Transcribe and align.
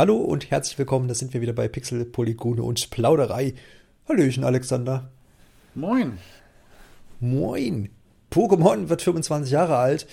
Hallo 0.00 0.16
und 0.16 0.50
herzlich 0.50 0.78
willkommen, 0.78 1.08
da 1.08 1.14
sind 1.14 1.34
wir 1.34 1.42
wieder 1.42 1.52
bei 1.52 1.68
Pixel, 1.68 2.06
Polygone 2.06 2.62
und 2.62 2.88
Plauderei. 2.88 3.52
Hallöchen, 4.08 4.44
Alexander. 4.44 5.10
Moin. 5.74 6.16
Moin. 7.20 7.90
Pokémon 8.30 8.88
wird 8.88 9.02
25 9.02 9.52
Jahre 9.52 9.76
alt. 9.76 10.06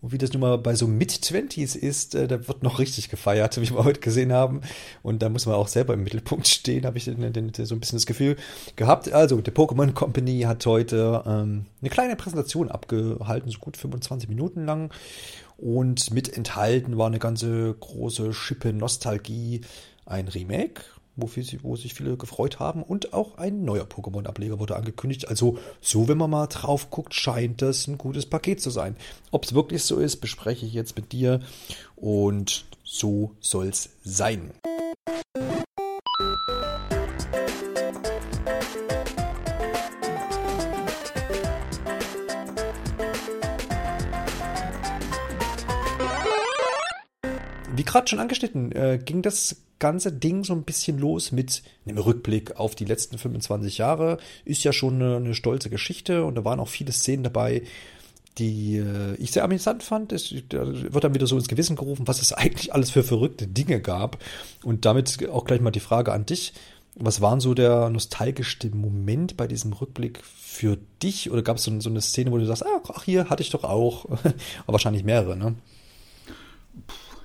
Und 0.00 0.10
wie 0.10 0.18
das 0.18 0.32
nun 0.32 0.40
mal 0.40 0.58
bei 0.58 0.74
so 0.74 0.88
Mid-Twenties 0.88 1.76
ist, 1.76 2.16
äh, 2.16 2.26
da 2.26 2.48
wird 2.48 2.64
noch 2.64 2.80
richtig 2.80 3.10
gefeiert, 3.10 3.60
wie 3.60 3.70
wir 3.70 3.84
heute 3.84 4.00
gesehen 4.00 4.32
haben. 4.32 4.62
Und 5.04 5.22
da 5.22 5.28
muss 5.28 5.46
man 5.46 5.54
auch 5.54 5.68
selber 5.68 5.94
im 5.94 6.02
Mittelpunkt 6.02 6.48
stehen, 6.48 6.84
habe 6.84 6.98
ich 6.98 7.04
den, 7.04 7.32
den, 7.32 7.52
so 7.54 7.76
ein 7.76 7.80
bisschen 7.80 7.98
das 7.98 8.06
Gefühl 8.06 8.34
gehabt. 8.74 9.12
Also, 9.12 9.40
die 9.40 9.52
Pokémon 9.52 9.92
Company 9.92 10.40
hat 10.42 10.66
heute 10.66 11.22
ähm, 11.26 11.66
eine 11.80 11.90
kleine 11.90 12.16
Präsentation 12.16 12.72
abgehalten, 12.72 13.50
so 13.50 13.60
gut 13.60 13.76
25 13.76 14.28
Minuten 14.28 14.66
lang. 14.66 14.92
Und 15.58 16.12
mit 16.12 16.34
enthalten 16.34 16.96
war 16.96 17.08
eine 17.08 17.18
ganze 17.18 17.74
große 17.74 18.32
Schippe 18.32 18.72
Nostalgie, 18.72 19.60
ein 20.06 20.28
Remake, 20.28 20.82
wofür 21.16 21.42
sie, 21.42 21.62
wo 21.64 21.74
sich 21.74 21.94
viele 21.94 22.16
gefreut 22.16 22.60
haben. 22.60 22.82
Und 22.82 23.12
auch 23.12 23.38
ein 23.38 23.64
neuer 23.64 23.84
Pokémon-Ableger 23.84 24.60
wurde 24.60 24.76
angekündigt. 24.76 25.28
Also, 25.28 25.58
so, 25.80 26.06
wenn 26.06 26.16
man 26.16 26.30
mal 26.30 26.46
drauf 26.46 26.90
guckt, 26.90 27.12
scheint 27.12 27.60
das 27.60 27.88
ein 27.88 27.98
gutes 27.98 28.24
Paket 28.24 28.60
zu 28.60 28.70
sein. 28.70 28.96
Ob 29.32 29.44
es 29.44 29.52
wirklich 29.52 29.82
so 29.82 29.98
ist, 29.98 30.18
bespreche 30.18 30.64
ich 30.64 30.74
jetzt 30.74 30.94
mit 30.94 31.10
dir. 31.10 31.40
Und 31.96 32.64
so 32.84 33.32
soll's 33.40 33.90
sein. 34.04 34.52
Gerade 47.88 48.06
schon 48.06 48.20
angeschnitten, 48.20 48.70
äh, 48.72 49.00
ging 49.02 49.22
das 49.22 49.56
ganze 49.78 50.12
Ding 50.12 50.44
so 50.44 50.52
ein 50.52 50.64
bisschen 50.64 50.98
los 50.98 51.32
mit 51.32 51.62
einem 51.86 51.98
Rückblick 51.98 52.56
auf 52.56 52.74
die 52.74 52.84
letzten 52.84 53.18
25 53.18 53.78
Jahre. 53.78 54.18
Ist 54.44 54.64
ja 54.64 54.72
schon 54.72 54.96
eine, 54.96 55.16
eine 55.16 55.34
stolze 55.34 55.70
Geschichte 55.70 56.24
und 56.24 56.34
da 56.34 56.44
waren 56.44 56.60
auch 56.60 56.68
viele 56.68 56.92
Szenen 56.92 57.22
dabei, 57.22 57.62
die 58.36 58.76
äh, 58.76 59.14
ich 59.16 59.32
sehr 59.32 59.44
amüsant 59.44 59.82
fand. 59.82 60.12
Es 60.12 60.34
da 60.48 60.66
wird 60.66 61.02
dann 61.02 61.14
wieder 61.14 61.26
so 61.26 61.36
ins 61.36 61.48
Gewissen 61.48 61.76
gerufen, 61.76 62.06
was 62.06 62.20
es 62.20 62.32
eigentlich 62.34 62.74
alles 62.74 62.90
für 62.90 63.02
verrückte 63.02 63.46
Dinge 63.46 63.80
gab. 63.80 64.18
Und 64.62 64.84
damit 64.84 65.26
auch 65.28 65.44
gleich 65.44 65.60
mal 65.60 65.70
die 65.70 65.80
Frage 65.80 66.12
an 66.12 66.26
dich. 66.26 66.52
Was 67.00 67.20
war 67.20 67.40
so 67.40 67.54
der 67.54 67.90
nostalgischste 67.90 68.70
Moment 68.74 69.36
bei 69.36 69.46
diesem 69.46 69.72
Rückblick 69.72 70.20
für 70.24 70.78
dich? 71.00 71.30
Oder 71.30 71.42
gab 71.42 71.58
es 71.58 71.64
so, 71.64 71.80
so, 71.80 71.90
eine 71.90 72.00
Szene, 72.00 72.32
wo 72.32 72.38
du 72.38 72.44
sagst, 72.44 72.64
ach, 72.66 73.04
hier 73.04 73.30
hatte 73.30 73.42
ich 73.42 73.50
doch 73.50 73.64
auch. 73.64 74.04
Aber 74.66 74.72
wahrscheinlich 74.72 75.04
mehrere, 75.04 75.36
ne? 75.36 75.54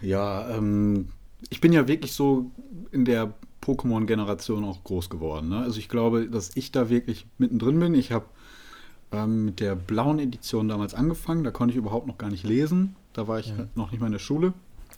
Ja, 0.04 0.50
ähm, 0.50 1.08
ich 1.50 1.62
bin 1.62 1.74
ja 1.74 1.88
wirklich 1.88 2.14
so 2.14 2.52
in 2.92 3.06
der 3.06 3.34
Pokémon-Generation 3.62 4.64
auch 4.66 4.84
groß 4.84 5.10
geworden. 5.10 5.50
Ne? 5.50 5.60
Also 5.60 5.80
ich 5.80 5.90
glaube, 5.90 6.28
dass 6.28 6.56
ich 6.56 6.72
da 6.72 6.90
wirklich 6.90 7.26
mittendrin 7.38 7.80
bin. 7.80 7.96
Ich 7.96 8.12
habe 8.12 8.26
ähm, 9.12 9.46
mit 9.46 9.60
der 9.60 9.76
blauen 9.76 10.20
Edition 10.20 10.68
damals 10.68 10.94
angefangen. 10.94 11.44
Da 11.44 11.52
konnte 11.52 11.72
ich 11.72 11.78
überhaupt 11.78 12.08
noch 12.08 12.18
gar 12.18 12.30
nicht 12.30 12.44
lesen. 12.44 12.96
Da 13.14 13.28
war 13.28 13.40
ich 13.40 13.48
ja. 13.48 13.68
noch 13.76 13.92
nicht 13.92 14.02
mal 14.02 14.08
in 14.08 14.14
der 14.14 14.20
Schule. 14.20 14.54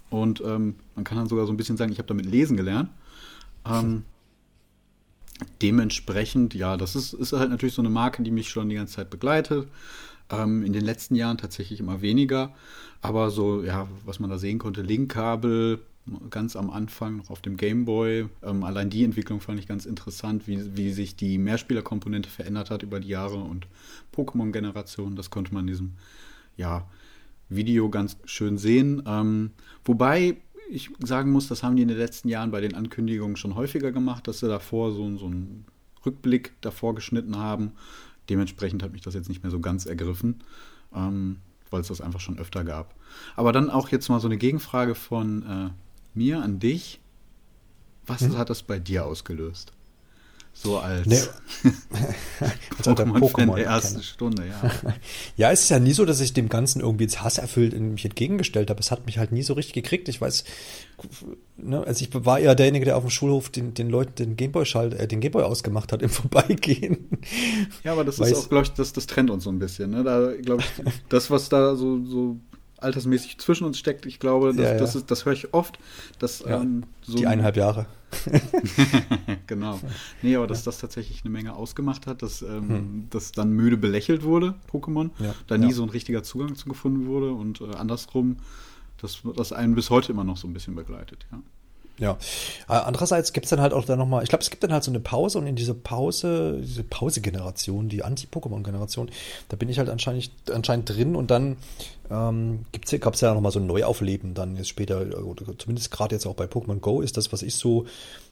Und 0.10 0.42
ähm, 0.46 0.76
man 0.96 1.04
kann 1.04 1.18
dann 1.18 1.28
sogar 1.28 1.46
so 1.46 1.54
ein 1.54 1.58
bisschen 1.58 1.78
sagen, 1.78 1.92
ich 1.92 2.00
habe 2.00 2.08
damit 2.08 2.26
lesen 2.26 2.58
gelernt. 2.58 2.90
Ähm, 3.66 4.04
dementsprechend, 5.62 6.54
ja, 6.54 6.78
das 6.78 6.96
ist, 6.96 7.14
ist 7.14 7.34
halt 7.34 7.50
natürlich 7.50 7.76
so 7.76 7.82
eine 7.82 7.90
Marke, 7.90 8.24
die 8.24 8.32
mich 8.32 8.50
schon 8.50 8.70
die 8.70 8.76
ganze 8.76 8.96
Zeit 8.96 9.10
begleitet. 9.10 9.68
Ähm, 10.30 10.64
in 10.64 10.74
den 10.74 10.84
letzten 10.84 11.16
Jahren 11.16 11.38
tatsächlich 11.38 11.80
immer 11.80 12.02
weniger. 12.02 12.54
Aber 13.02 13.30
so, 13.30 13.64
ja, 13.64 13.88
was 14.06 14.20
man 14.20 14.30
da 14.30 14.38
sehen 14.38 14.58
konnte, 14.60 14.82
Linkkabel, 14.82 15.80
ganz 16.30 16.56
am 16.56 16.70
Anfang 16.70 17.18
noch 17.18 17.30
auf 17.30 17.42
dem 17.42 17.58
Gameboy. 17.58 18.28
Ähm, 18.44 18.64
allein 18.64 18.90
die 18.90 19.04
Entwicklung 19.04 19.42
fand 19.42 19.60
ich 19.60 19.68
ganz 19.68 19.86
interessant, 19.86 20.48
wie, 20.48 20.78
wie 20.78 20.92
sich 20.92 21.16
die 21.16 21.38
Mehrspielerkomponente 21.38 22.30
verändert 22.30 22.70
hat 22.70 22.84
über 22.84 23.00
die 23.00 23.08
Jahre 23.08 23.38
und 23.38 23.68
Pokémon-Generation. 24.16 25.16
Das 25.16 25.30
konnte 25.30 25.54
man 25.54 25.62
in 25.62 25.68
diesem 25.68 25.94
ja, 26.58 26.88
Video 27.50 27.90
ganz 27.90 28.18
schön 28.26 28.58
sehen. 28.58 29.04
Ähm, 29.08 29.52
wobei 29.84 30.38
ich 30.70 30.90
sagen 31.00 31.32
muss, 31.32 31.48
das 31.48 31.64
haben 31.64 31.76
die 31.76 31.84
in 31.84 31.88
den 31.88 31.98
letzten 31.98 32.30
Jahren 32.30 32.52
bei 32.52 32.62
den 32.62 32.76
Ankündigungen 32.76 33.36
schon 33.36 33.56
häufiger 33.56 33.92
gemacht, 33.92 34.28
dass 34.28 34.40
sie 34.40 34.48
davor 34.48 34.92
so, 34.92 35.18
so 35.18 35.26
einen 35.26 35.66
Rückblick 36.06 36.54
davor 36.62 36.96
geschnitten 36.96 37.38
haben. 37.38 37.72
Dementsprechend 38.30 38.84
hat 38.84 38.92
mich 38.92 39.02
das 39.02 39.14
jetzt 39.14 39.30
nicht 39.30 39.44
mehr 39.44 39.52
so 39.52 39.60
ganz 39.60 39.86
ergriffen, 39.86 40.44
ähm, 40.94 41.38
weil 41.70 41.82
es 41.82 41.88
das 41.88 42.02
einfach 42.02 42.20
schon 42.20 42.40
öfter 42.40 42.64
gab. 42.64 42.96
Aber 43.36 43.52
dann 43.52 43.70
auch 43.70 43.90
jetzt 43.90 44.10
mal 44.10 44.20
so 44.20 44.28
eine 44.28 44.38
Gegenfrage 44.38 44.96
von 44.96 45.44
äh, 45.44 45.70
mir 46.18 46.42
an 46.42 46.60
dich. 46.60 47.00
Was 48.06 48.22
hm? 48.22 48.38
hat 48.38 48.50
das 48.50 48.64
bei 48.64 48.80
dir 48.80 49.06
ausgelöst? 49.06 49.74
So 50.58 50.80
als 50.80 51.06
nee. 51.06 51.20
Pokémon, 52.82 53.20
Pokémon 53.20 53.56
der 53.58 53.66
ersten 53.66 54.02
Stunde, 54.02 54.48
ja. 54.48 54.72
ja, 55.38 55.52
es 55.52 55.64
ist 55.64 55.70
ja 55.70 55.80
nie 55.80 55.92
so, 55.92 56.06
dass 56.06 56.22
ich 56.22 56.32
dem 56.32 56.48
Ganzen 56.48 56.80
irgendwie 56.80 57.04
ins 57.04 57.22
Hass 57.22 57.38
erfüllt 57.38 57.74
in 57.74 57.92
mich 57.92 58.06
entgegengestellt 58.06 58.70
habe. 58.70 58.80
Es 58.80 58.90
hat 58.90 59.06
mich 59.06 59.18
halt 59.18 59.34
nie 59.34 59.44
so 59.44 59.54
richtig 59.54 59.74
gekriegt. 59.74 60.08
Ich 60.08 60.22
weiß, 60.22 60.46
ne, 61.58 61.86
also 61.86 62.06
ich 62.06 62.10
war 62.26 62.40
eher 62.40 62.56
derjenige, 62.56 62.86
der 62.86 62.96
auf 62.96 63.04
dem 63.04 63.10
Schulhof 63.10 63.50
den, 63.50 63.74
den 63.74 63.90
Leuten 63.90 64.16
den 64.16 64.38
Gameboy 64.38 64.66
schalt, 64.66 64.94
äh, 64.94 65.10
den 65.10 65.20
Gameboy 65.20 65.44
ausgemacht 65.44 65.92
hat 65.92 66.02
im 66.02 66.10
Vorbeigehen. 66.16 67.10
Ja, 67.84 67.92
aber 67.92 68.06
das 68.06 68.18
ist 68.18 68.34
auch, 68.34 68.48
glaube 68.48 68.64
ich, 68.64 68.72
das, 68.72 68.94
das 68.94 69.08
trennt 69.08 69.30
uns 69.32 69.44
so 69.44 69.50
ein 69.50 69.60
bisschen. 69.60 69.92
Ne? 69.92 70.06
Da, 70.06 70.32
glaube 70.42 70.64
ich, 70.64 70.84
das, 71.10 71.30
was 71.30 71.50
da 71.50 71.76
so, 71.76 72.02
so 72.06 72.40
altersmäßig 72.78 73.38
zwischen 73.38 73.66
uns 73.66 73.80
steckt. 73.80 74.06
Ich 74.06 74.20
glaube, 74.20 74.54
das, 74.54 74.58
ja, 74.58 74.74
ja. 74.74 74.78
das, 74.78 74.96
ist, 74.96 75.12
das 75.12 75.26
höre 75.26 75.34
ich 75.34 75.54
oft. 75.54 75.80
Dass, 76.20 76.40
ja, 76.40 76.62
ähm, 76.62 76.84
so 77.02 77.18
die 77.18 77.28
eineinhalb 77.28 77.58
Jahre. 77.58 77.86
genau. 79.48 79.80
Nee, 80.22 80.36
aber 80.36 80.48
dass 80.48 80.64
das 80.64 80.80
tatsächlich 80.80 81.24
eine 81.24 81.32
Menge 81.32 81.56
ausgemacht 81.56 82.08
hat, 82.08 82.22
dass 82.22 82.42
ähm, 82.42 82.70
hm. 82.70 83.08
das 83.10 83.32
dann 83.32 83.52
müde 83.52 83.78
belächelt 83.78 84.24
wurde, 84.24 84.56
Pokémon, 84.72 85.10
da 85.48 85.58
nie 85.58 85.74
so 85.74 85.84
ein 85.84 85.90
richtiger 85.90 86.24
Zugang 86.24 86.56
zu 86.56 86.70
gefunden 86.70 87.08
wurde 87.08 87.32
und 87.32 87.62
äh, 87.62 87.76
andersrum, 87.76 88.38
dass 89.02 89.22
das 89.36 89.52
einen 89.52 89.76
bis 89.76 89.90
heute 89.90 90.14
immer 90.14 90.24
noch 90.24 90.38
so 90.38 90.48
ein 90.48 90.54
bisschen 90.54 90.76
begleitet, 90.76 91.26
ja. 91.32 91.40
Ja. 91.98 92.18
Äh, 92.68 92.74
andererseits 92.74 93.32
gibt 93.32 93.46
es 93.46 93.50
dann 93.50 93.62
halt 93.62 93.74
auch 93.74 93.86
dann 93.86 94.00
nochmal, 94.00 94.24
ich 94.24 94.30
glaube, 94.30 94.44
es 94.44 94.50
gibt 94.50 94.64
dann 94.64 94.74
halt 94.74 94.84
so 94.84 94.92
eine 94.92 95.00
Pause 95.00 95.40
und 95.40 95.48
in 95.48 95.56
dieser 95.56 95.74
Pause, 95.74 96.60
diese 96.62 96.84
Pause-Generation, 96.84 97.88
die 97.88 98.04
Anti-Pokémon-Generation, 98.04 99.10
da 99.50 99.56
bin 99.56 99.70
ich 99.70 99.80
halt 99.80 99.90
anscheinend, 99.90 100.30
anscheinend 100.52 100.90
drin 100.90 101.16
und 101.16 101.32
dann 101.32 101.58
ähm, 102.12 102.66
gab 103.00 103.14
es 103.14 103.22
ja 103.22 103.34
nochmal 103.34 103.52
so 103.52 103.60
ein 103.60 103.68
Neuaufleben 103.68 104.34
dann 104.34 104.58
jetzt 104.58 104.70
später, 104.70 105.06
oder 105.26 105.58
zumindest 105.58 105.90
gerade 105.90 106.16
jetzt 106.16 106.26
auch 106.26 106.36
bei 106.36 106.46
Pokémon 106.46 106.80
Go 106.80 107.02
ist 107.02 107.18
das, 107.18 107.32
was 107.32 107.42
ich 107.42 107.56
so 107.56 107.86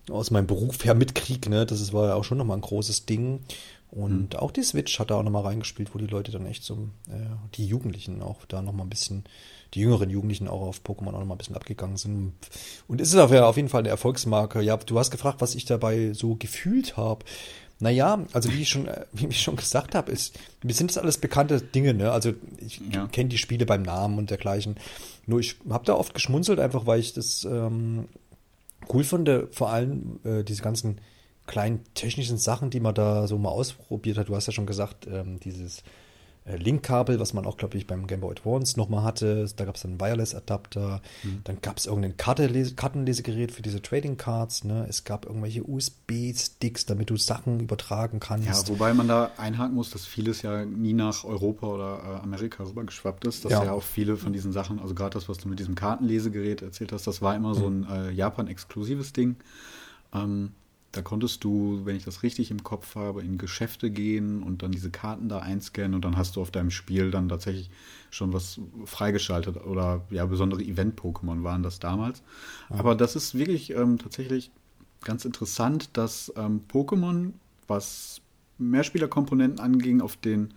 aus 0.09 0.31
meinem 0.31 0.47
Beruf 0.47 0.83
her 0.83 0.93
mitkriege, 0.93 1.49
ne, 1.49 1.65
das 1.65 1.93
war 1.93 2.09
ja 2.09 2.15
auch 2.15 2.25
schon 2.25 2.37
nochmal 2.37 2.57
ein 2.57 2.61
großes 2.61 3.05
Ding. 3.05 3.39
Und 3.93 4.33
mhm. 4.33 4.39
auch 4.39 4.49
die 4.49 4.63
Switch 4.63 4.97
hat 4.99 5.11
da 5.11 5.15
auch 5.15 5.23
nochmal 5.23 5.43
reingespielt, 5.43 5.93
wo 5.93 5.99
die 5.99 6.07
Leute 6.07 6.31
dann 6.31 6.47
echt 6.47 6.63
so, 6.63 6.89
äh, 7.09 7.35
die 7.53 7.67
Jugendlichen 7.67 8.23
auch 8.23 8.43
da 8.45 8.63
nochmal 8.63 8.87
ein 8.87 8.89
bisschen 8.89 9.23
die 9.75 9.81
jüngeren 9.81 10.09
Jugendlichen 10.09 10.47
auch 10.47 10.61
auf 10.61 10.81
Pokémon 10.83 11.09
auch 11.09 11.19
noch 11.19 11.25
mal 11.25 11.35
ein 11.35 11.37
bisschen 11.37 11.55
abgegangen 11.55 11.97
sind. 11.97 12.33
Und 12.87 13.01
es 13.01 13.09
ist 13.09 13.19
auf 13.19 13.55
jeden 13.55 13.69
Fall 13.69 13.81
eine 13.81 13.89
Erfolgsmarke. 13.89 14.61
Ja, 14.61 14.77
du 14.77 14.97
hast 14.97 15.11
gefragt, 15.11 15.41
was 15.41 15.53
ich 15.53 15.65
dabei 15.65 16.13
so 16.13 16.35
gefühlt 16.35 16.97
habe. 16.97 17.23
Naja, 17.79 18.25
also 18.33 18.51
wie 18.51 18.61
ich 18.61 18.69
schon, 18.69 18.87
äh, 18.87 19.05
wie 19.13 19.27
ich 19.27 19.41
schon 19.41 19.57
gesagt 19.57 19.93
habe, 19.93 20.11
ist, 20.11 20.39
mir 20.63 20.73
sind 20.73 20.89
das 20.89 20.97
alles 20.97 21.19
bekannte 21.19 21.61
Dinge, 21.61 21.93
ne? 21.93 22.11
Also 22.11 22.33
ich 22.57 22.81
ja. 22.91 23.07
kenne 23.07 23.29
die 23.29 23.37
Spiele 23.37 23.67
beim 23.67 23.83
Namen 23.83 24.17
und 24.17 24.31
dergleichen. 24.31 24.77
Nur 25.27 25.39
ich 25.39 25.57
habe 25.69 25.85
da 25.85 25.93
oft 25.93 26.15
geschmunzelt, 26.15 26.59
einfach 26.59 26.87
weil 26.87 26.99
ich 26.99 27.13
das 27.13 27.45
ähm, 27.45 28.07
cool 28.91 29.03
fand, 29.03 29.29
vor 29.51 29.69
allem 29.69 30.19
äh, 30.23 30.43
diese 30.43 30.63
ganzen 30.63 30.99
kleinen 31.47 31.81
technischen 31.93 32.37
Sachen, 32.37 32.69
die 32.69 32.79
man 32.79 32.95
da 32.95 33.27
so 33.27 33.37
mal 33.37 33.49
ausprobiert 33.49 34.17
hat. 34.17 34.29
Du 34.29 34.35
hast 34.35 34.47
ja 34.47 34.53
schon 34.53 34.65
gesagt, 34.65 35.07
ähm, 35.07 35.39
dieses 35.39 35.83
äh, 36.45 36.57
Linkkabel, 36.57 37.19
was 37.19 37.33
man 37.33 37.45
auch, 37.45 37.57
glaube 37.57 37.77
ich, 37.77 37.87
beim 37.87 38.05
Game 38.05 38.19
Boy 38.19 38.31
Advance 38.31 38.77
nochmal 38.77 39.03
hatte. 39.03 39.45
Da 39.55 39.63
gab 39.65 39.75
es 39.75 39.85
einen 39.85 39.99
Wireless-Adapter. 39.99 41.01
Mhm. 41.23 41.41
Dann 41.45 41.61
gab 41.61 41.77
es 41.77 41.85
irgendein 41.85 42.17
Kartenlesegerät 42.17 43.51
für 43.51 43.61
diese 43.61 43.81
Trading 43.81 44.17
Cards. 44.17 44.65
Ne? 44.65 44.85
Es 44.89 45.05
gab 45.05 45.25
irgendwelche 45.25 45.63
USB-Sticks, 45.63 46.85
damit 46.85 47.09
du 47.09 47.17
Sachen 47.17 47.61
übertragen 47.61 48.19
kannst. 48.19 48.47
Ja, 48.67 48.73
wobei 48.73 48.93
man 48.93 49.07
da 49.07 49.31
einhaken 49.37 49.75
muss, 49.75 49.91
dass 49.91 50.05
vieles 50.05 50.41
ja 50.41 50.65
nie 50.65 50.93
nach 50.93 51.23
Europa 51.23 51.67
oder 51.67 51.99
äh, 52.03 52.23
Amerika 52.23 52.63
rübergeschwappt 52.63 53.25
ist. 53.25 53.45
Dass 53.45 53.53
ja. 53.53 53.63
ja 53.63 53.71
auch 53.71 53.83
viele 53.83 54.17
von 54.17 54.33
diesen 54.33 54.51
Sachen, 54.51 54.79
also 54.79 54.93
gerade 54.95 55.13
das, 55.13 55.29
was 55.29 55.37
du 55.37 55.47
mit 55.47 55.59
diesem 55.59 55.75
Kartenlesegerät 55.75 56.61
erzählt 56.61 56.91
hast, 56.91 57.07
das 57.07 57.21
war 57.21 57.35
immer 57.35 57.49
mhm. 57.49 57.59
so 57.59 57.67
ein 57.67 57.87
äh, 57.89 58.11
Japan-exklusives 58.11 59.13
Ding. 59.13 59.37
Ähm, 60.13 60.51
da 60.93 61.01
konntest 61.01 61.43
du, 61.43 61.81
wenn 61.85 61.95
ich 61.95 62.05
das 62.05 62.21
richtig 62.21 62.51
im 62.51 62.63
Kopf 62.63 62.95
habe, 62.95 63.23
in 63.23 63.39
Geschäfte 63.39 63.89
gehen 63.89 64.43
und 64.43 64.61
dann 64.61 64.71
diese 64.71 64.91
Karten 64.91 65.27
da 65.27 65.39
einscannen 65.39 65.95
und 65.95 66.05
dann 66.05 66.17
hast 66.17 66.35
du 66.35 66.41
auf 66.41 66.51
deinem 66.51 66.69
Spiel 66.69 67.09
dann 67.09 67.27
tatsächlich 67.27 67.71
schon 68.11 68.31
was 68.31 68.61
freigeschaltet 68.85 69.57
oder 69.65 70.05
ja, 70.11 70.25
besondere 70.27 70.61
Event-Pokémon 70.61 71.43
waren 71.43 71.63
das 71.63 71.79
damals. 71.79 72.21
Ja. 72.69 72.77
Aber 72.77 72.93
das 72.93 73.15
ist 73.15 73.35
wirklich 73.35 73.71
ähm, 73.71 73.97
tatsächlich 73.97 74.51
ganz 75.01 75.25
interessant, 75.25 75.97
dass 75.97 76.31
ähm, 76.37 76.61
Pokémon, 76.71 77.31
was 77.67 78.21
Mehrspielerkomponenten 78.59 79.59
anging, 79.59 79.99
auf 79.99 80.15
den 80.15 80.53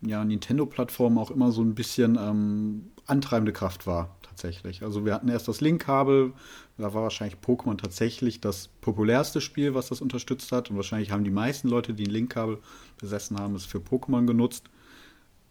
ja, 0.00 0.24
Nintendo-Plattformen 0.24 1.18
auch 1.18 1.30
immer 1.30 1.52
so 1.52 1.60
ein 1.60 1.74
bisschen 1.74 2.16
ähm, 2.18 2.90
antreibende 3.06 3.52
Kraft 3.52 3.86
war 3.86 4.16
tatsächlich. 4.22 4.82
Also 4.82 5.04
wir 5.04 5.12
hatten 5.12 5.28
erst 5.28 5.48
das 5.48 5.60
Link-Kabel, 5.60 6.32
da 6.78 6.94
war 6.94 7.02
wahrscheinlich 7.02 7.38
Pokémon 7.44 7.76
tatsächlich 7.76 8.40
das 8.40 8.68
populärste 8.80 9.40
Spiel, 9.40 9.74
was 9.74 9.88
das 9.88 10.00
unterstützt 10.00 10.52
hat. 10.52 10.70
Und 10.70 10.76
wahrscheinlich 10.76 11.10
haben 11.10 11.24
die 11.24 11.30
meisten 11.30 11.68
Leute, 11.68 11.92
die 11.92 12.04
ein 12.04 12.10
Link-Kabel 12.10 12.58
besessen 13.00 13.38
haben, 13.38 13.54
es 13.54 13.64
für 13.64 13.78
Pokémon 13.78 14.26
genutzt. 14.26 14.64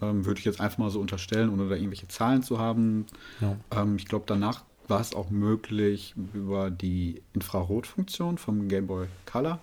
Ähm, 0.02 0.26
würde 0.26 0.40
ich 0.40 0.46
jetzt 0.46 0.62
einfach 0.62 0.78
mal 0.78 0.90
so 0.90 1.00
unterstellen, 1.00 1.50
ohne 1.50 1.68
da 1.68 1.76
irgendwelche 1.76 2.08
Zahlen 2.08 2.44
zu 2.44 2.60
haben. 2.60 3.08
Ja. 3.42 3.58
Ähm, 3.72 3.98
ich 3.98 4.06
glaube, 4.06 4.26
danach 4.28 4.64
war 4.88 5.02
es 5.02 5.14
auch 5.14 5.30
möglich, 5.30 6.16
über 6.34 6.70
die 6.70 7.22
Infrarotfunktion 7.34 8.38
vom 8.38 8.68
Game 8.68 8.88
Boy 8.88 9.08
Color 9.26 9.60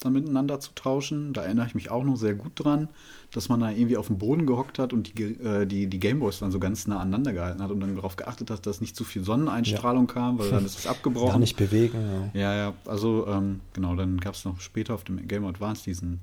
dann 0.00 0.12
miteinander 0.12 0.60
zu 0.60 0.74
tauschen. 0.74 1.32
Da 1.32 1.42
erinnere 1.42 1.66
ich 1.66 1.74
mich 1.74 1.90
auch 1.90 2.04
noch 2.04 2.16
sehr 2.16 2.34
gut 2.34 2.52
dran, 2.56 2.88
dass 3.30 3.48
man 3.48 3.60
da 3.60 3.70
irgendwie 3.70 3.96
auf 3.96 4.08
dem 4.08 4.18
Boden 4.18 4.46
gehockt 4.46 4.78
hat 4.78 4.92
und 4.92 5.18
die, 5.18 5.22
äh, 5.22 5.66
die, 5.66 5.86
die 5.86 6.00
Gameboys 6.00 6.38
dann 6.40 6.50
so 6.50 6.58
ganz 6.58 6.86
nah 6.86 6.98
aneinander 6.98 7.32
gehalten 7.32 7.62
hat 7.62 7.70
und 7.70 7.80
dann 7.80 7.94
darauf 7.96 8.16
geachtet 8.16 8.50
hat, 8.50 8.66
dass 8.66 8.80
nicht 8.80 8.96
zu 8.96 9.04
viel 9.04 9.24
Sonneneinstrahlung 9.24 10.08
ja. 10.08 10.14
kam, 10.14 10.38
weil 10.38 10.50
dann 10.50 10.64
ist 10.66 10.78
es 10.78 10.86
abgebrochen. 10.86 11.30
Gar 11.30 11.38
nicht 11.38 11.56
bewegen. 11.56 12.30
Ja, 12.34 12.40
ja, 12.40 12.54
ja 12.56 12.74
also 12.86 13.26
ähm, 13.28 13.60
genau, 13.72 13.94
dann 13.96 14.18
gab 14.18 14.34
es 14.34 14.44
noch 14.44 14.60
später 14.60 14.94
auf 14.94 15.04
dem 15.04 15.26
Game 15.26 15.44
Advance 15.44 15.84
diesen 15.84 16.20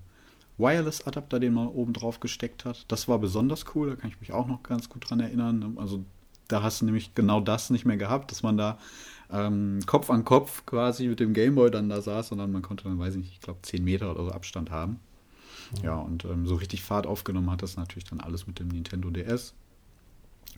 Wireless-Adapter, 0.57 1.39
den 1.39 1.53
man 1.53 1.67
oben 1.67 1.93
drauf 1.93 2.19
gesteckt 2.19 2.65
hat. 2.65 2.85
Das 2.87 3.07
war 3.07 3.19
besonders 3.19 3.65
cool, 3.73 3.89
da 3.89 3.95
kann 3.95 4.09
ich 4.09 4.19
mich 4.21 4.31
auch 4.31 4.47
noch 4.47 4.63
ganz 4.63 4.89
gut 4.89 5.09
dran 5.09 5.19
erinnern. 5.19 5.75
Also 5.77 6.03
da 6.47 6.61
hast 6.61 6.81
du 6.81 6.85
nämlich 6.85 7.15
genau 7.15 7.39
das 7.39 7.69
nicht 7.69 7.85
mehr 7.85 7.97
gehabt, 7.97 8.31
dass 8.31 8.43
man 8.43 8.57
da 8.57 8.77
ähm, 9.31 9.79
Kopf 9.85 10.09
an 10.09 10.25
Kopf 10.25 10.65
quasi 10.65 11.07
mit 11.07 11.19
dem 11.19 11.33
Gameboy 11.33 11.71
dann 11.71 11.89
da 11.89 12.01
saß, 12.01 12.29
sondern 12.29 12.51
man 12.51 12.61
konnte 12.61 12.85
dann, 12.85 12.99
weiß 12.99 13.15
ich 13.15 13.21
nicht, 13.21 13.33
ich 13.33 13.41
glaube 13.41 13.59
10 13.61 13.83
Meter 13.83 14.11
oder 14.11 14.25
so 14.25 14.31
Abstand 14.31 14.71
haben. 14.71 14.99
Mhm. 15.71 15.83
Ja, 15.83 15.95
und 15.95 16.25
ähm, 16.25 16.45
so 16.47 16.55
richtig 16.55 16.83
Fahrt 16.83 17.07
aufgenommen 17.07 17.49
hat 17.49 17.61
das 17.61 17.77
natürlich 17.77 18.05
dann 18.05 18.19
alles 18.19 18.47
mit 18.47 18.59
dem 18.59 18.67
Nintendo 18.67 19.09
DS, 19.09 19.53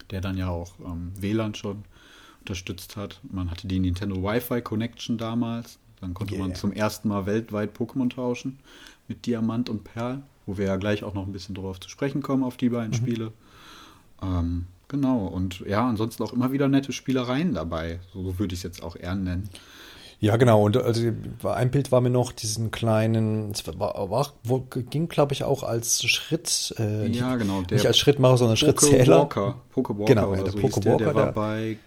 der 0.09 0.21
dann 0.21 0.37
ja 0.37 0.49
auch 0.49 0.73
ähm, 0.85 1.11
WLAN 1.19 1.55
schon 1.55 1.83
unterstützt 2.39 2.97
hat. 2.97 3.21
Man 3.23 3.49
hatte 3.49 3.67
die 3.67 3.79
Nintendo 3.79 4.21
Wi-Fi 4.21 4.61
Connection 4.61 5.17
damals. 5.17 5.79
Dann 6.01 6.13
konnte 6.13 6.35
yeah. 6.35 6.43
man 6.43 6.55
zum 6.55 6.73
ersten 6.73 7.07
Mal 7.07 7.25
weltweit 7.25 7.77
Pokémon 7.77 8.09
tauschen 8.09 8.59
mit 9.07 9.25
Diamant 9.25 9.69
und 9.69 9.85
Perl, 9.85 10.23
wo 10.45 10.57
wir 10.57 10.65
ja 10.65 10.75
gleich 10.75 11.03
auch 11.03 11.13
noch 11.13 11.25
ein 11.25 11.31
bisschen 11.31 11.55
drauf 11.55 11.79
zu 11.79 11.89
sprechen 11.89 12.21
kommen 12.21 12.43
auf 12.43 12.57
die 12.57 12.69
beiden 12.69 12.91
mhm. 12.91 12.95
Spiele. 12.95 13.33
Ähm, 14.21 14.67
Genau, 14.93 15.25
und 15.25 15.61
ja, 15.61 15.89
ansonsten 15.89 16.21
auch 16.21 16.33
immer 16.33 16.51
wieder 16.51 16.67
nette 16.67 16.93
Spielereien 16.93 17.55
dabei. 17.55 17.99
So 18.13 18.37
würde 18.37 18.53
ich 18.53 18.59
es 18.59 18.63
jetzt 18.63 18.83
auch 18.83 18.95
eher 18.95 19.15
nennen. 19.15 19.49
Ja, 20.19 20.37
genau. 20.37 20.63
Und 20.63 20.77
also 20.77 21.11
ein 21.45 21.71
Bild 21.71 21.91
war 21.91 21.99
mir 21.99 22.11
noch 22.11 22.31
diesen 22.31 22.69
kleinen, 22.69 23.53
war, 23.79 24.11
war, 24.11 24.33
ging, 24.91 25.07
glaube 25.07 25.33
ich, 25.33 25.45
auch 25.45 25.63
als 25.63 26.03
Schritt, 26.03 26.75
äh, 26.77 27.07
ja, 27.07 27.37
genau, 27.37 27.63
nicht 27.71 27.87
als 27.87 27.97
Schrittmacher, 27.97 28.37
sondern 28.37 28.55
Schrittzähler. 28.55 29.21
Walker, 29.21 29.55
Poke 29.71 29.97
Walker 29.97 30.13
genau, 30.13 30.35
der 30.35 30.51
so 30.51 30.59
Poke 30.59 30.75
Walker, 30.85 30.97
der, 30.97 30.97
der 30.97 31.15
war 31.15 31.25
der, 31.25 31.31
bei 31.31 31.77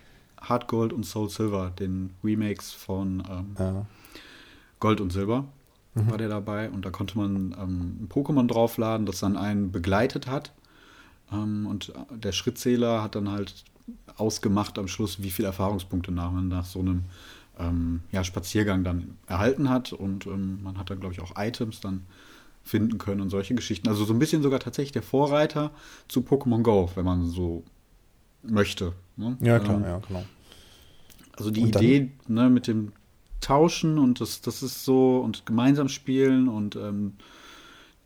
Hard 0.40 0.66
Gold 0.66 0.92
und 0.92 1.06
Soul 1.06 1.30
Silver, 1.30 1.70
den 1.78 2.10
Remakes 2.24 2.72
von 2.72 3.22
ähm, 3.30 3.56
ja. 3.56 3.86
Gold 4.80 5.00
und 5.00 5.12
Silber, 5.12 5.44
mhm. 5.94 6.10
war 6.10 6.18
der 6.18 6.28
dabei. 6.28 6.70
Und 6.70 6.84
da 6.84 6.90
konnte 6.90 7.16
man 7.16 7.54
ähm, 7.56 7.98
ein 8.02 8.08
Pokémon 8.12 8.48
draufladen, 8.48 9.06
das 9.06 9.20
dann 9.20 9.36
einen 9.36 9.70
begleitet 9.70 10.26
hat. 10.26 10.50
Ähm, 11.32 11.66
und 11.66 11.92
der 12.10 12.32
Schrittzähler 12.32 13.02
hat 13.02 13.14
dann 13.14 13.30
halt 13.30 13.64
ausgemacht 14.16 14.78
am 14.78 14.88
Schluss, 14.88 15.22
wie 15.22 15.30
viele 15.30 15.48
Erfahrungspunkte 15.48 16.12
nach 16.12 16.30
man 16.30 16.48
nach 16.48 16.64
so 16.64 16.80
einem 16.80 17.04
ähm, 17.58 18.00
ja, 18.12 18.24
Spaziergang 18.24 18.84
dann 18.84 19.16
erhalten 19.26 19.68
hat. 19.68 19.92
Und 19.92 20.26
ähm, 20.26 20.62
man 20.62 20.78
hat 20.78 20.90
dann, 20.90 21.00
glaube 21.00 21.14
ich, 21.14 21.20
auch 21.20 21.32
Items 21.36 21.80
dann 21.80 22.06
finden 22.64 22.98
können 22.98 23.20
und 23.20 23.30
solche 23.30 23.54
Geschichten. 23.54 23.88
Also 23.88 24.04
so 24.04 24.12
ein 24.12 24.18
bisschen 24.18 24.42
sogar 24.42 24.60
tatsächlich 24.60 24.92
der 24.92 25.02
Vorreiter 25.02 25.70
zu 26.08 26.20
Pokémon 26.20 26.62
Go, 26.62 26.90
wenn 26.96 27.04
man 27.04 27.26
so 27.26 27.62
möchte. 28.42 28.92
Ne? 29.16 29.36
Ja, 29.40 29.58
klar, 29.58 29.76
ähm, 29.76 29.84
ja, 29.84 30.00
klar. 30.00 30.24
Also 31.36 31.50
die 31.50 31.62
Idee 31.62 32.10
ne, 32.28 32.48
mit 32.48 32.66
dem 32.66 32.92
Tauschen 33.40 33.98
und 33.98 34.20
das, 34.20 34.40
das 34.40 34.62
ist 34.62 34.84
so 34.84 35.18
und 35.18 35.46
gemeinsam 35.46 35.88
spielen 35.88 36.48
und 36.48 36.74
ähm, 36.76 37.12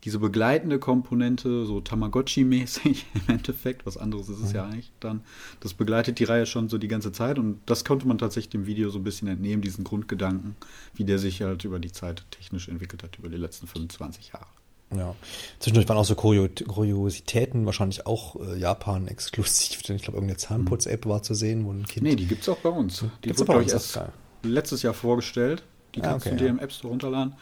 diese 0.03 0.19
begleitende 0.19 0.79
Komponente, 0.79 1.65
so 1.65 1.79
Tamagotchi-mäßig 1.79 3.05
im 3.13 3.35
Endeffekt, 3.35 3.85
was 3.85 3.97
anderes 3.97 4.29
ist 4.29 4.39
es 4.39 4.49
mhm. 4.49 4.55
ja 4.55 4.65
eigentlich 4.65 4.91
dann, 4.99 5.21
das 5.59 5.73
begleitet 5.73 6.19
die 6.19 6.23
Reihe 6.23 6.45
schon 6.45 6.69
so 6.69 6.77
die 6.77 6.87
ganze 6.87 7.11
Zeit 7.11 7.37
und 7.37 7.59
das 7.65 7.85
konnte 7.85 8.07
man 8.07 8.17
tatsächlich 8.17 8.49
dem 8.49 8.65
Video 8.65 8.89
so 8.89 8.99
ein 8.99 9.03
bisschen 9.03 9.27
entnehmen, 9.27 9.61
diesen 9.61 9.83
Grundgedanken, 9.83 10.55
wie 10.95 11.03
der 11.03 11.19
sich 11.19 11.41
halt 11.41 11.63
über 11.63 11.79
die 11.79 11.91
Zeit 11.91 12.25
technisch 12.31 12.67
entwickelt 12.67 13.03
hat, 13.03 13.17
über 13.19 13.29
die 13.29 13.37
letzten 13.37 13.67
25 13.67 14.31
Jahre. 14.33 14.47
Ja, 14.93 15.15
zwischendurch 15.59 15.87
waren 15.87 15.97
auch 15.97 16.05
so 16.05 16.15
Kuriositäten, 16.15 17.65
wahrscheinlich 17.65 18.05
auch 18.05 18.35
äh, 18.41 18.57
Japan 18.57 19.07
exklusiv, 19.07 19.83
denn 19.83 19.95
ich 19.95 20.01
glaube, 20.01 20.17
irgendeine 20.17 20.37
Zahnputz-App 20.37 21.05
war 21.05 21.23
zu 21.23 21.33
sehen, 21.33 21.63
wo 21.63 21.71
ein 21.71 21.85
Kind. 21.85 22.03
Nee, 22.03 22.17
die 22.17 22.25
gibt 22.25 22.41
es 22.41 22.49
auch 22.49 22.57
bei 22.57 22.69
uns. 22.69 22.99
Die 22.99 23.29
gibt's 23.29 23.39
wurde, 23.39 23.51
glaube 23.51 23.63
ich, 23.63 23.71
erst 23.71 24.01
letztes 24.43 24.81
Jahr 24.81 24.93
vorgestellt. 24.93 25.63
Die 25.95 26.01
kannst 26.01 26.25
ah, 26.25 26.29
okay, 26.29 26.37
du 26.37 26.43
dir 26.43 26.45
ja. 26.47 26.51
im 26.51 26.59
App 26.59 26.73
Store 26.73 26.91
runterladen 26.91 27.35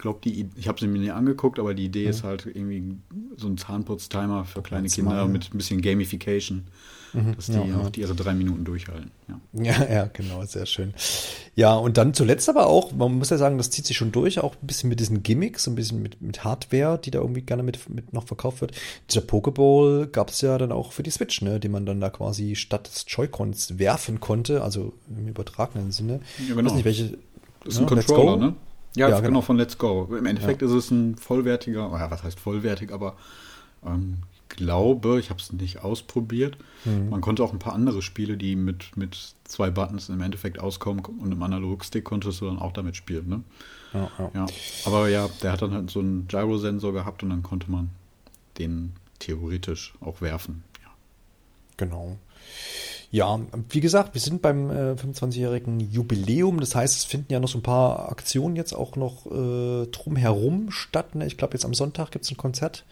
glaube, 0.00 0.20
die, 0.24 0.48
ich 0.56 0.66
habe 0.66 0.80
sie 0.80 0.86
mir 0.86 0.98
nicht 0.98 1.12
angeguckt, 1.12 1.58
aber 1.58 1.74
die 1.74 1.84
Idee 1.84 2.04
mhm. 2.04 2.10
ist 2.10 2.24
halt 2.24 2.46
irgendwie 2.46 2.96
so 3.36 3.46
ein 3.46 3.58
Zahnputztimer 3.58 4.44
für 4.44 4.62
kleine 4.62 4.88
Kinder 4.88 5.26
mit 5.26 5.54
ein 5.54 5.58
bisschen 5.58 5.82
Gamification, 5.82 6.64
mhm. 7.12 7.36
dass 7.36 7.46
die 7.46 7.52
ja, 7.52 7.78
auch 7.78 7.90
die 7.90 8.00
ihre 8.00 8.14
drei 8.14 8.32
Minuten 8.32 8.64
durchhalten. 8.64 9.10
Ja. 9.28 9.62
ja. 9.62 9.84
ja, 9.92 10.10
genau, 10.12 10.44
sehr 10.44 10.66
schön. 10.66 10.94
Ja, 11.54 11.74
und 11.74 11.98
dann 11.98 12.14
zuletzt 12.14 12.48
aber 12.48 12.66
auch, 12.66 12.92
man 12.92 13.18
muss 13.18 13.30
ja 13.30 13.36
sagen, 13.36 13.58
das 13.58 13.70
zieht 13.70 13.86
sich 13.86 13.96
schon 13.96 14.10
durch, 14.10 14.40
auch 14.40 14.54
ein 14.60 14.66
bisschen 14.66 14.88
mit 14.88 15.00
diesen 15.00 15.22
Gimmicks, 15.22 15.68
ein 15.68 15.74
bisschen 15.74 16.02
mit, 16.02 16.20
mit 16.22 16.42
Hardware, 16.44 16.98
die 16.98 17.10
da 17.10 17.20
irgendwie 17.20 17.42
gerne 17.42 17.62
mit, 17.62 17.88
mit 17.90 18.12
noch 18.12 18.26
verkauft 18.26 18.62
wird. 18.62 18.72
Dieser 19.08 19.20
Pokeball 19.20 20.06
gab 20.06 20.30
es 20.30 20.40
ja 20.40 20.56
dann 20.56 20.72
auch 20.72 20.92
für 20.92 21.02
die 21.02 21.10
Switch, 21.10 21.42
ne, 21.42 21.60
den 21.60 21.72
man 21.72 21.84
dann 21.84 22.00
da 22.00 22.08
quasi 22.08 22.56
statt 22.56 22.86
des 22.86 23.04
Joy-Cons 23.06 23.78
werfen 23.78 24.18
konnte, 24.18 24.62
also 24.62 24.94
im 25.08 25.28
übertragenen 25.28 25.92
Sinne. 25.92 26.20
Ja, 26.48 26.54
genau. 26.54 26.60
Ich 26.60 26.66
weiß 26.66 26.72
nicht, 26.74 26.84
welche. 26.84 27.18
Das 27.62 27.74
ist 27.74 27.80
ein 27.80 27.84
ne, 27.84 27.88
Controller, 27.90 28.36
ne? 28.38 28.54
Ja, 28.96 29.08
ja 29.08 29.16
genau. 29.16 29.28
genau. 29.28 29.40
von 29.42 29.56
Let's 29.56 29.78
Go. 29.78 30.08
Im 30.16 30.26
Endeffekt 30.26 30.62
ja. 30.62 30.68
ist 30.68 30.74
es 30.74 30.90
ein 30.90 31.16
vollwertiger, 31.16 31.90
ja, 31.92 32.10
was 32.10 32.22
heißt 32.22 32.40
vollwertig, 32.40 32.92
aber 32.92 33.16
ähm, 33.86 34.18
ich 34.32 34.56
glaube, 34.56 35.20
ich 35.20 35.30
habe 35.30 35.40
es 35.40 35.52
nicht 35.52 35.82
ausprobiert. 35.84 36.56
Mhm. 36.84 37.10
Man 37.10 37.20
konnte 37.20 37.44
auch 37.44 37.52
ein 37.52 37.58
paar 37.58 37.74
andere 37.74 38.02
Spiele, 38.02 38.36
die 38.36 38.56
mit, 38.56 38.96
mit 38.96 39.34
zwei 39.44 39.70
Buttons 39.70 40.08
im 40.08 40.20
Endeffekt 40.20 40.58
auskommen 40.58 41.04
und 41.04 41.30
im 41.30 41.42
Analogstick 41.42 42.04
konntest 42.04 42.40
du 42.40 42.46
dann 42.46 42.58
auch 42.58 42.72
damit 42.72 42.96
spielen. 42.96 43.28
Ne? 43.28 43.42
Ja, 43.92 44.10
ja. 44.18 44.30
ja, 44.34 44.46
aber 44.86 45.08
ja, 45.08 45.28
der 45.42 45.52
hat 45.52 45.62
dann 45.62 45.72
halt 45.72 45.90
so 45.90 46.00
einen 46.00 46.26
Gyrosensor 46.28 46.92
gehabt 46.92 47.22
und 47.22 47.30
dann 47.30 47.42
konnte 47.42 47.70
man 47.70 47.90
den 48.58 48.92
theoretisch 49.18 49.94
auch 50.00 50.20
werfen. 50.20 50.64
Ja. 50.82 50.90
Genau. 51.76 52.18
Ja, 53.12 53.40
wie 53.70 53.80
gesagt, 53.80 54.14
wir 54.14 54.20
sind 54.20 54.40
beim 54.40 54.70
äh, 54.70 54.92
25-jährigen 54.92 55.80
Jubiläum. 55.80 56.60
Das 56.60 56.76
heißt, 56.76 56.96
es 56.96 57.04
finden 57.04 57.32
ja 57.32 57.40
noch 57.40 57.48
so 57.48 57.58
ein 57.58 57.62
paar 57.62 58.08
Aktionen 58.08 58.54
jetzt 58.54 58.72
auch 58.72 58.94
noch 58.94 59.26
äh, 59.26 59.86
drumherum 59.86 60.70
statt. 60.70 61.16
Ne? 61.16 61.26
Ich 61.26 61.36
glaube, 61.36 61.54
jetzt 61.54 61.64
am 61.64 61.74
Sonntag 61.74 62.12
gibt 62.12 62.24
es 62.24 62.30
ein 62.30 62.36
Konzert. 62.36 62.84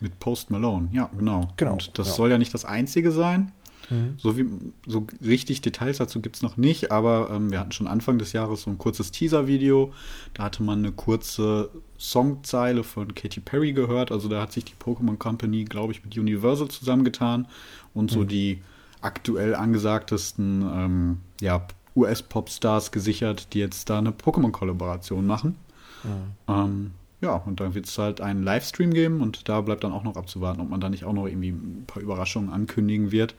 Mit 0.00 0.18
Post 0.18 0.50
Malone, 0.50 0.88
ja, 0.92 1.10
genau. 1.18 1.48
genau 1.56 1.72
Und 1.72 1.98
das 1.98 2.08
ja. 2.08 2.14
soll 2.14 2.30
ja 2.30 2.38
nicht 2.38 2.54
das 2.54 2.64
einzige 2.64 3.12
sein. 3.12 3.52
Mhm. 3.90 4.14
So, 4.16 4.38
wie, 4.38 4.46
so 4.86 5.06
richtig 5.22 5.60
Details 5.60 5.98
dazu 5.98 6.22
gibt 6.22 6.36
es 6.36 6.42
noch 6.42 6.56
nicht, 6.56 6.90
aber 6.90 7.28
ähm, 7.30 7.50
wir 7.50 7.60
hatten 7.60 7.72
schon 7.72 7.86
Anfang 7.86 8.18
des 8.18 8.32
Jahres 8.32 8.62
so 8.62 8.70
ein 8.70 8.78
kurzes 8.78 9.10
Teaser-Video. 9.10 9.92
Da 10.32 10.44
hatte 10.44 10.62
man 10.62 10.78
eine 10.78 10.92
kurze 10.92 11.68
Songzeile 12.00 12.82
von 12.82 13.14
Katy 13.14 13.40
Perry 13.40 13.72
gehört. 13.72 14.10
Also 14.10 14.28
da 14.28 14.40
hat 14.40 14.52
sich 14.52 14.64
die 14.64 14.74
Pokémon 14.74 15.18
Company, 15.18 15.64
glaube 15.64 15.92
ich, 15.92 16.02
mit 16.02 16.16
Universal 16.16 16.68
zusammengetan 16.68 17.46
und 17.92 18.10
so 18.10 18.20
mhm. 18.20 18.28
die 18.28 18.62
aktuell 19.02 19.54
angesagtesten 19.54 20.62
ähm, 20.62 21.16
ja, 21.40 21.66
US-Popstars 21.94 22.90
gesichert, 22.90 23.52
die 23.52 23.58
jetzt 23.58 23.90
da 23.90 23.98
eine 23.98 24.12
Pokémon-Kollaboration 24.12 25.26
machen. 25.26 25.56
Mhm. 26.02 26.08
Ähm, 26.48 26.90
ja, 27.20 27.34
und 27.34 27.60
dann 27.60 27.74
wird 27.74 27.86
es 27.86 27.98
halt 27.98 28.22
einen 28.22 28.42
Livestream 28.42 28.94
geben 28.94 29.20
und 29.20 29.48
da 29.48 29.60
bleibt 29.60 29.84
dann 29.84 29.92
auch 29.92 30.04
noch 30.04 30.16
abzuwarten, 30.16 30.62
ob 30.62 30.70
man 30.70 30.80
da 30.80 30.88
nicht 30.88 31.04
auch 31.04 31.12
noch 31.12 31.26
irgendwie 31.26 31.50
ein 31.50 31.84
paar 31.86 32.02
Überraschungen 32.02 32.50
ankündigen 32.50 33.12
wird. 33.12 33.34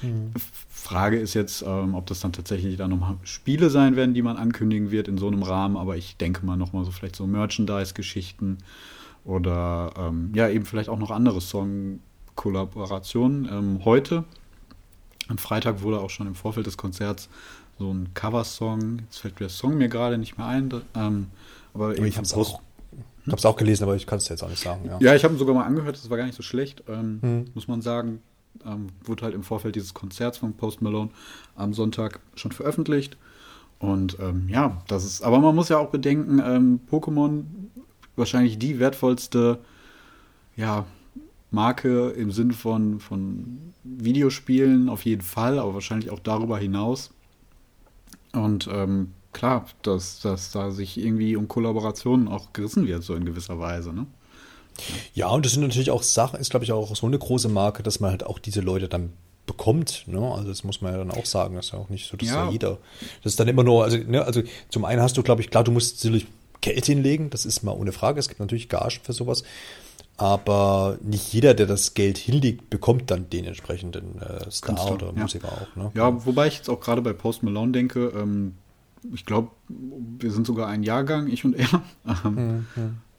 Mhm. 0.00 0.32
Frage 0.86 1.18
ist 1.18 1.34
jetzt, 1.34 1.64
ähm, 1.66 1.96
ob 1.96 2.06
das 2.06 2.20
dann 2.20 2.32
tatsächlich 2.32 2.76
dann 2.76 2.90
nochmal 2.90 3.16
Spiele 3.24 3.70
sein 3.70 3.96
werden, 3.96 4.14
die 4.14 4.22
man 4.22 4.36
ankündigen 4.36 4.92
wird 4.92 5.08
in 5.08 5.18
so 5.18 5.26
einem 5.26 5.42
Rahmen, 5.42 5.76
aber 5.76 5.96
ich 5.96 6.16
denke 6.16 6.46
mal 6.46 6.56
nochmal 6.56 6.84
so 6.84 6.92
vielleicht 6.92 7.16
so 7.16 7.26
Merchandise-Geschichten 7.26 8.58
oder 9.24 9.90
ähm, 9.98 10.30
ja, 10.32 10.48
eben 10.48 10.64
vielleicht 10.64 10.88
auch 10.88 11.00
noch 11.00 11.10
andere 11.10 11.40
Song-Kollaborationen. 11.40 13.48
Ähm, 13.50 13.80
heute 13.84 14.22
am 15.26 15.38
Freitag 15.38 15.82
wurde 15.82 15.98
auch 15.98 16.10
schon 16.10 16.28
im 16.28 16.36
Vorfeld 16.36 16.68
des 16.68 16.76
Konzerts 16.76 17.28
so 17.80 17.92
ein 17.92 18.14
Coversong, 18.14 19.00
jetzt 19.00 19.18
fällt 19.18 19.40
der 19.40 19.48
Song 19.48 19.76
mir 19.76 19.88
gerade 19.88 20.18
nicht 20.18 20.38
mehr 20.38 20.46
ein, 20.46 20.72
ähm, 20.94 21.26
aber, 21.74 21.86
aber 21.86 21.98
ich 21.98 22.16
habe 22.16 22.26
es 22.26 22.32
auch, 22.32 22.60
hab's 23.28 23.44
auch 23.44 23.56
gelesen, 23.56 23.82
aber 23.82 23.96
ich 23.96 24.06
kann 24.06 24.18
es 24.18 24.28
jetzt 24.28 24.44
auch 24.44 24.48
nicht 24.48 24.62
sagen. 24.62 24.82
Ja, 24.86 24.98
ja 25.00 25.16
ich 25.16 25.24
habe 25.24 25.34
ihn 25.34 25.38
sogar 25.38 25.56
mal 25.56 25.64
angehört, 25.64 25.96
das 25.96 26.08
war 26.08 26.16
gar 26.16 26.26
nicht 26.26 26.36
so 26.36 26.44
schlecht, 26.44 26.84
ähm, 26.86 27.18
hm. 27.20 27.50
muss 27.54 27.66
man 27.66 27.82
sagen. 27.82 28.20
Ähm, 28.64 28.88
wurde 29.04 29.24
halt 29.24 29.34
im 29.34 29.42
Vorfeld 29.42 29.76
dieses 29.76 29.94
Konzerts 29.94 30.38
von 30.38 30.54
Post 30.54 30.82
Malone 30.82 31.10
am 31.54 31.72
Sonntag 31.72 32.20
schon 32.34 32.52
veröffentlicht. 32.52 33.16
Und 33.78 34.18
ähm, 34.20 34.48
ja, 34.48 34.82
das 34.88 35.04
ist, 35.04 35.22
aber 35.22 35.40
man 35.40 35.54
muss 35.54 35.68
ja 35.68 35.78
auch 35.78 35.90
bedenken, 35.90 36.40
ähm, 36.44 36.80
Pokémon 36.90 37.44
wahrscheinlich 38.16 38.58
die 38.58 38.78
wertvollste 38.78 39.58
ja, 40.56 40.86
Marke 41.50 42.10
im 42.10 42.30
Sinn 42.30 42.52
von, 42.52 43.00
von 43.00 43.72
Videospielen 43.84 44.88
auf 44.88 45.04
jeden 45.04 45.22
Fall, 45.22 45.58
aber 45.58 45.74
wahrscheinlich 45.74 46.10
auch 46.10 46.20
darüber 46.20 46.58
hinaus. 46.58 47.12
Und 48.32 48.68
ähm, 48.72 49.12
klar, 49.32 49.66
dass, 49.82 50.20
dass 50.20 50.50
da 50.50 50.70
sich 50.70 50.98
irgendwie 50.98 51.36
um 51.36 51.48
Kollaborationen 51.48 52.28
auch 52.28 52.52
gerissen 52.52 52.86
wird, 52.86 53.02
so 53.02 53.14
in 53.14 53.24
gewisser 53.24 53.58
Weise. 53.58 53.92
Ne? 53.92 54.06
Ja, 55.14 55.28
und 55.28 55.44
das 55.44 55.52
sind 55.52 55.62
natürlich 55.62 55.90
auch 55.90 56.02
Sachen, 56.02 56.40
ist 56.40 56.50
glaube 56.50 56.64
ich 56.64 56.72
auch 56.72 56.94
so 56.94 57.06
eine 57.06 57.18
große 57.18 57.48
Marke, 57.48 57.82
dass 57.82 58.00
man 58.00 58.10
halt 58.10 58.24
auch 58.24 58.38
diese 58.38 58.60
Leute 58.60 58.88
dann 58.88 59.12
bekommt. 59.46 60.04
Ne? 60.06 60.20
Also 60.20 60.48
das 60.48 60.64
muss 60.64 60.80
man 60.80 60.92
ja 60.92 60.98
dann 60.98 61.10
auch 61.10 61.24
sagen, 61.24 61.54
das 61.54 61.66
ist 61.66 61.72
ja 61.72 61.78
auch 61.78 61.88
nicht 61.88 62.08
so, 62.08 62.16
dass 62.16 62.28
ja. 62.28 62.44
ja 62.44 62.50
jeder. 62.50 62.78
Das 63.22 63.32
ist 63.32 63.40
dann 63.40 63.48
immer 63.48 63.62
nur, 63.62 63.84
also, 63.84 63.96
ne, 63.96 64.24
also 64.24 64.42
zum 64.68 64.84
einen 64.84 65.00
hast 65.00 65.16
du, 65.16 65.22
glaube 65.22 65.40
ich, 65.40 65.50
klar, 65.50 65.64
du 65.64 65.72
musst 65.72 66.04
natürlich 66.04 66.26
Geld 66.60 66.86
hinlegen, 66.86 67.30
das 67.30 67.46
ist 67.46 67.62
mal 67.62 67.72
ohne 67.72 67.92
Frage. 67.92 68.18
Es 68.18 68.28
gibt 68.28 68.40
natürlich 68.40 68.68
Gagen 68.68 68.98
für 69.02 69.12
sowas. 69.12 69.44
Aber 70.18 70.98
nicht 71.02 71.32
jeder, 71.32 71.52
der 71.52 71.66
das 71.66 71.94
Geld 71.94 72.16
hinlegt, 72.16 72.70
bekommt 72.70 73.10
dann 73.10 73.28
den 73.28 73.44
entsprechenden 73.44 74.20
äh, 74.20 74.50
Star 74.50 74.74
Künstler, 74.74 74.94
oder 74.94 75.06
ja. 75.14 75.22
Musiker 75.22 75.48
auch. 75.48 75.76
Ne? 75.76 75.90
Ja, 75.94 76.24
wobei 76.24 76.46
ich 76.46 76.56
jetzt 76.56 76.70
auch 76.70 76.80
gerade 76.80 77.02
bei 77.02 77.12
Post 77.12 77.42
Malone 77.42 77.72
denke, 77.72 78.12
ähm, 78.16 78.54
ich 79.12 79.26
glaube, 79.26 79.50
wir 79.68 80.32
sind 80.32 80.46
sogar 80.46 80.68
ein 80.68 80.82
Jahrgang, 80.82 81.28
ich 81.28 81.44
und 81.44 81.54
er. 81.54 81.82
Mhm. 82.24 82.66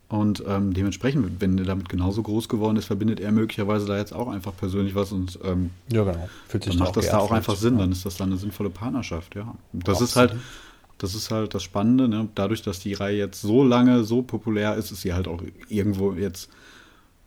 Und 0.09 0.41
ähm, 0.47 0.73
dementsprechend, 0.73 1.41
wenn 1.41 1.57
er 1.57 1.65
damit 1.65 1.89
genauso 1.89 2.23
groß 2.23 2.47
geworden 2.47 2.77
ist, 2.77 2.85
verbindet 2.85 3.19
er 3.19 3.33
möglicherweise 3.33 3.85
da 3.85 3.97
jetzt 3.97 4.13
auch 4.13 4.29
einfach 4.29 4.55
persönlich 4.55 4.95
was 4.95 5.11
und 5.11 5.37
ähm, 5.43 5.71
ja, 5.91 6.05
genau. 6.05 6.29
Fühlt 6.47 6.63
sich 6.63 6.77
dann 6.77 6.83
macht 6.85 6.95
das 6.95 7.09
da 7.09 7.17
auch 7.17 7.31
einfach 7.31 7.57
Sinn, 7.57 7.73
ja. 7.73 7.81
dann 7.81 7.91
ist 7.91 8.05
das 8.05 8.15
dann 8.15 8.29
eine 8.29 8.37
sinnvolle 8.37 8.69
Partnerschaft, 8.69 9.35
ja. 9.35 9.53
Das 9.73 9.99
ist 9.99 10.15
halt, 10.15 10.33
das 10.97 11.13
ist 11.13 11.29
halt 11.29 11.53
das 11.53 11.63
Spannende, 11.63 12.07
ne? 12.07 12.29
dadurch, 12.35 12.61
dass 12.61 12.79
die 12.79 12.93
Reihe 12.93 13.17
jetzt 13.17 13.41
so 13.41 13.65
lange 13.65 14.05
so 14.05 14.21
populär 14.21 14.75
ist, 14.75 14.91
ist 14.91 15.01
sie 15.01 15.13
halt 15.13 15.27
auch 15.27 15.43
irgendwo 15.67 16.13
jetzt, 16.13 16.49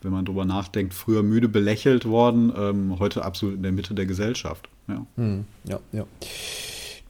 wenn 0.00 0.12
man 0.12 0.24
drüber 0.24 0.46
nachdenkt, 0.46 0.94
früher 0.94 1.22
müde 1.22 1.48
belächelt 1.48 2.06
worden, 2.06 2.50
ähm, 2.56 2.98
heute 2.98 3.26
absolut 3.26 3.56
in 3.56 3.62
der 3.62 3.72
Mitte 3.72 3.92
der 3.92 4.06
Gesellschaft. 4.06 4.70
Ja, 4.88 5.06
hm, 5.16 5.44
ja, 5.64 5.80
ja. 5.92 6.06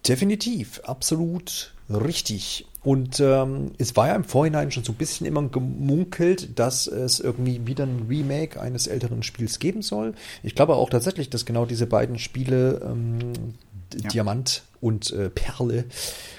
Definitiv, 0.07 0.80
absolut 0.85 1.73
richtig. 1.88 2.66
Und 2.83 3.21
ähm, 3.21 3.73
es 3.76 3.95
war 3.97 4.09
ja 4.09 4.14
im 4.14 4.25
Vorhinein 4.25 4.71
schon 4.71 4.85
so 4.85 4.92
ein 4.92 4.97
bisschen 4.97 5.26
immer 5.26 5.42
gemunkelt, 5.49 6.59
dass 6.59 6.87
es 6.87 7.21
irgendwie 7.21 7.66
wieder 7.66 7.85
ein 7.85 8.07
Remake 8.09 8.59
eines 8.59 8.87
älteren 8.87 9.23
Spiels 9.23 9.59
geben 9.59 9.83
soll. 9.83 10.14
Ich 10.42 10.54
glaube 10.54 10.76
auch 10.76 10.88
tatsächlich, 10.88 11.28
dass 11.28 11.45
genau 11.45 11.66
diese 11.66 11.87
beiden 11.87 12.19
Spiele, 12.19 12.80
ähm, 12.83 13.33
ja. 13.95 14.09
Diamant 14.09 14.62
und 14.80 15.11
äh, 15.12 15.28
Perle, 15.28 15.85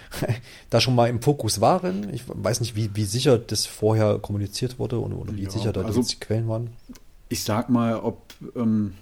da 0.72 0.82
schon 0.82 0.96
mal 0.96 1.10
im 1.10 1.22
Fokus 1.22 1.62
waren. 1.62 2.12
Ich 2.12 2.24
weiß 2.26 2.62
nicht, 2.62 2.76
wie, 2.76 2.96
wie 2.96 3.06
sicher 3.06 3.38
das 3.38 3.68
vorher 3.68 4.18
kommuniziert 4.18 4.80
wurde 4.80 5.00
oder, 5.00 5.18
oder 5.18 5.36
wie 5.36 5.44
ja, 5.44 5.50
sicher 5.52 5.72
da 5.72 5.82
also, 5.82 6.02
die 6.02 6.16
Quellen 6.16 6.48
waren. 6.48 6.72
Ich 7.30 7.44
sag 7.44 7.70
mal, 7.70 7.98
ob 7.98 8.34
ähm, 8.56 8.96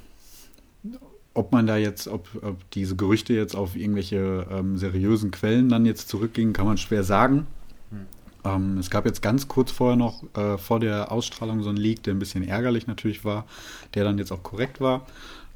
ob 1.39 1.53
man 1.53 1.65
da 1.65 1.77
jetzt, 1.77 2.09
ob, 2.09 2.27
ob 2.43 2.69
diese 2.71 2.97
Gerüchte 2.97 3.33
jetzt 3.33 3.55
auf 3.55 3.77
irgendwelche 3.77 4.45
ähm, 4.51 4.77
seriösen 4.77 5.31
Quellen 5.31 5.69
dann 5.69 5.85
jetzt 5.85 6.09
zurückgingen, 6.09 6.51
kann 6.51 6.65
man 6.65 6.77
schwer 6.77 7.05
sagen. 7.05 7.47
Hm. 7.91 8.05
Ähm, 8.43 8.77
es 8.77 8.89
gab 8.89 9.05
jetzt 9.05 9.21
ganz 9.21 9.47
kurz 9.47 9.71
vorher 9.71 9.95
noch 9.95 10.21
äh, 10.35 10.57
vor 10.57 10.81
der 10.81 11.13
Ausstrahlung 11.13 11.63
so 11.63 11.69
einen 11.69 11.77
Leak, 11.77 12.03
der 12.03 12.13
ein 12.13 12.19
bisschen 12.19 12.45
ärgerlich 12.45 12.87
natürlich 12.87 13.23
war, 13.23 13.45
der 13.93 14.03
dann 14.03 14.17
jetzt 14.17 14.33
auch 14.33 14.43
korrekt 14.43 14.81
war. 14.81 15.05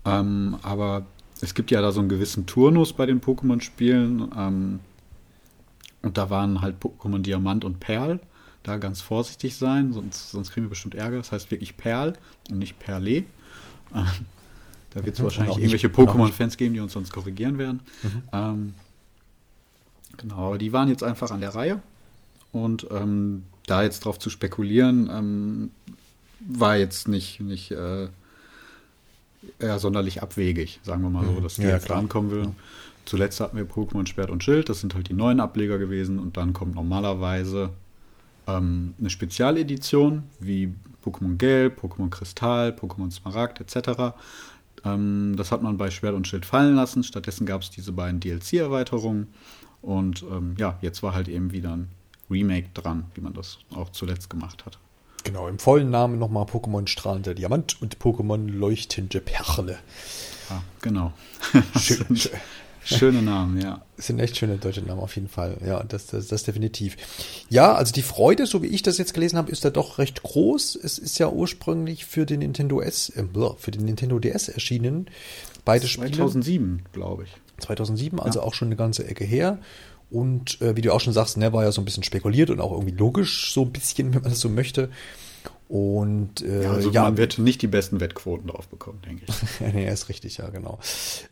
Ähm, 0.05 0.57
aber 0.61 1.05
es 1.41 1.53
gibt 1.53 1.69
ja 1.69 1.81
da 1.81 1.91
so 1.91 1.99
einen 1.99 2.07
gewissen 2.07 2.45
Turnus 2.45 2.93
bei 2.93 3.05
den 3.05 3.19
Pokémon-Spielen. 3.19 4.31
Ähm, 4.37 4.79
und 6.01 6.17
da 6.17 6.29
waren 6.29 6.61
halt 6.61 6.77
Pokémon 6.81 7.19
Diamant 7.19 7.65
und 7.65 7.81
Perl. 7.81 8.21
Da 8.63 8.77
ganz 8.77 9.01
vorsichtig 9.01 9.57
sein, 9.57 9.91
sonst, 9.91 10.31
sonst 10.31 10.53
kriegen 10.53 10.67
wir 10.67 10.69
bestimmt 10.69 10.95
Ärger. 10.95 11.17
Das 11.17 11.33
heißt 11.33 11.51
wirklich 11.51 11.75
Perl 11.75 12.13
und 12.49 12.59
nicht 12.59 12.79
Perle. 12.79 13.25
Da 14.93 15.03
wird 15.03 15.15
es 15.15 15.23
wahrscheinlich 15.23 15.57
irgendwelche 15.57 15.87
Pokémon-Fans 15.87 16.57
geben, 16.57 16.73
die 16.73 16.79
uns 16.79 16.93
sonst 16.93 17.11
korrigieren 17.11 17.57
werden. 17.57 17.81
Mhm. 18.03 18.23
Ähm, 18.31 18.73
genau, 20.17 20.47
aber 20.47 20.57
die 20.57 20.71
waren 20.71 20.89
jetzt 20.89 21.03
einfach 21.03 21.31
an 21.31 21.41
der 21.41 21.55
Reihe. 21.55 21.81
Und 22.51 22.87
ähm, 22.91 23.43
da 23.65 23.83
jetzt 23.83 24.05
drauf 24.05 24.19
zu 24.19 24.29
spekulieren, 24.29 25.09
ähm, 25.11 25.71
war 26.39 26.77
jetzt 26.77 27.07
nicht, 27.07 27.39
nicht 27.39 27.71
äh, 27.71 28.07
ja, 29.59 29.79
sonderlich 29.79 30.21
abwegig, 30.21 30.79
sagen 30.83 31.01
wir 31.01 31.09
mal 31.09 31.25
so, 31.25 31.31
mhm. 31.31 31.43
dass 31.43 31.55
die 31.55 31.63
ja, 31.63 31.69
jetzt 31.69 31.89
ankommen 31.89 32.31
will. 32.31 32.47
Zuletzt 33.05 33.39
hatten 33.39 33.57
wir 33.57 33.65
Pokémon 33.65 34.07
Schwert 34.07 34.29
und 34.29 34.43
Schild, 34.43 34.69
das 34.69 34.79
sind 34.79 34.95
halt 34.95 35.09
die 35.09 35.13
neuen 35.13 35.39
Ableger 35.39 35.77
gewesen. 35.77 36.19
Und 36.19 36.37
dann 36.37 36.53
kommt 36.53 36.75
normalerweise 36.75 37.71
ähm, 38.47 38.93
eine 38.99 39.09
Spezialedition 39.09 40.23
wie 40.39 40.73
Pokémon 41.03 41.37
Gelb, 41.37 41.83
Pokémon 41.83 42.09
Kristall, 42.09 42.69
Pokémon 42.69 43.11
Smaragd 43.11 43.59
etc. 43.59 44.15
Ähm, 44.85 45.35
das 45.37 45.51
hat 45.51 45.61
man 45.61 45.77
bei 45.77 45.91
Schwert 45.91 46.15
und 46.15 46.27
Schild 46.27 46.45
fallen 46.45 46.75
lassen. 46.75 47.03
Stattdessen 47.03 47.45
gab 47.45 47.61
es 47.61 47.69
diese 47.69 47.91
beiden 47.91 48.19
DLC-Erweiterungen. 48.19 49.33
Und 49.81 50.23
ähm, 50.23 50.55
ja, 50.57 50.77
jetzt 50.81 51.03
war 51.03 51.13
halt 51.13 51.27
eben 51.27 51.51
wieder 51.51 51.75
ein 51.75 51.89
Remake 52.29 52.69
dran, 52.73 53.05
wie 53.15 53.21
man 53.21 53.33
das 53.33 53.59
auch 53.75 53.89
zuletzt 53.89 54.29
gemacht 54.29 54.65
hat. 54.65 54.79
Genau, 55.23 55.47
im 55.47 55.59
vollen 55.59 55.89
Namen 55.89 56.19
nochmal 56.19 56.45
Pokémon 56.45 56.87
Strahlender 56.87 57.33
Diamant 57.33 57.81
und 57.81 57.97
Pokémon 57.97 58.49
Leuchtende 58.49 59.21
Perle. 59.21 59.79
Ja, 60.49 60.63
genau. 60.81 61.13
Schön, 61.79 62.19
Schöne 62.85 63.21
Namen, 63.21 63.61
ja. 63.61 63.81
Das 63.95 64.07
sind 64.07 64.19
echt 64.19 64.37
schöne 64.37 64.57
deutsche 64.57 64.81
Namen 64.81 65.01
auf 65.01 65.15
jeden 65.15 65.29
Fall. 65.29 65.57
Ja, 65.65 65.83
das, 65.83 66.07
das, 66.07 66.27
das 66.27 66.43
definitiv. 66.43 66.97
Ja, 67.49 67.73
also 67.73 67.93
die 67.93 68.01
Freude, 68.01 68.45
so 68.45 68.61
wie 68.61 68.67
ich 68.67 68.83
das 68.83 68.97
jetzt 68.97 69.13
gelesen 69.13 69.37
habe, 69.37 69.51
ist 69.51 69.63
da 69.63 69.69
doch 69.69 69.97
recht 69.97 70.23
groß. 70.23 70.77
Es 70.81 70.97
ist 70.97 71.19
ja 71.19 71.29
ursprünglich 71.29 72.05
für 72.05 72.25
den 72.25 72.39
Nintendo 72.39 72.81
S, 72.81 73.09
äh, 73.09 73.23
für 73.57 73.71
den 73.71 73.85
Nintendo 73.85 74.19
DS 74.19 74.49
erschienen. 74.49 75.07
Beide 75.65 75.87
2007, 75.87 76.83
glaube 76.91 77.23
ich. 77.23 77.29
2007, 77.59 78.19
also 78.19 78.39
ja. 78.39 78.45
auch 78.45 78.53
schon 78.53 78.67
eine 78.67 78.75
ganze 78.75 79.07
Ecke 79.07 79.23
her. 79.23 79.59
Und 80.09 80.61
äh, 80.61 80.75
wie 80.75 80.81
du 80.81 80.93
auch 80.93 80.99
schon 80.99 81.13
sagst, 81.13 81.37
ne, 81.37 81.53
war 81.53 81.63
ja 81.63 81.71
so 81.71 81.81
ein 81.81 81.85
bisschen 81.85 82.03
spekuliert 82.03 82.49
und 82.49 82.59
auch 82.59 82.71
irgendwie 82.71 82.95
logisch, 82.95 83.51
so 83.51 83.63
ein 83.63 83.71
bisschen, 83.71 84.07
wenn 84.13 84.21
man 84.21 84.31
das 84.31 84.39
so 84.41 84.49
möchte. 84.49 84.89
Und 85.73 86.43
äh, 86.43 86.65
ja, 86.65 86.71
also 86.71 86.91
ja, 86.91 87.01
man 87.01 87.17
wird 87.17 87.39
nicht 87.39 87.63
die 87.63 87.67
besten 87.67 87.99
Wettquoten 87.99 88.45
drauf 88.45 88.67
bekommen, 88.67 88.99
denke 89.07 89.25
ich. 89.27 89.59
nee, 89.73 89.91
ist 89.91 90.07
richtig, 90.07 90.37
ja, 90.37 90.49
genau. 90.49 90.77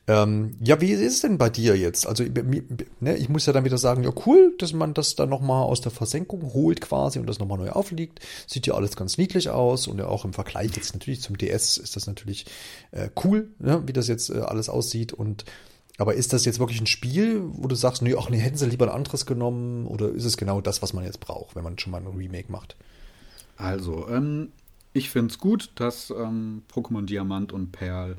Ähm, 0.08 0.56
ja, 0.60 0.82
wie 0.82 0.90
ist 0.90 1.02
es 1.02 1.22
denn 1.22 1.38
bei 1.38 1.52
dir 1.52 1.78
jetzt? 1.78 2.08
Also 2.08 2.24
ne, 2.24 3.18
ich 3.18 3.30
muss 3.30 3.46
ja 3.46 3.54
dann 3.54 3.66
wieder 3.66 3.78
sagen, 3.78 4.04
ja 4.04 4.10
cool, 4.26 4.56
dass 4.58 4.74
man 4.74 4.96
das 4.96 5.14
dann 5.14 5.30
nochmal 5.30 5.62
aus 5.66 5.82
der 5.82 5.92
Versenkung 5.92 6.56
holt 6.56 6.82
quasi 6.82 7.20
und 7.20 7.28
das 7.28 7.38
nochmal 7.38 7.60
neu 7.60 7.70
aufliegt. 7.70 8.20
Sieht 8.48 8.66
ja 8.66 8.74
alles 8.74 8.96
ganz 8.96 9.20
niedlich 9.20 9.52
aus 9.52 9.86
und 9.86 10.00
ja 10.00 10.08
auch 10.08 10.26
im 10.26 10.34
Vergleich 10.34 10.72
jetzt 10.76 10.94
natürlich 10.94 11.22
zum 11.22 11.38
DS 11.38 11.78
ist 11.78 11.96
das 11.96 12.08
natürlich 12.08 12.48
äh, 12.90 13.10
cool, 13.24 13.50
ne, 13.60 13.84
wie 13.86 13.94
das 13.94 14.08
jetzt 14.08 14.32
äh, 14.32 14.40
alles 14.40 14.70
aussieht 14.70 15.14
und 15.14 15.46
aber 16.00 16.16
ist 16.16 16.34
das 16.34 16.46
jetzt 16.46 16.58
wirklich 16.58 16.82
ein 16.82 16.88
Spiel, 16.88 17.44
wo 17.44 17.68
du 17.68 17.76
sagst, 17.76 18.02
nee, 18.02 18.16
ach 18.18 18.32
nee, 18.32 18.40
hätten 18.40 18.58
sie 18.58 18.66
lieber 18.66 18.88
ein 18.88 18.96
anderes 18.96 19.28
genommen 19.28 19.86
oder 19.86 20.10
ist 20.10 20.26
es 20.26 20.36
genau 20.36 20.62
das, 20.62 20.82
was 20.82 20.94
man 20.94 21.04
jetzt 21.04 21.20
braucht, 21.20 21.56
wenn 21.56 21.64
man 21.64 21.78
schon 21.78 21.92
mal 21.92 22.02
ein 22.02 22.08
Remake 22.08 22.52
macht? 22.52 22.76
Also, 23.62 24.08
ähm, 24.10 24.52
ich 24.92 25.12
finde 25.12 25.32
es 25.32 25.38
gut, 25.38 25.72
dass 25.76 26.10
ähm, 26.10 26.64
Pokémon 26.72 27.06
Diamant 27.06 27.54
und 27.54 27.72
Perl 27.72 28.18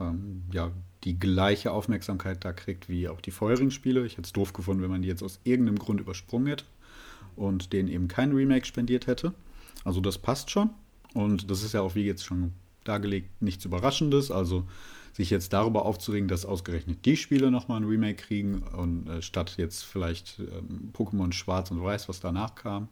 ähm, 0.00 0.44
ja, 0.52 0.70
die 1.04 1.18
gleiche 1.18 1.72
Aufmerksamkeit 1.72 2.44
da 2.44 2.54
kriegt 2.54 2.88
wie 2.88 3.06
auch 3.08 3.20
die 3.20 3.30
vorherigen 3.30 3.70
Spiele. 3.70 4.06
Ich 4.06 4.12
hätte 4.12 4.26
es 4.26 4.32
doof 4.32 4.54
gefunden, 4.54 4.82
wenn 4.82 4.90
man 4.90 5.02
die 5.02 5.08
jetzt 5.08 5.22
aus 5.22 5.38
irgendeinem 5.44 5.78
Grund 5.78 6.00
übersprungen 6.00 6.46
hätte 6.46 6.64
und 7.36 7.74
denen 7.74 7.88
eben 7.88 8.08
kein 8.08 8.32
Remake 8.32 8.64
spendiert 8.64 9.06
hätte. 9.06 9.34
Also 9.84 10.00
das 10.00 10.16
passt 10.16 10.50
schon. 10.50 10.70
Und 11.12 11.50
das 11.50 11.62
ist 11.62 11.74
ja 11.74 11.82
auch, 11.82 11.94
wie 11.94 12.04
jetzt 12.04 12.24
schon 12.24 12.52
dargelegt, 12.84 13.42
nichts 13.42 13.66
Überraschendes. 13.66 14.30
Also 14.30 14.64
sich 15.12 15.28
jetzt 15.28 15.52
darüber 15.52 15.84
aufzuregen, 15.84 16.28
dass 16.28 16.46
ausgerechnet 16.46 17.04
die 17.04 17.16
Spiele 17.16 17.50
nochmal 17.50 17.80
ein 17.80 17.88
Remake 17.88 18.22
kriegen 18.22 18.62
und 18.62 19.08
äh, 19.08 19.20
statt 19.20 19.54
jetzt 19.58 19.84
vielleicht 19.84 20.38
ähm, 20.38 20.90
Pokémon 20.94 21.32
Schwarz 21.32 21.70
und 21.70 21.82
Weiß, 21.82 22.08
was 22.08 22.20
danach 22.20 22.54
kam, 22.54 22.88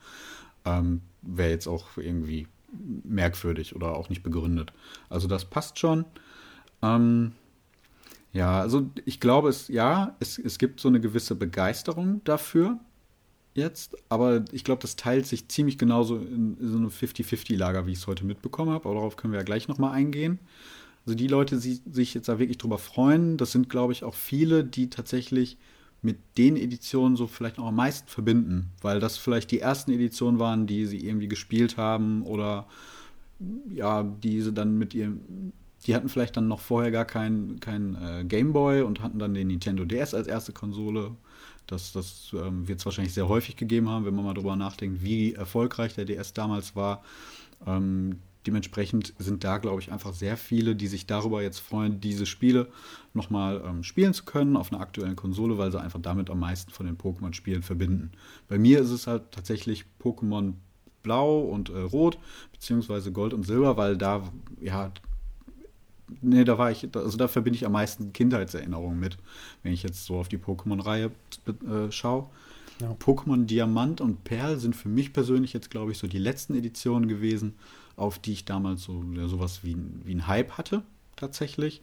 ähm, 0.64 1.02
wäre 1.22 1.50
jetzt 1.50 1.66
auch 1.66 1.96
irgendwie 1.96 2.46
merkwürdig 3.04 3.74
oder 3.74 3.96
auch 3.96 4.08
nicht 4.08 4.22
begründet. 4.22 4.72
Also 5.08 5.26
das 5.28 5.44
passt 5.44 5.78
schon. 5.78 6.04
Ähm, 6.82 7.32
ja, 8.32 8.60
also 8.60 8.90
ich 9.04 9.20
glaube, 9.20 9.48
es, 9.48 9.68
ja, 9.68 10.16
es, 10.20 10.38
es 10.38 10.58
gibt 10.58 10.80
so 10.80 10.88
eine 10.88 11.00
gewisse 11.00 11.34
Begeisterung 11.34 12.20
dafür 12.24 12.78
jetzt, 13.54 13.96
aber 14.08 14.44
ich 14.52 14.64
glaube, 14.64 14.82
das 14.82 14.96
teilt 14.96 15.26
sich 15.26 15.48
ziemlich 15.48 15.78
genauso 15.78 16.16
in, 16.18 16.56
so 16.60 16.76
eine 16.76 16.88
50-50-Lager, 16.88 17.86
wie 17.86 17.92
ich 17.92 17.98
es 17.98 18.06
heute 18.06 18.24
mitbekommen 18.24 18.70
habe, 18.70 18.84
aber 18.86 18.94
darauf 18.94 19.16
können 19.16 19.32
wir 19.32 19.40
ja 19.40 19.44
gleich 19.44 19.66
nochmal 19.68 19.92
eingehen. 19.92 20.38
Also 21.06 21.16
die 21.16 21.26
Leute, 21.26 21.58
die 21.58 21.80
sich 21.90 22.14
jetzt 22.14 22.28
da 22.28 22.38
wirklich 22.38 22.58
drüber 22.58 22.78
freuen, 22.78 23.38
das 23.38 23.52
sind, 23.52 23.70
glaube 23.70 23.92
ich, 23.92 24.04
auch 24.04 24.14
viele, 24.14 24.62
die 24.62 24.90
tatsächlich 24.90 25.56
mit 26.00 26.18
den 26.36 26.56
Editionen 26.56 27.16
so 27.16 27.26
vielleicht 27.26 27.58
noch 27.58 27.66
am 27.66 27.76
meisten 27.76 28.08
verbinden, 28.08 28.70
weil 28.80 29.00
das 29.00 29.16
vielleicht 29.16 29.50
die 29.50 29.60
ersten 29.60 29.90
Editionen 29.90 30.38
waren, 30.38 30.66
die 30.66 30.86
sie 30.86 31.04
irgendwie 31.04 31.28
gespielt 31.28 31.76
haben 31.76 32.22
oder 32.22 32.66
ja, 33.72 34.02
diese 34.02 34.52
dann 34.52 34.78
mit 34.78 34.94
ihrem, 34.94 35.52
die 35.86 35.94
hatten 35.94 36.08
vielleicht 36.08 36.36
dann 36.36 36.48
noch 36.48 36.60
vorher 36.60 36.90
gar 36.90 37.04
keinen 37.04 37.60
kein, 37.60 37.96
äh, 37.96 38.24
Gameboy 38.24 38.82
und 38.82 39.00
hatten 39.00 39.18
dann 39.18 39.34
den 39.34 39.48
Nintendo 39.48 39.84
DS 39.84 40.14
als 40.14 40.26
erste 40.26 40.52
Konsole. 40.52 41.12
Das, 41.66 41.92
das 41.92 42.30
ähm, 42.32 42.66
wird 42.66 42.78
es 42.78 42.86
wahrscheinlich 42.86 43.12
sehr 43.12 43.28
häufig 43.28 43.56
gegeben 43.56 43.88
haben, 43.88 44.06
wenn 44.06 44.14
man 44.14 44.24
mal 44.24 44.34
drüber 44.34 44.56
nachdenkt, 44.56 45.02
wie 45.02 45.34
erfolgreich 45.34 45.94
der 45.94 46.06
DS 46.06 46.32
damals 46.32 46.74
war. 46.74 47.02
Ähm, 47.66 48.18
dementsprechend 48.48 49.12
sind 49.18 49.44
da, 49.44 49.58
glaube 49.58 49.82
ich, 49.82 49.92
einfach 49.92 50.14
sehr 50.14 50.38
viele, 50.38 50.74
die 50.74 50.86
sich 50.86 51.06
darüber 51.06 51.42
jetzt 51.42 51.58
freuen, 51.58 52.00
diese 52.00 52.24
Spiele 52.24 52.68
nochmal 53.12 53.62
ähm, 53.62 53.84
spielen 53.84 54.14
zu 54.14 54.24
können 54.24 54.56
auf 54.56 54.72
einer 54.72 54.80
aktuellen 54.80 55.16
Konsole, 55.16 55.58
weil 55.58 55.70
sie 55.70 55.78
einfach 55.78 56.00
damit 56.00 56.30
am 56.30 56.40
meisten 56.40 56.72
von 56.72 56.86
den 56.86 56.96
Pokémon-Spielen 56.96 57.62
verbinden. 57.62 58.10
Bei 58.48 58.58
mir 58.58 58.80
ist 58.80 58.88
es 58.88 59.06
halt 59.06 59.32
tatsächlich 59.32 59.84
Pokémon 60.02 60.54
Blau 61.02 61.40
und 61.40 61.68
äh, 61.68 61.78
Rot, 61.78 62.18
beziehungsweise 62.52 63.12
Gold 63.12 63.34
und 63.34 63.42
Silber, 63.42 63.76
weil 63.76 63.98
da, 63.98 64.22
ja, 64.62 64.92
nee, 66.22 66.44
da 66.44 66.56
war 66.56 66.70
ich, 66.70 66.88
also 66.96 67.18
da 67.18 67.28
verbinde 67.28 67.58
ich 67.58 67.66
am 67.66 67.72
meisten 67.72 68.14
Kindheitserinnerungen 68.14 68.98
mit, 68.98 69.18
wenn 69.62 69.74
ich 69.74 69.82
jetzt 69.82 70.06
so 70.06 70.16
auf 70.16 70.28
die 70.28 70.38
Pokémon-Reihe 70.38 71.10
äh, 71.46 71.90
schaue. 71.90 72.30
Ja. 72.80 72.92
Pokémon 72.92 73.44
Diamant 73.44 74.00
und 74.00 74.24
Perl 74.24 74.58
sind 74.58 74.74
für 74.74 74.88
mich 74.88 75.12
persönlich 75.12 75.52
jetzt, 75.52 75.70
glaube 75.70 75.92
ich, 75.92 75.98
so 75.98 76.06
die 76.06 76.18
letzten 76.18 76.54
Editionen 76.54 77.08
gewesen, 77.08 77.56
auf 77.98 78.18
die 78.18 78.32
ich 78.32 78.44
damals 78.44 78.82
so 78.82 79.04
ja, 79.14 79.28
sowas 79.28 79.60
wie, 79.62 79.76
wie 80.04 80.14
ein 80.14 80.26
Hype 80.26 80.52
hatte, 80.52 80.82
tatsächlich. 81.16 81.82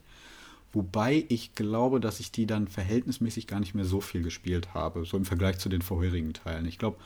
Wobei 0.72 1.24
ich 1.28 1.54
glaube, 1.54 2.00
dass 2.00 2.20
ich 2.20 2.32
die 2.32 2.46
dann 2.46 2.68
verhältnismäßig 2.68 3.46
gar 3.46 3.60
nicht 3.60 3.74
mehr 3.74 3.84
so 3.84 4.00
viel 4.00 4.22
gespielt 4.22 4.74
habe, 4.74 5.04
so 5.04 5.16
im 5.16 5.24
Vergleich 5.24 5.58
zu 5.58 5.68
den 5.68 5.82
vorherigen 5.82 6.32
Teilen. 6.34 6.66
Ich 6.66 6.78
glaube, 6.78 6.98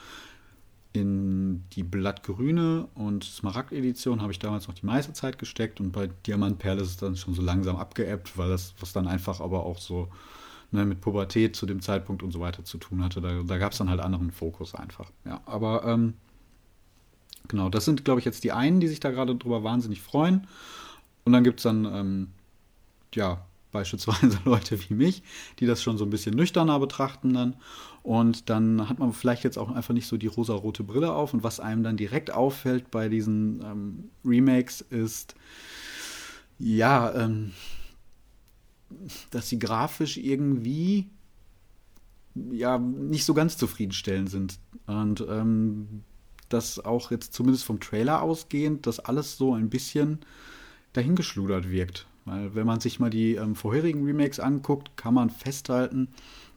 in 0.93 1.65
die 1.73 1.85
Blattgrüne 1.85 2.89
und 2.95 3.23
Smaragd-Edition 3.23 4.23
habe 4.23 4.33
ich 4.33 4.41
damals 4.41 4.67
noch 4.67 4.75
die 4.75 4.87
meiste 4.87 5.13
Zeit 5.13 5.39
gesteckt 5.39 5.81
und 5.81 5.93
bei 5.93 6.09
Diamant 6.27 6.59
Perle 6.59 6.83
ist 6.83 6.89
es 6.89 6.97
dann 6.97 7.17
schon 7.17 7.35
so 7.35 7.43
langsam 7.43 7.77
abgeebbt, 7.77 8.37
weil 8.37 8.49
das, 8.49 8.75
was 8.81 8.93
dann 8.93 9.07
einfach 9.07 9.41
aber 9.41 9.65
auch 9.65 9.79
so 9.79 10.09
ne, 10.73 10.85
mit 10.85 11.01
Pubertät 11.01 11.55
zu 11.55 11.67
dem 11.67 11.81
Zeitpunkt 11.81 12.23
und 12.23 12.33
so 12.33 12.41
weiter 12.41 12.65
zu 12.65 12.79
tun 12.79 13.05
hatte. 13.05 13.21
Da, 13.21 13.43
da 13.43 13.59
gab 13.59 13.73
es 13.73 13.79
dann 13.79 13.89
halt 13.89 14.01
anderen 14.01 14.33
Fokus 14.33 14.75
einfach. 14.75 15.11
Ja, 15.25 15.41
aber 15.47 15.85
ähm, 15.85 16.15
genau, 17.51 17.69
das 17.69 17.85
sind, 17.85 18.05
glaube 18.05 18.21
ich, 18.21 18.25
jetzt 18.25 18.45
die 18.45 18.53
einen, 18.53 18.81
die 18.81 18.89
sich 18.89 19.01
da 19.01 19.11
gerade 19.11 19.35
drüber 19.35 19.63
wahnsinnig 19.63 20.01
freuen. 20.01 20.47
Und 21.25 21.33
dann 21.33 21.45
gibt 21.45 21.61
es 21.61 21.65
dann, 21.65 21.85
ähm, 21.85 22.29
ja, 23.15 23.45
beispielsweise 23.73 24.39
Leute 24.45 24.79
wie 24.89 24.95
mich, 24.95 25.23
die 25.59 25.67
das 25.67 25.83
schon 25.83 25.99
so 25.99 26.05
ein 26.05 26.11
bisschen 26.11 26.35
nüchterner 26.35 26.79
betrachten 26.79 27.35
dann. 27.35 27.57
Und 28.03 28.49
dann 28.49 28.89
hat 28.89 28.99
man 28.99 29.13
vielleicht 29.13 29.45
jetzt 29.45 29.59
auch 29.59 29.71
einfach 29.71 29.93
nicht 29.93 30.07
so 30.07 30.17
die 30.17 30.29
rosa-rote 30.29 30.85
Brille 30.85 31.13
auf. 31.13 31.35
Und 31.35 31.43
was 31.43 31.61
einem 31.61 31.83
dann 31.83 31.97
direkt 31.97 32.31
auffällt 32.31 32.91
bei 32.91 33.09
diesen 33.09 33.61
ähm, 33.63 34.11
Remakes 34.25 34.81
ist, 34.81 35.35
ja, 36.59 37.15
ähm, 37.15 37.53
dass 39.31 39.49
sie 39.49 39.59
grafisch 39.59 40.17
irgendwie 40.17 41.11
ja 42.51 42.79
nicht 42.79 43.25
so 43.25 43.35
ganz 43.35 43.57
zufriedenstellend 43.59 44.31
sind. 44.31 44.59
Und 44.87 45.25
ähm, 45.29 46.05
dass 46.51 46.85
auch 46.85 47.11
jetzt 47.11 47.33
zumindest 47.33 47.65
vom 47.65 47.81
Trailer 47.81 48.23
ausgehend, 48.23 48.87
dass 48.87 49.01
alles 49.01 49.37
so 49.37 49.55
ein 49.55 49.71
bisschen 49.71 50.21
dahingeschludert 50.93 51.71
wirkt. 51.71 52.07
Weil 52.25 52.55
wenn 52.55 52.67
man 52.67 52.81
sich 52.81 53.01
mal 53.01 53.11
die 53.11 53.35
ähm, 53.35 53.57
vorherigen 53.57 54.05
Remakes 54.05 54.41
anguckt, 54.41 54.97
kann 54.97 55.15
man 55.15 55.31
festhalten, 55.31 56.09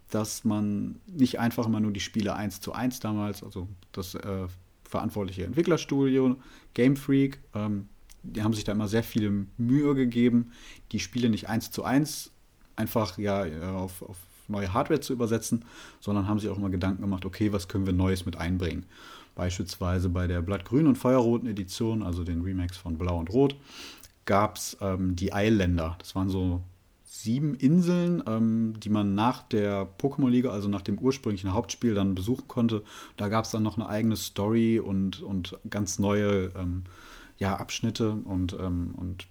dass 0.09 0.43
man 0.43 1.00
nicht 1.07 1.39
einfach 1.39 1.65
immer 1.65 1.79
nur 1.79 1.91
die 1.91 2.00
Spiele 2.00 2.35
1 2.35 2.62
zu 2.62 2.73
1 2.73 3.00
damals, 3.00 3.43
also 3.43 3.67
das 3.91 4.15
äh, 4.15 4.47
verantwortliche 4.83 5.45
Entwicklerstudio, 5.45 6.35
Game 6.73 6.95
Freak, 6.95 7.39
ähm, 7.55 7.88
die 8.23 8.43
haben 8.43 8.53
sich 8.53 8.63
da 8.63 8.71
immer 8.71 8.88
sehr 8.88 9.03
viel 9.03 9.47
Mühe 9.57 9.95
gegeben, 9.95 10.51
die 10.91 11.00
Spiele 11.00 11.29
nicht 11.29 11.50
eins 11.50 11.71
zu 11.71 11.83
eins 11.83 12.31
einfach 12.75 13.17
ja 13.17 13.43
auf, 13.75 14.01
auf 14.01 14.17
neue 14.47 14.73
Hardware 14.73 15.00
zu 15.00 15.13
übersetzen, 15.13 15.65
sondern 16.00 16.27
haben 16.27 16.39
sich 16.39 16.50
auch 16.50 16.57
immer 16.57 16.69
Gedanken 16.69 17.01
gemacht, 17.01 17.25
okay, 17.25 17.51
was 17.51 17.67
können 17.67 17.85
wir 17.85 17.93
Neues 17.93 18.25
mit 18.25 18.38
einbringen. 18.38 18.85
Beispielsweise 19.36 20.10
bei 20.10 20.28
der 20.28 20.42
Blattgrün 20.42 20.88
und 20.88 20.98
Feuerroten 20.98 21.48
Edition, 21.48 22.04
also 22.04 22.24
den 22.24 22.42
Remakes 22.42 22.78
von 22.78 22.98
Blau 22.98 23.20
und 23.20 23.32
Rot, 23.32 23.56
gab 24.25 24.58
es 24.58 24.78
ähm, 24.82 25.16
die 25.16 25.34
Eilländer. 25.34 25.96
Das 26.00 26.16
waren 26.16 26.30
so 26.30 26.62
sieben 27.04 27.56
Inseln, 27.56 28.24
ähm, 28.28 28.74
die 28.80 28.90
man 28.90 29.16
nach 29.16 29.44
der 29.44 29.88
Pokémon-Liga, 29.98 30.50
also 30.50 30.68
nach 30.68 30.82
dem 30.82 30.98
ursprünglichen 30.98 31.54
Hauptspiel, 31.54 31.94
dann 31.94 32.16
besuchen 32.16 32.48
konnte. 32.48 32.84
Da 33.18 33.30
gab 33.30 33.46
es 33.46 33.52
dann 33.52 33.63
noch 33.63 33.78
eine 33.78 33.88
eigene 33.88 34.16
Story 34.16 34.80
und, 34.80 35.22
und 35.22 35.58
ganz 35.70 36.00
neue 36.00 36.52
ähm, 36.56 36.84
ja, 37.38 37.56
Abschnitte 37.56 38.12
und, 38.12 38.54
ähm, 38.60 38.93
und 38.98 39.28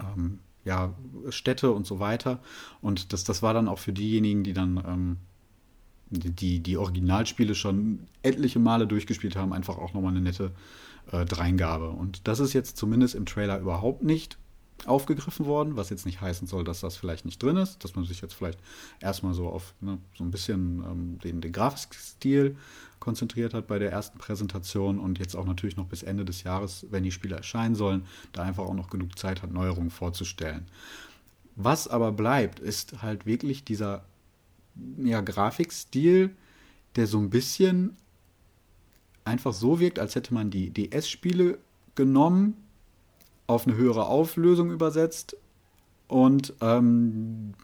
ähm, 0.00 0.38
ja, 0.64 0.94
Städte 1.30 1.72
und 1.72 1.86
so 1.86 2.00
weiter. 2.00 2.40
Und 2.80 3.12
das, 3.12 3.24
das 3.24 3.42
war 3.42 3.54
dann 3.54 3.68
auch 3.68 3.78
für 3.78 3.92
diejenigen, 3.92 4.42
die 4.42 4.52
dann 4.52 4.82
ähm, 4.86 5.16
die, 6.10 6.60
die 6.60 6.76
Originalspiele 6.76 7.54
schon 7.54 8.00
etliche 8.22 8.58
Male 8.58 8.86
durchgespielt 8.86 9.36
haben, 9.36 9.52
einfach 9.52 9.78
auch 9.78 9.92
nochmal 9.94 10.12
eine 10.12 10.20
nette 10.20 10.52
äh, 11.10 11.24
Dreingabe. 11.24 11.90
Und 11.90 12.28
das 12.28 12.40
ist 12.40 12.52
jetzt 12.52 12.76
zumindest 12.76 13.14
im 13.14 13.26
Trailer 13.26 13.58
überhaupt 13.58 14.02
nicht 14.02 14.38
aufgegriffen 14.84 15.46
worden, 15.46 15.76
was 15.76 15.90
jetzt 15.90 16.04
nicht 16.04 16.20
heißen 16.20 16.46
soll, 16.46 16.62
dass 16.62 16.80
das 16.80 16.96
vielleicht 16.96 17.24
nicht 17.24 17.42
drin 17.42 17.56
ist, 17.56 17.82
dass 17.82 17.96
man 17.96 18.04
sich 18.04 18.20
jetzt 18.20 18.34
vielleicht 18.34 18.58
erstmal 19.00 19.32
so 19.32 19.48
auf 19.48 19.74
ne, 19.80 19.98
so 20.16 20.22
ein 20.22 20.30
bisschen 20.30 20.84
ähm, 20.84 21.18
den, 21.24 21.40
den 21.40 21.52
Grafikstil 21.52 22.56
konzentriert 23.00 23.54
hat 23.54 23.66
bei 23.66 23.78
der 23.78 23.90
ersten 23.90 24.18
Präsentation 24.18 24.98
und 24.98 25.18
jetzt 25.18 25.34
auch 25.34 25.46
natürlich 25.46 25.76
noch 25.76 25.86
bis 25.86 26.02
Ende 26.02 26.24
des 26.24 26.42
Jahres, 26.42 26.86
wenn 26.90 27.04
die 27.04 27.12
Spiele 27.12 27.36
erscheinen 27.36 27.74
sollen, 27.74 28.04
da 28.32 28.42
einfach 28.42 28.64
auch 28.64 28.74
noch 28.74 28.90
genug 28.90 29.18
Zeit 29.18 29.42
hat, 29.42 29.50
Neuerungen 29.50 29.90
vorzustellen. 29.90 30.66
Was 31.56 31.88
aber 31.88 32.12
bleibt, 32.12 32.60
ist 32.60 33.00
halt 33.02 33.24
wirklich 33.24 33.64
dieser 33.64 34.04
ja, 34.98 35.20
Grafikstil, 35.20 36.34
der 36.96 37.06
so 37.06 37.18
ein 37.18 37.30
bisschen 37.30 37.96
einfach 39.24 39.52
so 39.52 39.80
wirkt, 39.80 39.98
als 39.98 40.14
hätte 40.14 40.34
man 40.34 40.50
die 40.50 40.70
DS-Spiele 40.70 41.58
genommen, 41.94 42.54
auf 43.46 43.66
eine 43.66 43.76
höhere 43.76 44.06
Auflösung 44.06 44.70
übersetzt 44.70 45.36
und 46.08 46.54
ähm, 46.60 47.54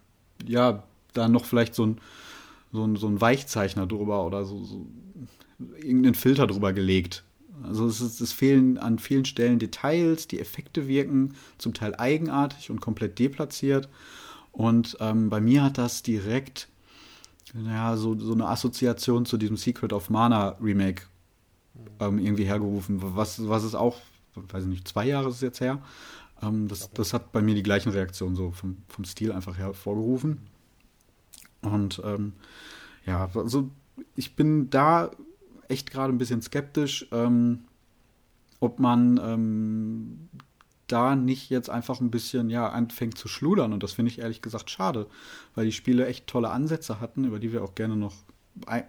ja, 0.46 0.85
dann 1.12 1.33
noch 1.33 1.44
vielleicht 1.44 1.75
so 1.75 1.87
ein, 1.87 2.01
so 2.72 2.85
ein, 2.85 2.96
so 2.96 3.09
ein 3.09 3.20
Weichzeichner 3.20 3.87
drüber 3.87 4.25
oder 4.25 4.44
so, 4.44 4.64
so 4.64 4.87
irgendeinen 5.77 6.14
Filter 6.14 6.46
drüber 6.46 6.72
gelegt. 6.72 7.25
Also 7.62 7.87
es, 7.87 8.01
ist, 8.01 8.20
es 8.20 8.33
fehlen 8.33 8.79
an 8.79 8.98
vielen 8.98 9.25
Stellen 9.25 9.59
Details, 9.59 10.27
die 10.27 10.40
Effekte 10.40 10.88
wirken 10.88 11.35
zum 11.59 11.75
Teil 11.75 11.94
eigenartig 11.96 12.70
und 12.70 12.81
komplett 12.81 13.18
deplatziert. 13.18 13.88
Und 14.51 14.96
ähm, 15.01 15.31
bei 15.31 15.40
mir 15.40 15.62
hat 15.62 15.79
das 15.79 16.03
direkt 16.03 16.68
ja, 17.54 17.96
so, 17.96 18.18
so 18.18 18.32
eine 18.32 18.48
Assoziation 18.48 19.26
zu 19.26 19.36
diesem 19.36 19.56
Secret 19.56 19.92
of 19.92 20.10
Mana 20.10 20.56
Remake 20.60 21.02
ähm, 22.00 22.18
irgendwie 22.18 22.44
hergerufen, 22.44 22.98
was, 23.00 23.46
was 23.48 23.62
es 23.64 23.74
auch, 23.74 23.98
weiß 24.34 24.64
ich 24.64 24.70
nicht, 24.70 24.88
zwei 24.88 25.06
Jahre 25.06 25.28
ist 25.28 25.36
es 25.36 25.40
jetzt 25.42 25.60
her. 25.60 25.82
Ähm, 26.42 26.68
das, 26.68 26.90
das 26.90 27.12
hat 27.12 27.32
bei 27.32 27.42
mir 27.42 27.54
die 27.54 27.62
gleichen 27.62 27.90
Reaktionen 27.90 28.36
so 28.36 28.50
vom, 28.52 28.78
vom 28.88 29.04
Stil 29.04 29.32
einfach 29.32 29.58
hervorgerufen. 29.58 30.38
Und 31.60 32.00
ähm, 32.04 32.32
ja, 33.06 33.30
also 33.34 33.70
ich 34.16 34.34
bin 34.34 34.70
da 34.70 35.10
echt 35.68 35.90
gerade 35.90 36.12
ein 36.12 36.18
bisschen 36.18 36.42
skeptisch, 36.42 37.06
ähm, 37.12 37.60
ob 38.60 38.78
man 38.78 39.20
ähm, 39.22 40.28
da 40.92 41.16
nicht 41.16 41.50
jetzt 41.50 41.70
einfach 41.70 42.00
ein 42.00 42.11
bisschen 42.11 42.50
ja 42.50 42.68
anfängt 42.68 43.18
zu 43.18 43.28
schludern 43.28 43.72
und 43.72 43.83
das 43.83 43.92
finde 43.92 44.11
ich 44.11 44.18
ehrlich 44.18 44.42
gesagt 44.42 44.70
schade, 44.70 45.07
weil 45.55 45.64
die 45.64 45.72
Spiele 45.72 46.07
echt 46.07 46.26
tolle 46.26 46.50
Ansätze 46.50 47.00
hatten, 47.00 47.24
über 47.24 47.38
die 47.38 47.52
wir 47.52 47.64
auch 47.64 47.74
gerne 47.74 47.96
noch 47.96 48.14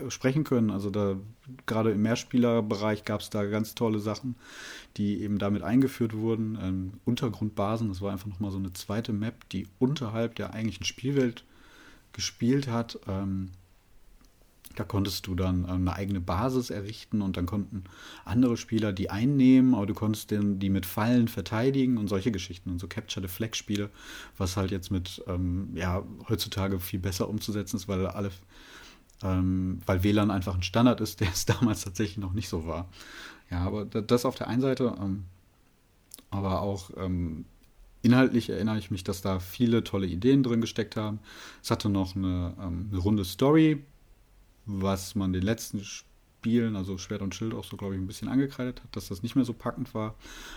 sprechen 0.10 0.44
können. 0.44 0.72
Also 0.72 0.90
da 0.90 1.16
gerade 1.66 1.92
im 1.92 2.02
Mehrspielerbereich 2.02 3.06
gab 3.06 3.22
es 3.22 3.30
da 3.30 3.46
ganz 3.46 3.76
tolle 3.76 4.00
Sachen, 4.00 4.36
die 4.98 5.22
eben 5.22 5.38
damit 5.38 5.64
eingeführt 5.64 6.16
wurden. 6.16 6.58
Ähm, 6.62 6.94
Untergrundbasen, 7.06 7.88
das 7.90 8.02
war 8.02 8.12
einfach 8.12 8.28
nochmal 8.28 8.52
so 8.52 8.58
eine 8.58 8.74
zweite 8.74 9.14
Map, 9.14 9.48
die 9.50 9.68
unterhalb 9.80 10.36
der 10.36 10.54
eigentlichen 10.54 10.86
Spielwelt 10.86 11.46
gespielt 12.12 12.68
hat. 12.68 13.00
Ähm, 13.08 13.52
da 14.76 14.84
konntest 14.84 15.28
du 15.28 15.36
dann 15.36 15.66
eine 15.66 15.94
eigene 15.94 16.20
Basis 16.20 16.70
errichten 16.70 17.22
und 17.22 17.38
dann 17.38 17.46
konnten 17.46 17.84
andere 18.26 18.58
Spieler 18.58 18.94
die 18.94 19.10
einnehmen, 19.10 19.76
aber 19.76 19.86
du 19.86 19.94
konntest 19.94 20.32
den, 20.32 20.60
die 20.60 20.70
mit 20.70 20.86
Fallen 20.86 21.28
verteidigen 21.28 21.98
und 21.98 22.08
solche 22.08 22.32
Geschichten 22.32 22.70
und 22.70 22.80
so 22.80 22.88
Capture 22.88 23.26
the 23.26 23.34
Flag 23.34 23.54
Spiele, 23.54 23.90
was 24.38 24.58
halt 24.58 24.72
jetzt 24.72 24.92
mit, 24.92 25.24
ähm, 25.28 25.70
ja, 25.76 26.04
heutzutage 26.30 26.80
viel 26.80 27.00
besser 27.00 27.30
umzusetzen 27.30 27.78
ist, 27.78 27.88
weil 27.88 28.06
alle 28.08 28.32
ähm, 29.24 29.80
weil 29.86 30.04
WLAN 30.04 30.32
einfach 30.32 30.56
ein 30.56 30.64
Standard 30.64 31.02
ist, 31.02 31.20
der 31.22 31.30
es 31.30 31.46
damals 31.46 31.84
tatsächlich 31.84 32.18
noch 32.18 32.34
nicht 32.34 32.50
so 32.50 32.68
war. 32.68 32.90
Ja, 33.50 33.60
aber 33.60 33.86
das 33.86 34.26
auf 34.26 34.36
der 34.36 34.48
einen 34.48 34.62
Seite, 34.62 34.96
ähm, 35.00 35.26
aber 36.30 36.62
auch 36.62 36.90
ähm, 36.98 37.46
inhaltlich 38.02 38.50
erinnere 38.50 38.78
ich 38.78 38.92
mich, 38.92 39.04
dass 39.04 39.22
da 39.22 39.40
viele 39.40 39.84
tolle 39.84 40.08
Ideen 40.08 40.44
drin 40.44 40.62
gesteckt 40.62 40.96
haben. 40.96 41.20
Es 41.62 41.72
hatte 41.72 41.90
noch 41.90 42.16
eine, 42.16 42.54
ähm, 42.60 42.90
eine 42.92 43.00
runde 43.00 43.26
Story, 43.26 43.84
was 44.66 45.16
man 45.16 45.34
den 45.34 45.44
letzten 45.44 45.84
Spielen, 45.84 46.76
also 46.76 46.98
Schwert 46.98 47.22
und 47.22 47.36
Schild 47.36 47.54
auch 47.54 47.64
so, 47.64 47.78
glaube 47.78 47.96
ich, 47.96 48.02
ein 48.02 48.08
bisschen 48.08 48.28
angekreidet 48.28 48.82
hat, 48.84 48.96
dass 48.96 49.08
das 49.08 49.24
nicht 49.24 49.36
mehr 49.36 49.46
so 49.46 49.54
packend 49.54 49.94
war. 49.94 50.16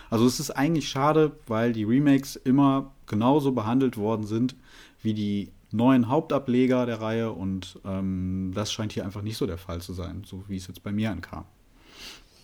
Also 0.09 0.25
es 0.25 0.39
ist 0.39 0.51
eigentlich 0.51 0.89
schade, 0.89 1.37
weil 1.47 1.73
die 1.73 1.83
Remakes 1.83 2.35
immer 2.35 2.93
genauso 3.05 3.51
behandelt 3.51 3.97
worden 3.97 4.25
sind 4.25 4.55
wie 5.01 5.13
die 5.13 5.51
neuen 5.71 6.07
Hauptableger 6.09 6.85
der 6.85 7.01
Reihe 7.01 7.31
und 7.31 7.79
ähm, 7.85 8.51
das 8.53 8.71
scheint 8.71 8.93
hier 8.93 9.05
einfach 9.05 9.21
nicht 9.21 9.37
so 9.37 9.45
der 9.45 9.57
Fall 9.57 9.81
zu 9.81 9.93
sein, 9.93 10.23
so 10.25 10.43
wie 10.47 10.57
es 10.57 10.67
jetzt 10.67 10.83
bei 10.83 10.91
mir 10.91 11.11
ankam. 11.11 11.45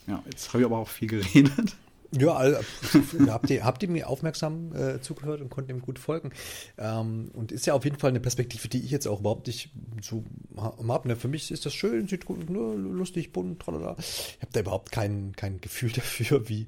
Ja, 0.08 0.21
jetzt 0.26 0.49
habe 0.49 0.60
ich 0.60 0.65
aber 0.65 0.78
auch 0.78 0.89
viel 0.89 1.08
geredet. 1.08 1.76
Ja, 2.17 2.34
also, 2.34 2.60
habt, 3.28 3.49
ihr, 3.49 3.63
habt 3.63 3.84
ihr 3.84 3.89
mir 3.89 4.08
aufmerksam 4.08 4.73
äh, 4.76 5.02
zugehört 5.02 5.41
und 5.41 5.49
konntet 5.49 5.76
ihm 5.76 5.82
gut 5.82 5.99
folgen. 5.99 6.32
Ähm, 6.78 7.32
und 7.34 7.52
ist 7.52 7.65
ja 7.65 7.73
auf 7.73 7.84
jeden 7.84 7.97
Fall 7.97 8.10
eine 8.10 8.19
Perspektive, 8.19 8.67
die 8.67 8.80
ich 8.84 8.91
jetzt 8.91 9.08
auch 9.08 9.19
überhaupt 9.19 9.47
nicht 9.47 9.69
so 10.02 10.23
habe. 10.58 11.08
Ne? 11.08 11.15
Für 11.15 11.28
mich 11.28 11.52
ist 11.52 11.65
das 11.65 11.73
schön, 11.73 12.08
sieht 12.08 12.26
gut, 12.26 12.49
ne, 12.49 12.76
lustig, 12.76 13.32
bunt, 13.32 13.62
tralala. 13.62 13.95
Ich 13.99 14.41
habe 14.41 14.52
da 14.52 14.60
überhaupt 14.60 14.91
kein, 14.91 15.34
kein 15.36 15.60
Gefühl 15.60 15.91
dafür, 15.95 16.47
wie, 16.49 16.67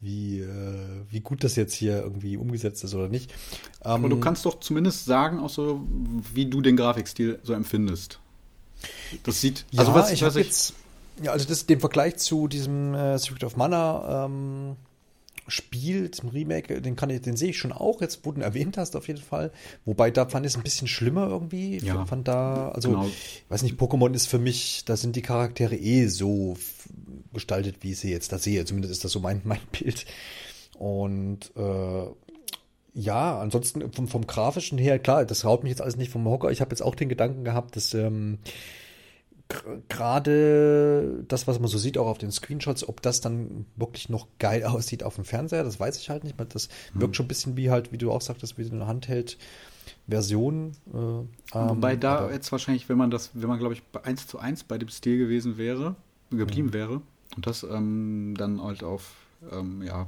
wie, 0.00 0.40
äh, 0.40 1.04
wie 1.10 1.20
gut 1.20 1.44
das 1.44 1.56
jetzt 1.56 1.74
hier 1.74 2.02
irgendwie 2.02 2.36
umgesetzt 2.36 2.84
ist 2.84 2.94
oder 2.94 3.08
nicht. 3.08 3.30
Ähm, 3.84 3.90
Aber 3.90 4.08
du 4.08 4.20
kannst 4.20 4.46
doch 4.46 4.60
zumindest 4.60 5.04
sagen, 5.04 5.40
auch 5.40 5.50
so, 5.50 5.86
wie 6.32 6.46
du 6.46 6.60
den 6.60 6.76
Grafikstil 6.76 7.40
so 7.42 7.52
empfindest. 7.52 8.20
Das 9.24 9.40
sieht, 9.40 9.66
also 9.76 9.90
ja, 9.90 9.96
was, 9.96 10.12
ich 10.12 10.22
was 10.22 10.36
ich 10.36 10.46
jetzt 10.46 10.74
ja, 11.22 11.32
also 11.32 11.48
das, 11.48 11.66
den 11.66 11.80
Vergleich 11.80 12.16
zu 12.16 12.48
diesem 12.48 12.94
äh, 12.94 13.18
Secret 13.18 13.44
of 13.44 13.56
Mana 13.56 14.26
ähm, 14.26 14.76
Spiel, 15.48 16.10
zum 16.10 16.28
Remake, 16.28 16.82
den 16.82 16.94
kann 16.94 17.08
ich, 17.08 17.22
den 17.22 17.36
sehe 17.36 17.50
ich 17.50 17.58
schon 17.58 17.72
auch, 17.72 18.02
jetzt 18.02 18.24
wo 18.24 18.32
du 18.32 18.40
ihn 18.40 18.42
erwähnt 18.42 18.76
hast, 18.76 18.94
auf 18.96 19.08
jeden 19.08 19.22
Fall. 19.22 19.50
Wobei 19.86 20.10
da 20.10 20.26
fand 20.26 20.44
ich 20.44 20.52
es 20.52 20.58
ein 20.58 20.62
bisschen 20.62 20.88
schlimmer 20.88 21.26
irgendwie. 21.28 21.78
Ja. 21.78 22.04
Fand 22.04 22.28
da, 22.28 22.70
also, 22.70 22.90
genau. 22.90 23.06
ich 23.06 23.44
weiß 23.48 23.62
nicht, 23.62 23.80
Pokémon 23.80 24.12
ist 24.14 24.26
für 24.26 24.38
mich, 24.38 24.84
da 24.84 24.96
sind 24.96 25.16
die 25.16 25.22
Charaktere 25.22 25.74
eh 25.74 26.06
so 26.06 26.56
gestaltet, 27.32 27.76
wie 27.80 27.92
ich 27.92 27.98
sie 27.98 28.10
jetzt 28.10 28.30
da 28.32 28.38
sehe. 28.38 28.64
Zumindest 28.66 28.92
ist 28.92 29.04
das 29.04 29.12
so 29.12 29.20
mein, 29.20 29.40
mein 29.44 29.60
Bild. 29.72 30.04
Und 30.78 31.50
äh, 31.56 32.06
ja, 32.94 33.38
ansonsten 33.38 33.90
vom, 33.92 34.06
vom 34.06 34.26
Grafischen 34.26 34.76
her, 34.76 34.98
klar, 34.98 35.24
das 35.24 35.44
haut 35.44 35.62
mich 35.62 35.70
jetzt 35.70 35.80
alles 35.80 35.96
nicht 35.96 36.10
vom 36.10 36.26
Hocker. 36.26 36.50
Ich 36.50 36.60
habe 36.60 36.70
jetzt 36.70 36.82
auch 36.82 36.94
den 36.94 37.08
Gedanken 37.08 37.44
gehabt, 37.44 37.74
dass 37.74 37.94
ähm, 37.94 38.38
gerade 39.88 41.24
das, 41.26 41.46
was 41.46 41.58
man 41.58 41.68
so 41.68 41.78
sieht, 41.78 41.96
auch 41.96 42.06
auf 42.06 42.18
den 42.18 42.30
Screenshots, 42.30 42.86
ob 42.86 43.00
das 43.00 43.20
dann 43.20 43.66
wirklich 43.76 44.08
noch 44.08 44.26
geil 44.38 44.64
aussieht 44.66 45.02
auf 45.02 45.14
dem 45.14 45.24
Fernseher, 45.24 45.64
das 45.64 45.80
weiß 45.80 45.98
ich 45.98 46.10
halt 46.10 46.24
nicht. 46.24 46.36
Das 46.38 46.68
hm. 46.92 47.00
wirkt 47.00 47.16
schon 47.16 47.24
ein 47.24 47.28
bisschen 47.28 47.56
wie 47.56 47.70
halt, 47.70 47.92
wie 47.92 47.98
du 47.98 48.10
auch 48.12 48.20
sagtest, 48.20 48.58
wie 48.58 48.64
so 48.64 48.72
eine 48.72 48.86
Handheld-Version. 48.86 50.72
Äh, 50.92 51.54
Wobei 51.54 51.94
ähm, 51.94 52.00
da 52.00 52.30
jetzt 52.30 52.52
wahrscheinlich, 52.52 52.88
wenn 52.88 52.98
man 52.98 53.10
das, 53.10 53.30
wenn 53.34 53.48
man, 53.48 53.58
glaube 53.58 53.74
ich, 53.74 53.82
eins 54.02 54.26
zu 54.26 54.38
eins 54.38 54.64
bei 54.64 54.78
dem 54.78 54.88
Stil 54.88 55.18
gewesen 55.18 55.56
wäre, 55.56 55.96
geblieben 56.30 56.68
mhm. 56.68 56.74
wäre 56.74 57.02
und 57.36 57.46
das 57.46 57.62
ähm, 57.62 58.34
dann 58.36 58.62
halt 58.62 58.84
auf, 58.84 59.14
ähm, 59.50 59.82
ja, 59.82 60.06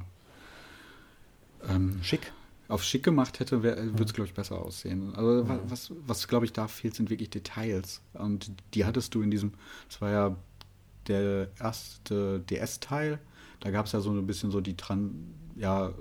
ähm, 1.67 1.99
schick 2.03 2.31
auf 2.71 2.83
schick 2.83 3.03
gemacht 3.03 3.39
hätte, 3.39 3.63
würde 3.63 4.03
es, 4.03 4.13
glaube 4.13 4.27
ich, 4.27 4.33
besser 4.33 4.59
aussehen. 4.59 5.13
Also 5.15 5.43
mhm. 5.43 5.59
was, 5.67 5.91
was 6.07 6.27
glaube 6.27 6.45
ich, 6.45 6.53
da 6.53 6.67
fehlt, 6.67 6.95
sind 6.95 7.09
wirklich 7.09 7.29
Details. 7.29 8.01
Und 8.13 8.51
die 8.73 8.85
hattest 8.85 9.13
du 9.13 9.21
in 9.21 9.31
diesem, 9.31 9.53
das 9.89 10.01
war 10.01 10.09
ja 10.09 10.35
der 11.07 11.49
erste 11.59 12.39
DS-Teil, 12.39 13.19
da 13.59 13.71
gab 13.71 13.85
es 13.85 13.91
ja 13.91 13.99
so 13.99 14.11
ein 14.11 14.25
bisschen 14.25 14.51
so 14.51 14.61
die 14.61 14.77
Tran, 14.77 15.33
ja, 15.55 15.93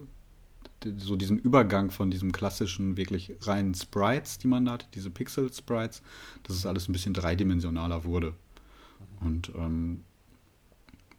so 0.96 1.16
diesen 1.16 1.38
Übergang 1.38 1.90
von 1.90 2.10
diesem 2.10 2.32
klassischen, 2.32 2.96
wirklich 2.96 3.34
reinen 3.42 3.74
Sprites, 3.74 4.38
die 4.38 4.46
man 4.46 4.64
da 4.64 4.72
hatte, 4.72 4.86
diese 4.94 5.10
Pixel-Sprites, 5.10 6.02
dass 6.44 6.56
es 6.56 6.66
alles 6.66 6.88
ein 6.88 6.92
bisschen 6.92 7.12
dreidimensionaler 7.12 8.04
wurde. 8.04 8.34
Und 9.20 9.52
ähm, 9.56 10.04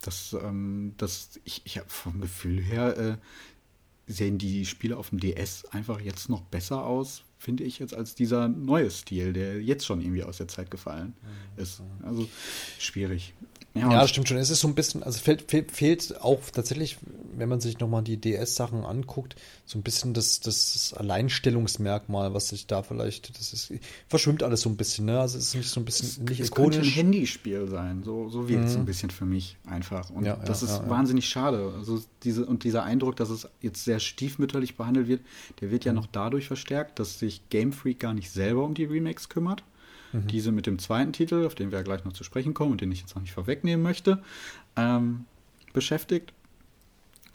das, 0.02 0.36
ähm, 0.42 0.94
das, 0.98 1.40
ich, 1.44 1.62
ich 1.66 1.78
habe 1.78 1.90
vom 1.90 2.22
Gefühl 2.22 2.60
her, 2.60 2.98
äh, 2.98 3.18
sehen 4.12 4.38
die 4.38 4.65
Spiele 4.65 4.97
auf 4.97 5.10
dem 5.10 5.19
DS 5.19 5.65
einfach 5.65 6.00
jetzt 6.02 6.30
noch 6.30 6.41
besser 6.41 6.86
aus, 6.86 7.24
finde 7.38 7.63
ich, 7.63 7.80
jetzt 7.80 7.93
als 7.93 8.15
dieser 8.15 8.47
neue 8.47 8.89
Stil, 8.91 9.34
der 9.34 9.62
jetzt 9.62 9.86
schon 9.86 10.02
irgendwie 10.02 10.24
aus 10.24 10.38
der 10.38 10.47
Zeit 10.47 10.69
gefallen 10.71 11.13
ist. 11.58 11.82
Also 12.04 12.28
schwierig. 12.80 13.34
Ja, 13.74 13.90
ja 13.90 14.08
stimmt 14.08 14.28
schon. 14.28 14.38
Es 14.38 14.50
ist 14.50 14.60
so 14.60 14.68
ein 14.68 14.76
bisschen, 14.76 15.02
also 15.02 15.20
fehlt, 15.20 15.50
fehlt, 15.50 15.72
fehlt 15.72 16.22
auch 16.22 16.42
tatsächlich, 16.52 16.98
wenn 17.38 17.48
man 17.48 17.62
sich 17.62 17.80
nochmal 17.80 18.04
die 18.04 18.18
DS-Sachen 18.18 18.84
anguckt, 18.84 19.36
so 19.66 19.80
ein 19.80 19.82
bisschen 19.82 20.14
das, 20.14 20.42
das 20.42 20.94
Alleinstellungsmerkmal, 20.94 22.34
was 22.34 22.50
sich 22.50 22.68
da 22.68 22.84
vielleicht, 22.84 23.38
das 23.40 23.54
ist, 23.54 23.72
verschwimmt 24.10 24.44
alles 24.44 24.62
so 24.62 24.70
ein 24.70 24.76
bisschen, 24.76 25.06
ne? 25.06 25.22
Also 25.22 25.38
es 25.38 25.48
ist 25.48 25.56
nicht 25.56 25.70
so 25.70 25.80
ein 25.80 25.86
bisschen, 25.86 26.08
es, 26.08 26.18
nicht 26.18 26.40
es 26.42 26.50
ikonisch. 26.50 26.76
könnte 26.76 26.90
ein 26.90 26.94
Handyspiel 26.94 27.68
sein, 27.70 28.04
so, 28.04 28.28
so 28.28 28.50
wirkt 28.50 28.66
es 28.66 28.74
mhm. 28.74 28.82
ein 28.82 28.86
bisschen 28.86 29.10
für 29.10 29.26
mich 29.26 29.56
einfach. 29.66 30.10
Und 30.10 30.26
ja, 30.26 30.36
das 30.36 30.62
ja, 30.62 30.68
ist 30.68 30.90
wahnsinnig 30.90 31.30
schade. 31.30 31.74
Also 31.78 32.04
diese, 32.24 32.46
und 32.46 32.66
dieser 32.66 32.84
Eindruck, 32.84 33.16
dass 33.16 33.30
es 33.30 33.48
jetzt 33.62 33.86
sehr 33.86 34.00
stiefmütterlich 34.00 34.76
behandelt 34.76 35.08
wird, 35.08 35.22
der 35.62 35.72
wird 35.72 35.86
ja 35.86 35.94
mhm. 35.94 36.00
noch 36.00 36.08
dadurch 36.08 36.48
verstärkt, 36.48 37.00
dass 37.00 37.20
sich 37.20 37.48
Game 37.50 37.72
Freak 37.72 38.00
gar 38.00 38.14
nicht 38.14 38.32
selber 38.32 38.66
um 38.66 38.74
die 38.74 38.86
Remakes 38.86 39.30
kümmert 39.30 39.64
Mhm. 40.13 40.28
Diese 40.28 40.52
mit 40.52 40.65
dem 40.65 40.80
zweiten 40.80 41.13
Titel, 41.13 41.45
auf 41.45 41.56
den 41.56 41.71
wir 41.71 41.80
ja 41.80 41.84
gleich 41.84 42.04
noch 42.06 42.13
zu 42.13 42.24
sprechen 42.24 42.54
kommen 42.54 42.71
und 42.71 42.82
den 42.82 42.91
ich 42.91 43.02
jetzt 43.02 43.15
noch 43.15 43.21
nicht 43.21 43.34
vorwegnehmen 43.34 43.84
möchte, 43.84 44.21
ähm, 44.76 45.26
beschäftigt. 45.74 46.34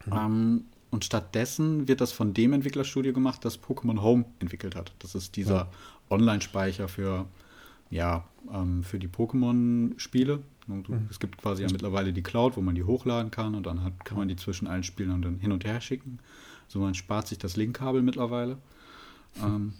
Mhm. 0.06 0.12
Ähm, 0.12 0.64
und 0.90 1.04
stattdessen 1.04 1.88
wird 1.88 2.00
das 2.00 2.12
von 2.12 2.32
dem 2.32 2.52
Entwicklerstudio 2.52 3.12
gemacht, 3.12 3.44
das 3.44 3.60
Pokémon 3.60 4.00
Home 4.00 4.24
entwickelt 4.38 4.76
hat. 4.76 4.92
Das 5.00 5.14
ist 5.14 5.36
dieser 5.36 5.56
ja. 5.56 5.68
Online-Speicher 6.10 6.88
für, 6.88 7.26
ja, 7.90 8.24
ähm, 8.52 8.82
für 8.84 8.98
die 8.98 9.08
Pokémon-Spiele. 9.08 10.42
Mhm. 10.66 11.08
Es 11.10 11.20
gibt 11.20 11.38
quasi 11.38 11.62
ja 11.62 11.68
mittlerweile 11.70 12.12
die 12.12 12.22
Cloud, 12.22 12.56
wo 12.56 12.60
man 12.60 12.74
die 12.74 12.84
hochladen 12.84 13.30
kann 13.30 13.54
und 13.54 13.66
dann 13.66 13.82
hat, 13.82 14.04
kann 14.04 14.18
man 14.18 14.28
die 14.28 14.36
zwischen 14.36 14.66
allen 14.66 14.84
Spielen 14.84 15.22
dann 15.22 15.38
hin 15.38 15.52
und 15.52 15.64
her 15.64 15.80
schicken. 15.80 16.18
So 16.68 16.80
man 16.80 16.94
spart 16.94 17.28
sich 17.28 17.38
das 17.38 17.56
Linkkabel 17.56 18.02
mittlerweile. 18.02 18.58
Ähm, 19.42 19.74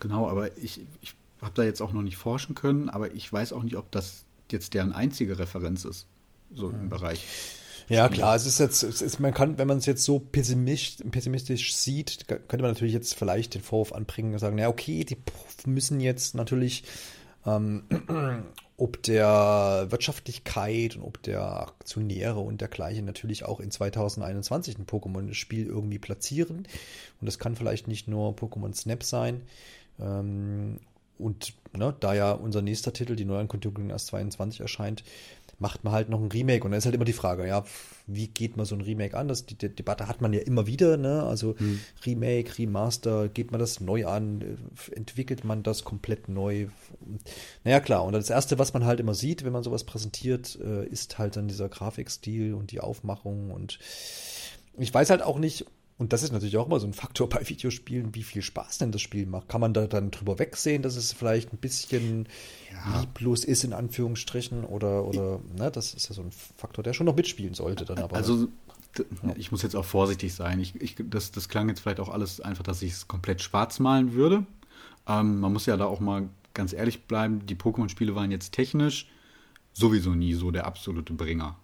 genau, 0.00 0.28
aber 0.28 0.56
ich, 0.58 0.80
ich 1.00 1.14
habe 1.40 1.52
da 1.54 1.62
jetzt 1.62 1.80
auch 1.80 1.92
noch 1.92 2.02
nicht 2.02 2.16
forschen 2.16 2.54
können, 2.54 2.88
aber 2.88 3.14
ich 3.14 3.32
weiß 3.32 3.52
auch 3.52 3.62
nicht, 3.62 3.76
ob 3.76 3.90
das 3.90 4.24
jetzt 4.50 4.74
deren 4.74 4.92
einzige 4.92 5.38
Referenz 5.38 5.84
ist, 5.84 6.06
so 6.54 6.70
im 6.70 6.88
Bereich. 6.88 7.24
Ja, 7.88 8.08
klar, 8.08 8.36
es 8.36 8.44
ist 8.44 8.58
jetzt, 8.58 8.82
es 8.82 9.00
ist, 9.00 9.18
man 9.18 9.32
kann, 9.32 9.56
wenn 9.56 9.66
man 9.66 9.78
es 9.78 9.86
jetzt 9.86 10.04
so 10.04 10.18
pessimistisch, 10.18 11.06
pessimistisch 11.10 11.74
sieht, 11.74 12.28
könnte 12.28 12.58
man 12.58 12.72
natürlich 12.72 12.92
jetzt 12.92 13.14
vielleicht 13.14 13.54
den 13.54 13.62
Vorwurf 13.62 13.92
anbringen 13.92 14.34
und 14.34 14.38
sagen, 14.38 14.58
ja, 14.58 14.68
okay, 14.68 15.04
die 15.04 15.16
müssen 15.66 16.00
jetzt 16.00 16.34
natürlich 16.34 16.84
ähm, 17.46 17.84
ob 18.76 19.02
der 19.02 19.86
Wirtschaftlichkeit 19.88 20.96
und 20.96 21.02
ob 21.02 21.22
der 21.22 21.42
Aktionäre 21.42 22.40
und 22.40 22.60
dergleichen 22.60 23.04
natürlich 23.04 23.44
auch 23.44 23.58
in 23.58 23.70
2021 23.70 24.78
ein 24.78 24.86
Pokémon-Spiel 24.86 25.66
irgendwie 25.66 25.98
platzieren. 25.98 26.58
Und 27.20 27.26
das 27.26 27.38
kann 27.38 27.56
vielleicht 27.56 27.88
nicht 27.88 28.06
nur 28.06 28.34
Pokémon 28.34 28.74
Snap 28.74 29.02
sein. 29.02 29.42
Ähm, 29.98 30.78
und 31.18 31.54
ne, 31.76 31.94
da 32.00 32.14
ja 32.14 32.32
unser 32.32 32.62
nächster 32.62 32.92
Titel, 32.92 33.16
die 33.16 33.24
Neuankündigung 33.24 33.90
erst 33.90 34.08
22 34.08 34.60
erscheint, 34.60 35.04
macht 35.58 35.82
man 35.82 35.92
halt 35.92 36.08
noch 36.08 36.20
ein 36.20 36.30
Remake. 36.30 36.64
Und 36.64 36.70
dann 36.70 36.78
ist 36.78 36.84
halt 36.84 36.94
immer 36.94 37.04
die 37.04 37.12
Frage, 37.12 37.46
ja, 37.46 37.64
wie 38.06 38.28
geht 38.28 38.56
man 38.56 38.64
so 38.64 38.74
ein 38.74 38.80
Remake 38.80 39.16
an? 39.16 39.28
Das, 39.28 39.44
die, 39.44 39.56
die 39.56 39.74
Debatte 39.74 40.06
hat 40.06 40.20
man 40.20 40.32
ja 40.32 40.40
immer 40.40 40.66
wieder, 40.66 40.96
ne? 40.96 41.24
Also 41.24 41.56
hm. 41.58 41.80
Remake, 42.06 42.58
Remaster, 42.58 43.28
geht 43.28 43.50
man 43.50 43.60
das 43.60 43.80
neu 43.80 44.06
an? 44.06 44.58
Entwickelt 44.92 45.44
man 45.44 45.62
das 45.62 45.84
komplett 45.84 46.28
neu? 46.28 46.68
Naja, 47.64 47.80
klar. 47.80 48.04
Und 48.04 48.12
das 48.12 48.30
Erste, 48.30 48.58
was 48.58 48.72
man 48.72 48.84
halt 48.84 49.00
immer 49.00 49.14
sieht, 49.14 49.44
wenn 49.44 49.52
man 49.52 49.64
sowas 49.64 49.84
präsentiert, 49.84 50.58
äh, 50.62 50.86
ist 50.86 51.18
halt 51.18 51.36
dann 51.36 51.48
dieser 51.48 51.68
Grafikstil 51.68 52.54
und 52.54 52.70
die 52.70 52.80
Aufmachung. 52.80 53.50
Und 53.50 53.78
ich 54.76 54.94
weiß 54.94 55.10
halt 55.10 55.22
auch 55.22 55.38
nicht, 55.38 55.66
und 55.98 56.12
das 56.12 56.22
ist 56.22 56.32
natürlich 56.32 56.56
auch 56.56 56.66
immer 56.66 56.80
so 56.80 56.86
ein 56.86 56.92
Faktor 56.92 57.28
bei 57.30 57.46
Videospielen, 57.46 58.14
wie 58.14 58.22
viel 58.22 58.42
Spaß 58.42 58.78
denn 58.78 58.92
das 58.92 59.02
Spiel 59.02 59.26
macht. 59.26 59.48
Kann 59.48 59.60
man 59.60 59.74
da 59.74 59.86
dann 59.86 60.10
drüber 60.10 60.38
wegsehen, 60.38 60.82
dass 60.82 60.96
es 60.96 61.12
vielleicht 61.12 61.52
ein 61.52 61.58
bisschen 61.58 62.28
ja. 62.72 63.00
lieblos 63.00 63.44
ist, 63.44 63.64
in 63.64 63.72
Anführungsstrichen? 63.72 64.64
Oder, 64.64 65.04
oder 65.04 65.40
ne, 65.56 65.70
das 65.70 65.94
ist 65.94 66.08
ja 66.08 66.14
so 66.14 66.22
ein 66.22 66.30
Faktor, 66.56 66.82
der 66.82 66.92
schon 66.92 67.06
noch 67.06 67.16
mitspielen 67.16 67.54
sollte 67.54 67.84
dann 67.84 67.98
aber. 67.98 68.16
Also 68.16 68.48
ich 69.36 69.50
muss 69.52 69.62
jetzt 69.62 69.76
auch 69.76 69.84
vorsichtig 69.84 70.34
sein. 70.34 70.60
Ich, 70.60 70.74
ich, 70.80 70.96
das, 70.98 71.30
das 71.30 71.48
klang 71.48 71.68
jetzt 71.68 71.80
vielleicht 71.80 72.00
auch 72.00 72.08
alles 72.08 72.40
einfach, 72.40 72.62
dass 72.62 72.82
ich 72.82 72.92
es 72.92 73.08
komplett 73.08 73.42
schwarz 73.42 73.78
malen 73.78 74.14
würde. 74.14 74.46
Ähm, 75.06 75.40
man 75.40 75.52
muss 75.52 75.66
ja 75.66 75.76
da 75.76 75.86
auch 75.86 76.00
mal 76.00 76.28
ganz 76.54 76.72
ehrlich 76.72 77.04
bleiben, 77.04 77.46
die 77.46 77.54
Pokémon-Spiele 77.54 78.14
waren 78.14 78.30
jetzt 78.30 78.52
technisch 78.52 79.08
sowieso 79.72 80.10
nie 80.10 80.34
so 80.34 80.50
der 80.50 80.66
absolute 80.66 81.12
Bringer. 81.12 81.56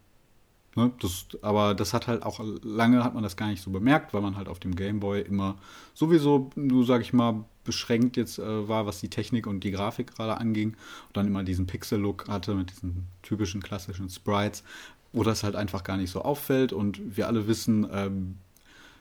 Ne, 0.76 0.90
das, 1.00 1.26
aber 1.42 1.74
das 1.74 1.94
hat 1.94 2.08
halt 2.08 2.24
auch 2.24 2.40
lange 2.62 3.04
hat 3.04 3.14
man 3.14 3.22
das 3.22 3.36
gar 3.36 3.46
nicht 3.46 3.62
so 3.62 3.70
bemerkt, 3.70 4.12
weil 4.12 4.22
man 4.22 4.36
halt 4.36 4.48
auf 4.48 4.58
dem 4.58 4.74
Gameboy 4.74 5.20
immer 5.20 5.56
sowieso, 5.94 6.50
nur 6.56 6.84
sag 6.84 7.00
ich 7.00 7.12
mal, 7.12 7.44
beschränkt 7.62 8.16
jetzt 8.16 8.38
äh, 8.38 8.68
war, 8.68 8.84
was 8.84 9.00
die 9.00 9.08
Technik 9.08 9.46
und 9.46 9.62
die 9.62 9.70
Grafik 9.70 10.14
gerade 10.14 10.38
anging. 10.38 10.70
Und 10.70 11.16
dann 11.16 11.26
immer 11.28 11.44
diesen 11.44 11.66
Pixel-Look 11.66 12.28
hatte 12.28 12.54
mit 12.54 12.70
diesen 12.70 13.06
typischen 13.22 13.62
klassischen 13.62 14.10
Sprites, 14.10 14.64
wo 15.12 15.22
das 15.22 15.44
halt 15.44 15.54
einfach 15.54 15.84
gar 15.84 15.96
nicht 15.96 16.10
so 16.10 16.22
auffällt. 16.22 16.72
Und 16.72 17.16
wir 17.16 17.28
alle 17.28 17.46
wissen, 17.46 17.86
ähm, 17.92 18.38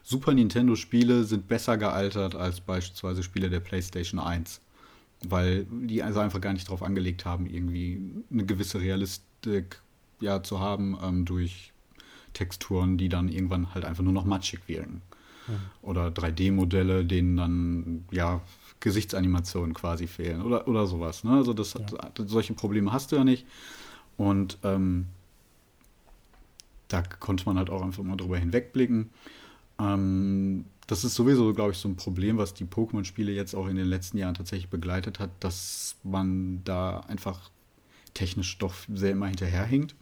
Super 0.04 0.34
Nintendo-Spiele 0.34 1.24
sind 1.24 1.48
besser 1.48 1.78
gealtert 1.78 2.36
als 2.36 2.62
beispielsweise 2.62 3.24
Spiele 3.24 3.50
der 3.50 3.62
PlayStation 3.62 4.20
1. 4.20 4.62
Weil 5.26 5.66
die 5.70 6.04
also 6.04 6.20
einfach 6.20 6.42
gar 6.42 6.54
nicht 6.54 6.68
darauf 6.68 6.84
angelegt 6.84 7.26
haben, 7.26 7.48
irgendwie 7.48 8.02
eine 8.32 8.46
gewisse 8.46 8.80
Realistik 8.80 9.82
ja 10.24 10.44
zu 10.44 10.60
haben 10.60 10.98
ähm, 11.02 11.26
durch 11.26 11.72
Texturen, 12.34 12.98
die 12.98 13.10
dann 13.10 13.30
irgendwann 13.30 13.74
halt 13.74 13.86
einfach 13.86 14.04
nur 14.04 14.14
noch 14.14 14.26
matschig 14.26 14.62
wirken. 14.68 15.02
Mhm. 15.48 15.54
Oder 15.82 16.08
3D-Modelle, 16.08 17.06
denen 17.06 17.38
dann 17.38 18.06
ja 18.12 18.42
Gesichtsanimationen 18.80 19.74
quasi 19.74 20.08
fehlen 20.08 20.42
oder, 20.42 20.68
oder 20.68 20.88
sowas. 20.88 21.24
Ne? 21.24 21.32
Also 21.32 21.54
das, 21.54 21.74
ja. 21.74 21.86
solche 22.26 22.54
Probleme 22.54 22.92
hast 22.92 23.12
du 23.12 23.16
ja 23.16 23.24
nicht. 23.24 23.46
Und 24.18 24.58
ähm, 24.64 25.08
da 26.88 27.02
konnte 27.02 27.46
man 27.46 27.58
halt 27.58 27.70
auch 27.70 27.82
einfach 27.82 28.04
mal 28.04 28.18
drüber 28.18 28.38
hinwegblicken. 28.38 29.10
Ähm, 29.80 30.66
das 30.88 31.04
ist 31.04 31.16
sowieso, 31.16 31.54
glaube 31.54 31.72
ich, 31.72 31.78
so 31.78 31.88
ein 31.88 31.96
Problem, 31.96 32.38
was 32.38 32.54
die 32.54 32.66
Pokémon-Spiele 32.66 33.32
jetzt 33.32 33.56
auch 33.56 33.68
in 33.68 33.78
den 33.78 33.88
letzten 33.88 34.18
Jahren 34.18 34.36
tatsächlich 34.36 34.70
begleitet 34.70 35.20
hat, 35.20 35.32
dass 35.40 35.96
man 36.04 36.62
da 36.66 37.00
einfach 37.02 37.50
technisch 38.14 38.58
doch 38.58 38.76
sehr 38.94 39.12
immer 39.12 39.28
hinterherhinkt. 39.28 39.96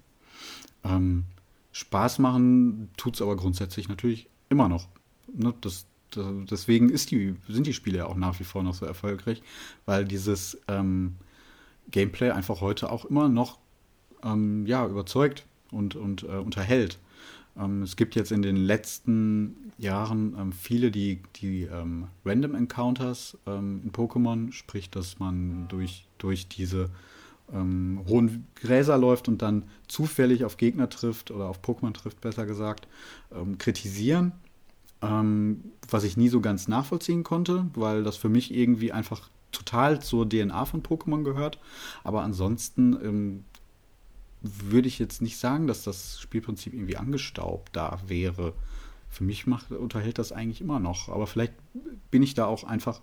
Ähm, 0.83 1.25
Spaß 1.71 2.19
machen 2.19 2.89
tut 2.97 3.15
es 3.15 3.21
aber 3.21 3.35
grundsätzlich 3.35 3.87
natürlich 3.87 4.27
immer 4.49 4.67
noch. 4.67 4.87
Ne? 5.33 5.53
Das, 5.61 5.85
das, 6.11 6.25
deswegen 6.49 6.89
ist 6.89 7.11
die, 7.11 7.35
sind 7.47 7.67
die 7.67 7.73
Spiele 7.73 7.99
ja 7.99 8.05
auch 8.05 8.15
nach 8.15 8.39
wie 8.39 8.43
vor 8.43 8.63
noch 8.63 8.73
so 8.73 8.85
erfolgreich, 8.85 9.41
weil 9.85 10.05
dieses 10.05 10.59
ähm, 10.67 11.15
Gameplay 11.89 12.31
einfach 12.31 12.61
heute 12.61 12.91
auch 12.91 13.05
immer 13.05 13.29
noch 13.29 13.59
ähm, 14.23 14.65
ja, 14.65 14.85
überzeugt 14.87 15.45
und, 15.71 15.95
und 15.95 16.23
äh, 16.23 16.37
unterhält. 16.37 16.99
Ähm, 17.57 17.83
es 17.83 17.95
gibt 17.95 18.15
jetzt 18.15 18.31
in 18.31 18.41
den 18.41 18.55
letzten 18.55 19.71
Jahren 19.77 20.35
ähm, 20.37 20.51
viele, 20.51 20.91
die, 20.91 21.21
die 21.37 21.63
ähm, 21.63 22.07
Random 22.25 22.55
Encounters 22.55 23.37
ähm, 23.47 23.81
in 23.83 23.91
Pokémon, 23.91 24.51
sprich, 24.51 24.89
dass 24.89 25.19
man 25.19 25.67
durch, 25.69 26.05
durch 26.17 26.47
diese 26.47 26.89
ähm, 27.53 28.01
hohen 28.07 28.47
Gräser 28.55 28.97
läuft 28.97 29.27
und 29.27 29.41
dann 29.41 29.63
zufällig 29.87 30.45
auf 30.45 30.57
Gegner 30.57 30.89
trifft 30.89 31.31
oder 31.31 31.45
auf 31.45 31.61
Pokémon 31.61 31.93
trifft, 31.93 32.21
besser 32.21 32.45
gesagt, 32.45 32.87
ähm, 33.33 33.57
kritisieren. 33.57 34.33
was 35.89 36.03
ich 36.03 36.15
nie 36.15 36.29
so 36.29 36.41
ganz 36.41 36.67
nachvollziehen 36.67 37.23
konnte, 37.23 37.65
weil 37.73 38.03
das 38.03 38.17
für 38.17 38.29
mich 38.29 38.53
irgendwie 38.53 38.91
einfach 38.91 39.31
total 39.51 39.99
zur 39.99 40.29
DNA 40.29 40.63
von 40.65 40.83
Pokémon 40.83 41.23
gehört. 41.23 41.57
Aber 42.03 42.21
ansonsten 42.21 43.43
würde 44.41 44.87
ich 44.87 44.99
jetzt 44.99 45.21
nicht 45.21 45.37
sagen, 45.37 45.67
dass 45.67 45.83
das 45.83 46.19
Spielprinzip 46.19 46.73
irgendwie 46.73 46.97
angestaubt 46.97 47.75
da 47.75 47.99
wäre. 48.07 48.53
Für 49.09 49.23
mich 49.23 49.45
macht, 49.45 49.71
unterhält 49.71 50.17
das 50.17 50.31
eigentlich 50.31 50.61
immer 50.61 50.79
noch. 50.79 51.09
Aber 51.09 51.27
vielleicht 51.27 51.53
bin 52.09 52.23
ich 52.23 52.33
da 52.33 52.45
auch 52.45 52.63
einfach 52.63 53.01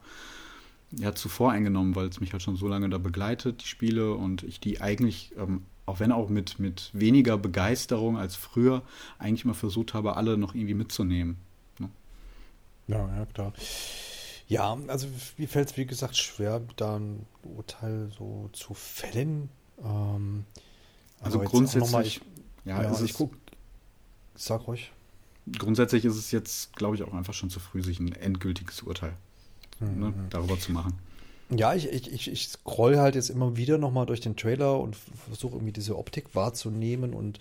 ja, 0.93 1.15
zu 1.15 1.29
voreingenommen, 1.29 1.95
weil 1.95 2.09
es 2.09 2.21
mich 2.21 2.33
halt 2.33 2.43
schon 2.43 2.57
so 2.57 2.67
lange 2.69 2.89
da 2.89 2.99
begleitet, 2.99 3.63
die 3.63 3.67
Spiele, 3.67 4.15
und 4.15 4.43
ich 4.43 4.61
die 4.61 4.81
eigentlich, 4.81 5.33
ähm, 5.37 5.65
auch 5.87 6.01
wenn 6.01 6.13
auch 6.13 6.29
mit, 6.29 6.59
mit 6.59 6.91
weniger 6.93 7.37
Begeisterung 7.37 8.17
als 8.17 8.37
früher, 8.37 8.83
eigentlich 9.19 9.45
mal 9.45 9.55
versucht 9.55 9.95
habe, 9.95 10.17
alle 10.17 10.39
noch 10.39 10.55
irgendwie 10.55 10.75
mitzunehmen. 10.75 11.37
Ne? 11.79 11.91
Ja, 12.89 13.17
ja, 13.17 13.27
klar. 13.27 13.53
Ja, 14.49 14.79
also 14.87 15.09
mir 15.37 15.49
fällt 15.49 15.71
es, 15.71 15.77
wie 15.77 15.85
gesagt, 15.85 16.17
schwer, 16.17 16.63
da 16.77 16.97
ein 16.97 17.27
Urteil 17.43 18.11
so 18.17 18.49
zu 18.55 18.73
fällen. 18.73 19.51
Ähm, 19.85 20.45
also 21.21 21.39
grundsätzlich, 21.41 21.93
mal, 21.93 22.07
ich, 22.07 22.21
ja, 22.65 22.83
ja 22.83 23.01
ich 23.03 23.13
guck, 23.13 23.35
sag 24.35 24.67
ruhig. 24.67 24.91
Grundsätzlich 25.59 26.07
ist 26.07 26.17
es 26.17 26.31
jetzt, 26.31 26.77
glaube 26.77 26.97
ich, 26.97 27.03
auch 27.03 27.13
einfach 27.13 27.35
schon 27.35 27.51
zu 27.51 27.61
früh, 27.61 27.83
sich 27.83 28.01
ein 28.01 28.13
endgültiges 28.13 28.83
Urteil 28.83 29.15
mhm. 29.81 30.01
ne, 30.01 30.15
darüber 30.31 30.59
zu 30.59 30.73
machen. 30.73 30.95
Ja, 31.51 31.75
ich, 31.75 31.89
ich, 31.89 32.13
ich, 32.13 32.31
ich 32.31 32.49
scroll 32.49 32.99
halt 32.99 33.15
jetzt 33.15 33.31
immer 33.31 33.57
wieder 33.57 33.79
nochmal 33.79 34.05
durch 34.05 34.21
den 34.21 34.37
Trailer 34.37 34.79
und 34.81 34.97
versuche 34.97 35.57
irgendwie 35.57 35.73
diese 35.73 35.97
Optik 35.97 36.35
wahrzunehmen 36.35 37.15
und 37.15 37.39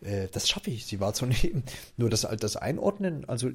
äh, 0.00 0.28
das 0.32 0.48
schaffe 0.48 0.70
ich, 0.70 0.86
sie 0.86 0.98
wahrzunehmen. 0.98 1.62
Nur 1.98 2.08
das, 2.08 2.26
das 2.38 2.56
Einordnen, 2.56 3.28
also 3.28 3.50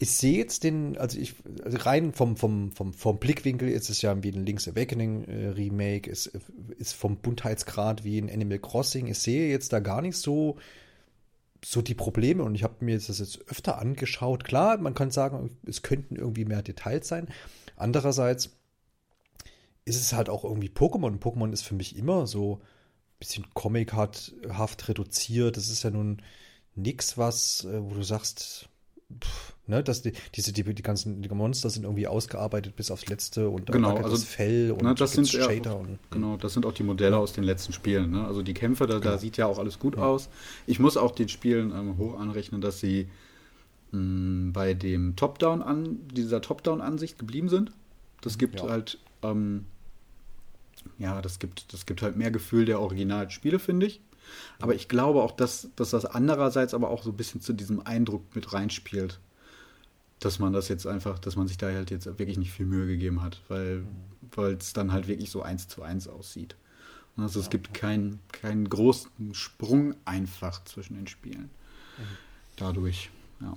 ich 0.00 0.10
sehe 0.10 0.36
jetzt 0.38 0.64
den, 0.64 0.96
also 0.96 1.18
ich, 1.18 1.34
also 1.64 1.78
rein 1.78 2.12
vom, 2.12 2.36
vom, 2.36 2.72
vom, 2.72 2.92
vom 2.92 3.18
Blickwinkel 3.18 3.68
ist 3.68 3.88
es 3.90 4.02
ja 4.02 4.20
wie 4.22 4.30
ein 4.30 4.46
Link's 4.46 4.68
Awakening 4.68 5.24
äh, 5.24 5.48
Remake, 5.48 6.10
ist, 6.10 6.30
ist 6.78 6.92
vom 6.92 7.16
Buntheitsgrad 7.16 8.04
wie 8.04 8.18
ein 8.18 8.30
Animal 8.30 8.58
Crossing. 8.58 9.06
Ich 9.06 9.18
sehe 9.18 9.48
jetzt 9.48 9.72
da 9.72 9.78
gar 9.78 10.02
nicht 10.02 10.16
so, 10.16 10.56
so 11.64 11.82
die 11.82 11.94
Probleme 11.94 12.42
und 12.42 12.54
ich 12.54 12.62
habe 12.62 12.84
mir 12.84 12.96
das 12.96 13.18
jetzt 13.18 13.48
öfter 13.48 13.78
angeschaut. 13.78 14.44
Klar, 14.44 14.78
man 14.78 14.94
kann 14.94 15.10
sagen, 15.10 15.56
es 15.66 15.82
könnten 15.82 16.16
irgendwie 16.16 16.44
mehr 16.44 16.62
Details 16.62 17.08
sein. 17.08 17.28
Andererseits 17.76 18.50
ist 19.84 20.00
es 20.00 20.12
halt 20.12 20.28
auch 20.28 20.44
irgendwie 20.44 20.68
Pokémon. 20.68 21.18
Pokémon 21.18 21.52
ist 21.52 21.62
für 21.62 21.74
mich 21.74 21.96
immer 21.96 22.26
so 22.26 22.56
ein 22.56 23.18
bisschen 23.18 23.46
comichaft 23.54 24.88
reduziert. 24.88 25.56
Das 25.56 25.68
ist 25.68 25.82
ja 25.82 25.90
nun 25.90 26.22
nichts, 26.74 27.18
was, 27.18 27.64
äh, 27.64 27.82
wo 27.82 27.94
du 27.94 28.02
sagst, 28.02 28.68
pff, 29.12 29.54
ne, 29.66 29.82
dass 29.82 30.02
die, 30.02 30.12
diese, 30.34 30.52
die, 30.52 30.62
die 30.62 30.82
ganzen 30.82 31.22
die 31.22 31.28
Monster 31.28 31.70
sind 31.70 31.84
irgendwie 31.84 32.06
ausgearbeitet 32.06 32.76
bis 32.76 32.90
aufs 32.90 33.06
letzte 33.06 33.48
und 33.48 33.70
genau, 33.70 33.96
also, 33.96 34.10
das 34.10 34.24
Fell 34.24 34.72
und 34.72 34.82
ne, 34.82 34.94
das 34.94 35.12
sind 35.12 35.28
Shader 35.28 35.74
auch, 35.74 35.80
und, 35.80 35.98
genau, 36.10 36.36
das 36.36 36.54
sind 36.54 36.66
auch 36.66 36.72
die 36.72 36.82
Modelle 36.82 37.12
ja. 37.12 37.18
aus 37.18 37.32
den 37.32 37.44
letzten 37.44 37.72
Spielen. 37.72 38.10
Ne? 38.10 38.26
Also 38.26 38.42
die 38.42 38.54
Kämpfe, 38.54 38.86
da, 38.86 38.98
genau. 38.98 39.12
da 39.12 39.18
sieht 39.18 39.36
ja 39.36 39.46
auch 39.46 39.58
alles 39.58 39.78
gut 39.78 39.96
ja. 39.96 40.02
aus. 40.02 40.28
Ich 40.66 40.78
muss 40.78 40.96
auch 40.96 41.12
den 41.12 41.28
Spielen 41.28 41.72
ähm, 41.72 41.98
hoch 41.98 42.18
anrechnen, 42.18 42.60
dass 42.60 42.80
sie 42.80 43.08
mh, 43.92 44.00
mm, 44.00 44.52
bei 44.52 44.74
dem 44.74 45.16
Top-Down 45.16 45.62
an 45.62 46.00
dieser 46.12 46.40
Top-Down-Ansicht 46.40 47.18
geblieben 47.18 47.48
sind. 47.48 47.72
Das 48.20 48.36
gibt 48.38 48.60
ja. 48.60 48.68
halt 48.68 48.98
ähm, 49.22 49.66
ja, 50.98 51.20
das 51.22 51.38
gibt, 51.38 51.72
das 51.72 51.86
gibt 51.86 52.02
halt 52.02 52.16
mehr 52.16 52.30
Gefühl 52.30 52.64
der 52.64 52.80
Originalspiele, 52.80 53.58
finde 53.58 53.86
ich. 53.86 54.00
Aber 54.60 54.74
ich 54.74 54.88
glaube 54.88 55.22
auch, 55.22 55.32
dass, 55.32 55.68
dass 55.76 55.90
das 55.90 56.04
andererseits 56.04 56.74
aber 56.74 56.90
auch 56.90 57.02
so 57.02 57.10
ein 57.10 57.16
bisschen 57.16 57.40
zu 57.40 57.52
diesem 57.52 57.80
Eindruck 57.86 58.22
mit 58.34 58.52
reinspielt. 58.52 59.20
Dass 60.20 60.40
man 60.40 60.52
das 60.52 60.68
jetzt 60.68 60.86
einfach, 60.86 61.18
dass 61.18 61.36
man 61.36 61.46
sich 61.46 61.58
da 61.58 61.68
halt 61.68 61.90
jetzt 61.90 62.06
wirklich 62.06 62.38
nicht 62.38 62.50
viel 62.50 62.66
Mühe 62.66 62.86
gegeben 62.86 63.22
hat, 63.22 63.40
weil 63.48 63.84
es 64.58 64.72
dann 64.72 64.92
halt 64.92 65.06
wirklich 65.06 65.30
so 65.30 65.42
eins 65.42 65.68
zu 65.68 65.82
eins 65.82 66.08
aussieht. 66.08 66.56
Also 67.16 67.40
es 67.40 67.50
gibt 67.50 67.74
keinen 67.74 68.20
keinen 68.30 68.68
großen 68.68 69.34
Sprung 69.34 69.94
einfach 70.04 70.62
zwischen 70.64 70.94
den 70.94 71.08
Spielen. 71.08 71.50
Mhm. 71.98 72.02
Dadurch, 72.56 73.10
ja. 73.40 73.56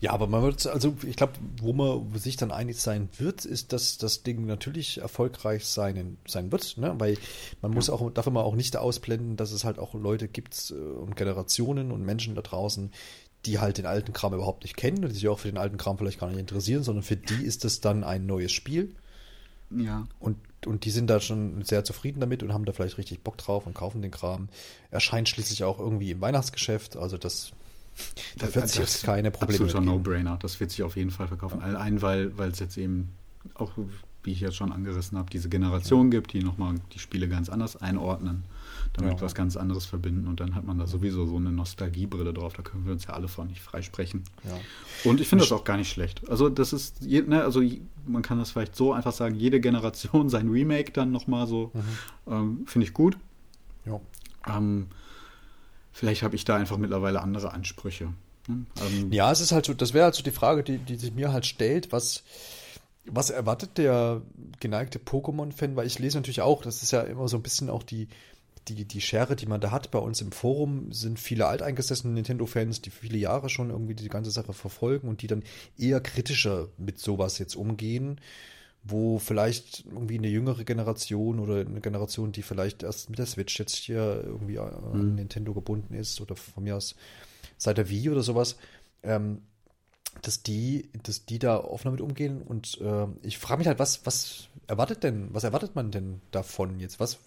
Ja, 0.00 0.12
aber 0.12 0.26
man 0.26 0.42
wird, 0.42 0.66
also 0.66 0.96
ich 1.06 1.16
glaube, 1.16 1.34
wo 1.60 1.72
man 1.72 2.18
sich 2.18 2.36
dann 2.36 2.50
einig 2.50 2.80
sein 2.80 3.08
wird, 3.18 3.44
ist, 3.44 3.72
dass 3.72 3.98
das 3.98 4.22
Ding 4.22 4.46
natürlich 4.46 4.98
erfolgreich 4.98 5.66
sein, 5.66 6.16
sein 6.26 6.52
wird, 6.52 6.76
ne? 6.78 6.94
Weil 6.98 7.16
man 7.62 7.72
muss 7.72 7.90
auch, 7.90 8.10
darf 8.10 8.26
man 8.26 8.44
auch 8.44 8.54
nicht 8.54 8.76
ausblenden, 8.76 9.36
dass 9.36 9.52
es 9.52 9.64
halt 9.64 9.78
auch 9.78 9.94
Leute 9.94 10.28
gibt 10.28 10.70
äh, 10.70 10.74
und 10.74 11.16
Generationen 11.16 11.92
und 11.92 12.04
Menschen 12.04 12.34
da 12.34 12.42
draußen, 12.42 12.90
die 13.46 13.58
halt 13.58 13.78
den 13.78 13.86
alten 13.86 14.12
Kram 14.12 14.34
überhaupt 14.34 14.64
nicht 14.64 14.76
kennen 14.76 15.04
und 15.04 15.10
die 15.10 15.14
sich 15.14 15.28
auch 15.28 15.38
für 15.38 15.48
den 15.48 15.58
alten 15.58 15.78
Kram 15.78 15.96
vielleicht 15.96 16.20
gar 16.20 16.28
nicht 16.28 16.38
interessieren, 16.38 16.82
sondern 16.82 17.02
für 17.02 17.16
die 17.16 17.44
ist 17.44 17.64
es 17.64 17.80
dann 17.80 18.04
ein 18.04 18.26
neues 18.26 18.52
Spiel. 18.52 18.94
Ja. 19.70 20.06
Und, 20.18 20.36
und 20.66 20.84
die 20.84 20.90
sind 20.90 21.08
da 21.08 21.20
schon 21.20 21.62
sehr 21.62 21.84
zufrieden 21.84 22.20
damit 22.20 22.42
und 22.42 22.52
haben 22.52 22.64
da 22.64 22.72
vielleicht 22.72 22.98
richtig 22.98 23.22
Bock 23.22 23.38
drauf 23.38 23.66
und 23.66 23.74
kaufen 23.74 24.02
den 24.02 24.10
Kram. 24.10 24.48
Erscheint 24.90 25.28
schließlich 25.28 25.64
auch 25.64 25.78
irgendwie 25.78 26.10
im 26.10 26.20
Weihnachtsgeschäft, 26.20 26.96
also 26.96 27.16
das 27.16 27.52
da 28.36 28.54
wird 28.54 28.64
es 28.64 28.76
jetzt 28.76 29.04
keine 29.04 29.30
Probleme 29.30 29.64
Absoluter 29.64 29.80
No-Brainer. 29.80 30.38
Das 30.40 30.60
wird 30.60 30.70
sich 30.70 30.82
auf 30.82 30.96
jeden 30.96 31.10
Fall 31.10 31.28
verkaufen. 31.28 31.60
Ja. 31.60 31.66
Allein, 31.66 32.02
weil 32.02 32.32
es 32.50 32.58
jetzt 32.58 32.76
eben 32.76 33.10
auch, 33.54 33.72
wie 34.22 34.32
ich 34.32 34.40
jetzt 34.40 34.56
schon 34.56 34.72
angerissen 34.72 35.18
habe, 35.18 35.30
diese 35.30 35.48
Generation 35.48 36.10
gibt, 36.10 36.32
die 36.32 36.42
nochmal 36.42 36.74
die 36.92 36.98
Spiele 36.98 37.28
ganz 37.28 37.48
anders 37.48 37.76
einordnen, 37.76 38.44
damit 38.92 39.14
ja. 39.14 39.20
was 39.20 39.34
ganz 39.34 39.56
anderes 39.56 39.86
verbinden. 39.86 40.26
Und 40.26 40.40
dann 40.40 40.54
hat 40.54 40.64
man 40.64 40.78
da 40.78 40.86
sowieso 40.86 41.26
so 41.26 41.36
eine 41.36 41.50
Nostalgiebrille 41.50 42.32
drauf. 42.32 42.52
Da 42.52 42.62
können 42.62 42.84
wir 42.84 42.92
uns 42.92 43.06
ja 43.06 43.14
alle 43.14 43.28
von 43.28 43.48
nicht 43.48 43.62
freisprechen. 43.62 44.24
Ja. 44.44 44.58
Und 45.10 45.20
ich 45.20 45.28
finde 45.28 45.44
das 45.44 45.52
auch 45.52 45.64
gar 45.64 45.76
nicht 45.76 45.90
schlecht. 45.90 46.28
Also, 46.28 46.48
das 46.48 46.72
ist, 46.72 47.02
ne, 47.02 47.42
also 47.42 47.62
man 48.06 48.22
kann 48.22 48.38
das 48.38 48.50
vielleicht 48.50 48.76
so 48.76 48.92
einfach 48.92 49.12
sagen, 49.12 49.34
jede 49.34 49.60
Generation 49.60 50.28
sein 50.30 50.48
Remake 50.48 50.92
dann 50.92 51.12
nochmal 51.12 51.46
so, 51.46 51.70
mhm. 51.74 52.32
ähm, 52.32 52.62
finde 52.66 52.86
ich 52.86 52.94
gut. 52.94 53.16
Ja. 53.86 54.00
Ähm, 54.46 54.86
Vielleicht 55.92 56.22
habe 56.22 56.36
ich 56.36 56.44
da 56.44 56.56
einfach 56.56 56.78
mittlerweile 56.78 57.20
andere 57.20 57.52
Ansprüche. 57.52 58.12
Hm? 58.46 58.66
Ähm, 58.80 59.12
ja, 59.12 59.30
es 59.30 59.40
ist 59.40 59.52
halt 59.52 59.66
so, 59.66 59.74
das 59.74 59.94
wäre 59.94 60.04
halt 60.04 60.14
so 60.14 60.22
die 60.22 60.30
Frage, 60.30 60.62
die, 60.62 60.78
die 60.78 60.96
sich 60.96 61.12
mir 61.12 61.32
halt 61.32 61.46
stellt, 61.46 61.92
was, 61.92 62.22
was 63.04 63.30
erwartet 63.30 63.78
der 63.78 64.22
geneigte 64.60 64.98
Pokémon-Fan? 64.98 65.76
Weil 65.76 65.86
ich 65.86 65.98
lese 65.98 66.18
natürlich 66.18 66.42
auch, 66.42 66.62
das 66.62 66.82
ist 66.82 66.92
ja 66.92 67.02
immer 67.02 67.28
so 67.28 67.36
ein 67.36 67.42
bisschen 67.42 67.70
auch 67.70 67.82
die, 67.82 68.08
die, 68.68 68.84
die 68.84 69.00
Schere, 69.00 69.36
die 69.36 69.46
man 69.46 69.60
da 69.60 69.70
hat. 69.70 69.90
Bei 69.90 69.98
uns 69.98 70.20
im 70.20 70.32
Forum 70.32 70.92
sind 70.92 71.18
viele 71.18 71.46
alteingesessene 71.46 72.12
Nintendo-Fans, 72.14 72.80
die 72.82 72.90
viele 72.90 73.18
Jahre 73.18 73.48
schon 73.48 73.70
irgendwie 73.70 73.94
die 73.94 74.08
ganze 74.08 74.30
Sache 74.30 74.52
verfolgen 74.52 75.08
und 75.08 75.22
die 75.22 75.26
dann 75.26 75.42
eher 75.76 76.00
kritischer 76.00 76.68
mit 76.78 76.98
sowas 76.98 77.38
jetzt 77.38 77.56
umgehen 77.56 78.20
wo 78.82 79.18
vielleicht 79.18 79.84
irgendwie 79.86 80.18
eine 80.18 80.28
jüngere 80.28 80.64
Generation 80.64 81.38
oder 81.38 81.60
eine 81.60 81.80
Generation, 81.80 82.32
die 82.32 82.42
vielleicht 82.42 82.82
erst 82.82 83.10
mit 83.10 83.18
der 83.18 83.26
Switch 83.26 83.58
jetzt 83.58 83.74
hier 83.74 84.22
irgendwie 84.24 84.58
an 84.58 85.10
mhm. 85.10 85.14
Nintendo 85.16 85.52
gebunden 85.52 85.94
ist 85.94 86.20
oder 86.20 86.34
von 86.36 86.64
mir 86.64 86.76
aus 86.76 86.94
seit 87.58 87.76
der 87.76 87.90
Wii 87.90 88.10
oder 88.10 88.22
sowas, 88.22 88.56
ähm, 89.02 89.42
dass 90.22 90.42
die, 90.42 90.88
dass 91.02 91.26
die 91.26 91.38
da 91.38 91.58
offen 91.62 91.84
damit 91.86 92.00
umgehen 92.00 92.42
und 92.42 92.80
äh, 92.80 93.06
ich 93.22 93.38
frage 93.38 93.58
mich 93.58 93.68
halt, 93.68 93.78
was, 93.78 94.04
was 94.06 94.48
erwartet 94.66 95.04
denn, 95.04 95.28
was 95.32 95.44
erwartet 95.44 95.74
man 95.74 95.90
denn 95.90 96.20
davon 96.30 96.80
jetzt? 96.80 97.00
Was, 97.00 97.18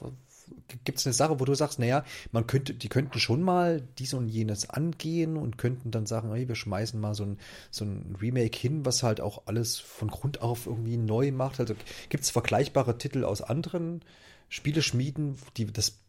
gibt 0.85 0.99
es 0.99 1.05
eine 1.05 1.13
Sache, 1.13 1.39
wo 1.39 1.45
du 1.45 1.53
sagst, 1.55 1.79
naja, 1.79 2.03
man 2.31 2.47
könnte, 2.47 2.73
die 2.73 2.89
könnten 2.89 3.19
schon 3.19 3.41
mal 3.41 3.81
dies 3.99 4.13
und 4.13 4.27
jenes 4.27 4.69
angehen 4.69 5.37
und 5.37 5.57
könnten 5.57 5.91
dann 5.91 6.05
sagen, 6.05 6.31
hey, 6.33 6.47
wir 6.47 6.55
schmeißen 6.55 6.99
mal 6.99 7.13
so 7.15 7.23
ein, 7.23 7.37
so 7.71 7.85
ein 7.85 8.15
Remake 8.21 8.57
hin, 8.57 8.85
was 8.85 9.03
halt 9.03 9.21
auch 9.21 9.43
alles 9.45 9.79
von 9.79 10.09
Grund 10.09 10.41
auf 10.41 10.65
irgendwie 10.67 10.97
neu 10.97 11.31
macht. 11.31 11.59
Also 11.59 11.75
gibt 12.09 12.23
es 12.23 12.29
vergleichbare 12.31 12.97
Titel 12.97 13.23
aus 13.23 13.41
anderen 13.41 14.01
Spieleschmieden, 14.49 15.37
die 15.57 15.65
das 15.71 15.99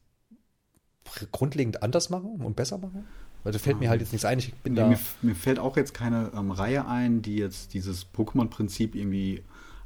grundlegend 1.33 1.83
anders 1.83 2.11
machen 2.11 2.41
und 2.43 2.57
besser 2.57 2.79
machen? 2.79 3.05
Weil 3.43 3.53
da 3.53 3.59
fällt 3.59 3.79
mir 3.79 3.91
halt 3.91 4.01
jetzt 4.01 4.13
nichts 4.13 4.25
ein. 4.25 4.39
Ich 4.39 4.55
bin 4.55 4.75
Nee, 4.75 4.81
da. 4.81 4.89
mir, 4.89 4.99
mir 5.23 5.35
fällt 5.35 5.59
auch 5.59 5.77
jetzt 5.77 5.95
keine 5.95 6.33
ähm, 6.35 6.51
Reihe 6.51 6.87
ein, 6.87 7.23
die 7.23 7.37
jetzt 7.37 7.75
dieses 7.75 8.07
Pokémon-Prinzip 8.13 8.95
irgendwie 8.95 9.43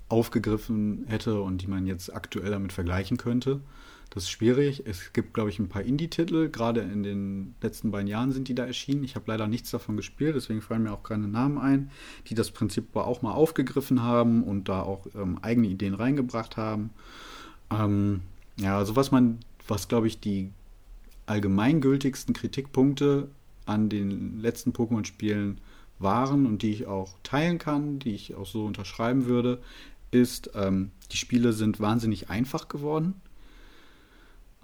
aufgegriffen 0.08 1.04
hätte 1.08 1.40
und 1.42 1.62
die 1.62 1.66
man 1.66 1.86
jetzt 1.86 2.14
aktuell 2.14 2.50
damit 2.50 2.72
vergleichen 2.72 3.16
könnte. 3.16 3.60
Das 4.10 4.24
ist 4.24 4.30
schwierig. 4.30 4.82
Es 4.86 5.12
gibt, 5.12 5.34
glaube 5.34 5.50
ich, 5.50 5.58
ein 5.58 5.68
paar 5.68 5.82
Indie-Titel. 5.82 6.48
Gerade 6.48 6.80
in 6.80 7.02
den 7.02 7.54
letzten 7.60 7.90
beiden 7.90 8.08
Jahren 8.08 8.32
sind 8.32 8.48
die 8.48 8.54
da 8.54 8.64
erschienen. 8.64 9.04
Ich 9.04 9.14
habe 9.14 9.26
leider 9.28 9.46
nichts 9.46 9.70
davon 9.70 9.96
gespielt, 9.96 10.34
deswegen 10.34 10.62
fallen 10.62 10.82
mir 10.82 10.92
auch 10.92 11.02
keine 11.02 11.28
Namen 11.28 11.58
ein, 11.58 11.90
die 12.26 12.34
das 12.34 12.50
Prinzip 12.50 12.96
auch 12.96 13.22
mal 13.22 13.32
aufgegriffen 13.32 14.02
haben 14.02 14.42
und 14.42 14.68
da 14.68 14.82
auch 14.82 15.06
ähm, 15.14 15.38
eigene 15.42 15.68
Ideen 15.68 15.94
reingebracht 15.94 16.56
haben. 16.56 16.90
Ähm, 17.70 18.20
ja, 18.58 18.78
also 18.78 18.96
was 18.96 19.10
man, 19.10 19.38
was 19.66 19.88
glaube 19.88 20.06
ich 20.06 20.20
die 20.20 20.50
allgemeingültigsten 21.26 22.34
Kritikpunkte 22.34 23.28
an 23.66 23.90
den 23.90 24.40
letzten 24.40 24.72
Pokémon-Spielen 24.72 25.60
waren 25.98 26.46
und 26.46 26.62
die 26.62 26.70
ich 26.70 26.86
auch 26.86 27.10
teilen 27.22 27.58
kann, 27.58 27.98
die 27.98 28.14
ich 28.14 28.34
auch 28.34 28.46
so 28.46 28.64
unterschreiben 28.64 29.26
würde, 29.26 29.60
ist, 30.10 30.50
ähm, 30.54 30.90
die 31.12 31.18
Spiele 31.18 31.52
sind 31.52 31.80
wahnsinnig 31.80 32.30
einfach 32.30 32.68
geworden. 32.68 33.14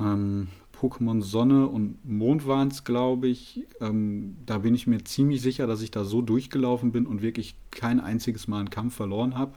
Ähm, 0.05 0.49
Pokémon 0.79 1.23
Sonne 1.23 1.69
und 1.69 2.05
Mond 2.05 2.47
waren 2.47 2.69
es, 2.69 2.85
glaube 2.85 3.29
ich. 3.29 3.65
Ähm, 3.81 4.37
da 4.45 4.59
bin 4.59 4.75
ich 4.75 4.87
mir 4.87 5.03
ziemlich 5.05 5.41
sicher, 5.41 5.67
dass 5.67 5.81
ich 5.81 5.91
da 5.91 6.05
so 6.05 6.21
durchgelaufen 6.21 6.93
bin 6.93 7.07
und 7.07 7.23
wirklich 7.23 7.57
kein 7.71 8.01
einziges 8.01 8.49
Mal 8.49 8.61
einen 8.61 8.71
Kampf 8.71 8.95
verloren 8.95 9.39
habe. 9.39 9.53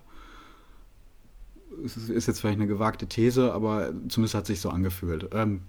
Es 1.83 1.97
ist 1.97 2.27
jetzt 2.27 2.39
vielleicht 2.39 2.59
eine 2.59 2.67
gewagte 2.67 3.07
These, 3.07 3.53
aber 3.53 3.93
zumindest 4.07 4.35
hat 4.35 4.45
sich 4.45 4.61
so 4.61 4.69
angefühlt. 4.69 5.29
Ähm, 5.33 5.61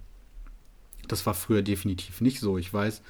das 1.09 1.27
war 1.27 1.35
früher 1.35 1.63
definitiv 1.63 2.21
nicht 2.21 2.41
so. 2.41 2.59
Ich 2.59 2.73
weiß, 2.73 3.03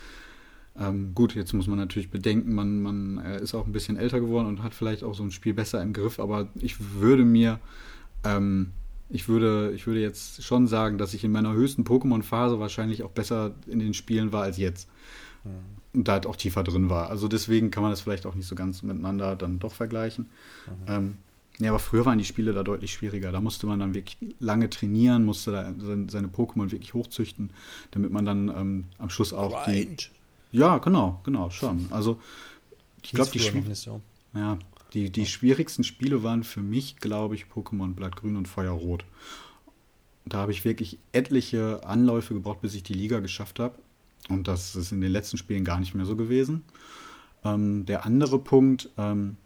ähm, 0.79 1.13
gut, 1.15 1.35
jetzt 1.35 1.53
muss 1.53 1.67
man 1.67 1.79
natürlich 1.79 2.11
bedenken, 2.11 2.55
man, 2.55 2.81
man 2.81 3.19
äh, 3.19 3.43
ist 3.43 3.55
auch 3.55 3.67
ein 3.67 3.73
bisschen 3.73 3.97
älter 3.97 4.21
geworden 4.21 4.47
und 4.47 4.63
hat 4.63 4.75
vielleicht 4.75 5.03
auch 5.03 5.15
so 5.15 5.25
ein 5.25 5.33
Spiel 5.33 5.55
besser 5.55 5.83
im 5.83 5.93
Griff, 5.93 6.21
aber 6.21 6.49
ich 6.55 6.77
würde 7.01 7.25
mir, 7.25 7.59
ähm, 8.25 8.71
ich 9.11 9.29
würde, 9.29 9.73
ich 9.75 9.87
würde 9.87 10.01
jetzt 10.01 10.43
schon 10.43 10.67
sagen, 10.67 10.99
dass 10.99 11.15
ich 11.15 11.25
in 11.25 11.33
meiner 11.33 11.53
höchsten 11.53 11.85
Pokémon-Phase 11.85 12.61
wahrscheinlich 12.61 13.03
auch 13.03 13.11
besser 13.11 13.55
in 13.67 13.79
den 13.79 13.95
Spielen 13.95 14.33
war 14.33 14.43
als 14.43 14.59
jetzt. 14.59 14.89
Und 15.95 16.07
da 16.09 16.13
halt 16.13 16.27
auch 16.27 16.37
tiefer 16.37 16.63
drin 16.63 16.91
war. 16.91 17.09
Also 17.09 17.29
deswegen 17.29 17.71
kann 17.71 17.83
man 17.83 17.91
das 17.91 18.03
vielleicht 18.03 18.27
auch 18.27 18.35
nicht 18.35 18.47
so 18.47 18.55
ganz 18.55 18.83
miteinander 18.83 19.35
dann 19.37 19.59
doch 19.59 19.73
vergleichen. 19.73 20.27
Ähm, 20.87 21.17
ja, 21.59 21.71
aber 21.71 21.79
früher 21.79 22.05
waren 22.05 22.19
die 22.19 22.25
Spiele 22.25 22.53
da 22.53 22.63
deutlich 22.63 22.93
schwieriger. 22.93 23.33
Da 23.33 23.41
musste 23.41 23.67
man 23.67 23.81
dann 23.81 23.95
wirklich 23.95 24.19
lange 24.39 24.71
trainieren, 24.71 25.25
musste 25.25 25.53
da 25.53 25.73
seine, 26.09 26.29
Pokémon 26.29 26.71
wirklich 26.71 26.95
hochzüchten, 26.95 27.51
damit 27.91 28.13
man 28.13 28.25
dann 28.25 28.49
ähm, 28.49 28.85
am 28.99 29.11
Schluss 29.11 29.33
auch 29.33 29.65
die, 29.65 29.87
Grind. 29.87 30.11
ja, 30.53 30.79
genau, 30.79 31.21
genau, 31.25 31.51
schon. 31.51 31.87
Also 31.91 32.21
ich 33.03 33.13
glaube, 33.13 33.31
die, 33.31 33.39
nicht 33.39 33.77
so. 33.77 34.01
ja, 34.35 34.59
die, 34.95 35.11
die 35.11 35.27
schwierigsten 35.27 35.85
Spiele 35.85 36.23
waren 36.23 36.45
für 36.45 36.61
mich, 36.61 36.97
glaube 36.97 37.35
ich, 37.35 37.45
Pokémon 37.45 37.95
Blattgrün 37.95 38.37
und 38.37 38.49
Feuerrot. 38.49 39.05
Da 40.25 40.39
habe 40.39 40.53
ich 40.53 40.65
wirklich 40.65 40.99
etliche 41.13 41.85
Anläufe 41.85 42.35
gebraucht, 42.35 42.61
bis 42.61 42.75
ich 42.75 42.83
die 42.83 42.95
Liga 42.95 43.21
geschafft 43.21 43.59
habe. 43.59 43.79
Und 44.29 44.49
das 44.49 44.77
ist 44.77 44.93
in 44.93 45.01
den 45.01 45.13
letzten 45.13 45.39
Spielen 45.39 45.65
gar 45.65 45.81
nicht 45.81 45.95
mehr 45.95 46.05
so 46.05 46.17
gewesen. 46.17 46.65
Ähm, 47.45 47.87
der 47.87 48.05
andere 48.05 48.39
Punkt 48.39 48.91
ähm, 48.99 49.37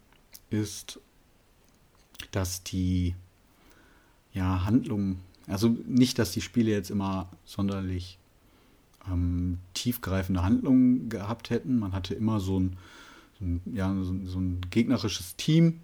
ist, 0.49 0.99
dass 2.31 2.63
die 2.63 3.15
ja, 4.33 4.65
Handlung, 4.65 5.19
also 5.47 5.69
nicht, 5.87 6.19
dass 6.19 6.31
die 6.31 6.41
Spiele 6.41 6.71
jetzt 6.71 6.89
immer 6.89 7.29
sonderlich 7.45 8.17
ähm, 9.09 9.59
tiefgreifende 9.73 10.43
Handlungen 10.43 11.09
gehabt 11.09 11.49
hätten. 11.49 11.79
Man 11.79 11.93
hatte 11.93 12.13
immer 12.13 12.39
so 12.39 12.59
ein, 12.59 12.67
so 12.69 12.69
ein, 12.69 12.77
ja, 13.65 13.93
so, 14.01 14.15
so 14.25 14.39
ein 14.39 14.61
gegnerisches 14.69 15.35
Team, 15.35 15.79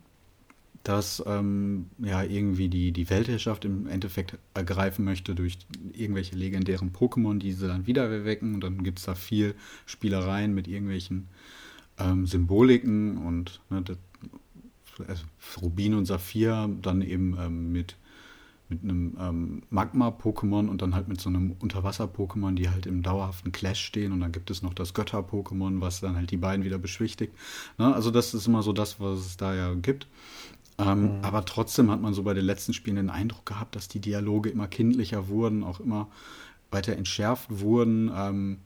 das 0.84 1.22
ähm, 1.26 1.88
ja 2.00 2.24
irgendwie 2.24 2.70
die, 2.70 2.92
die 2.92 3.10
Weltherrschaft 3.10 3.66
im 3.66 3.88
Endeffekt 3.88 4.38
ergreifen 4.54 5.04
möchte 5.06 5.36
durch 5.36 5.58
irgendwelche 5.94 6.36
legendären 6.36 6.92
Pokémon, 6.92 7.38
die 7.38 7.52
sie 7.52 7.68
dann 7.68 7.86
wieder 7.86 8.10
erwecken. 8.10 8.56
Und 8.56 8.62
dann 8.62 8.84
gibt 8.84 9.00
es 9.00 9.06
da 9.06 9.16
viel 9.16 9.56
Spielereien 9.86 10.54
mit 10.54 10.68
irgendwelchen 10.68 11.28
ähm, 12.00 12.26
Symboliken 12.26 13.18
und 13.18 13.60
ne, 13.70 13.82
das, 13.82 13.98
also 15.08 15.24
Rubin 15.62 15.94
und 15.94 16.06
Saphir 16.06 16.70
dann 16.82 17.02
eben 17.02 17.38
ähm, 17.40 17.72
mit 17.72 17.96
mit 18.70 18.84
einem 18.84 19.18
ähm, 19.20 19.64
Magma-Pokémon 19.70 20.68
und 20.68 20.82
dann 20.82 20.96
halt 20.96 21.08
mit 21.08 21.20
so 21.20 21.30
einem 21.30 21.56
Unterwasser-Pokémon, 21.60 22.54
die 22.54 22.70
halt 22.70 22.86
im 22.86 23.02
dauerhaften 23.02 23.52
Clash 23.52 23.84
stehen. 23.84 24.12
Und 24.12 24.20
dann 24.20 24.32
gibt 24.32 24.52
es 24.52 24.62
noch 24.62 24.74
das 24.74 24.94
Götter-Pokémon, 24.94 25.82
was 25.82 26.02
dann 26.02 26.16
halt 26.16 26.32
die 26.32 26.38
beiden 26.38 26.64
wieder 26.64 26.78
beschwichtigt. 26.78 27.34
Ne? 27.78 27.94
Also 27.94 28.12
das 28.12 28.34
ist 28.34 28.48
immer 28.48 28.62
so 28.62 28.72
das, 28.72 29.00
was 29.00 29.20
es 29.20 29.38
da 29.38 29.56
ja 29.56 29.74
gibt. 29.74 30.08
Ähm, 30.78 31.20
Aber 31.22 31.44
trotzdem 31.46 31.92
hat 31.92 32.02
man 32.02 32.14
so 32.14 32.24
bei 32.24 32.34
den 32.34 32.46
letzten 32.46 32.74
Spielen 32.74 32.96
den 32.96 33.10
Eindruck 33.10 33.46
gehabt, 33.46 33.76
dass 33.76 33.88
die 33.88 34.00
Dialoge 34.00 34.50
immer 34.50 34.68
kindlicher 34.68 35.28
wurden, 35.28 35.64
auch 35.64 35.80
immer 35.80 36.08
weiter 36.72 36.96
entschärft 36.96 37.48
wurden. 37.50 38.12
Ähm, 38.16 38.58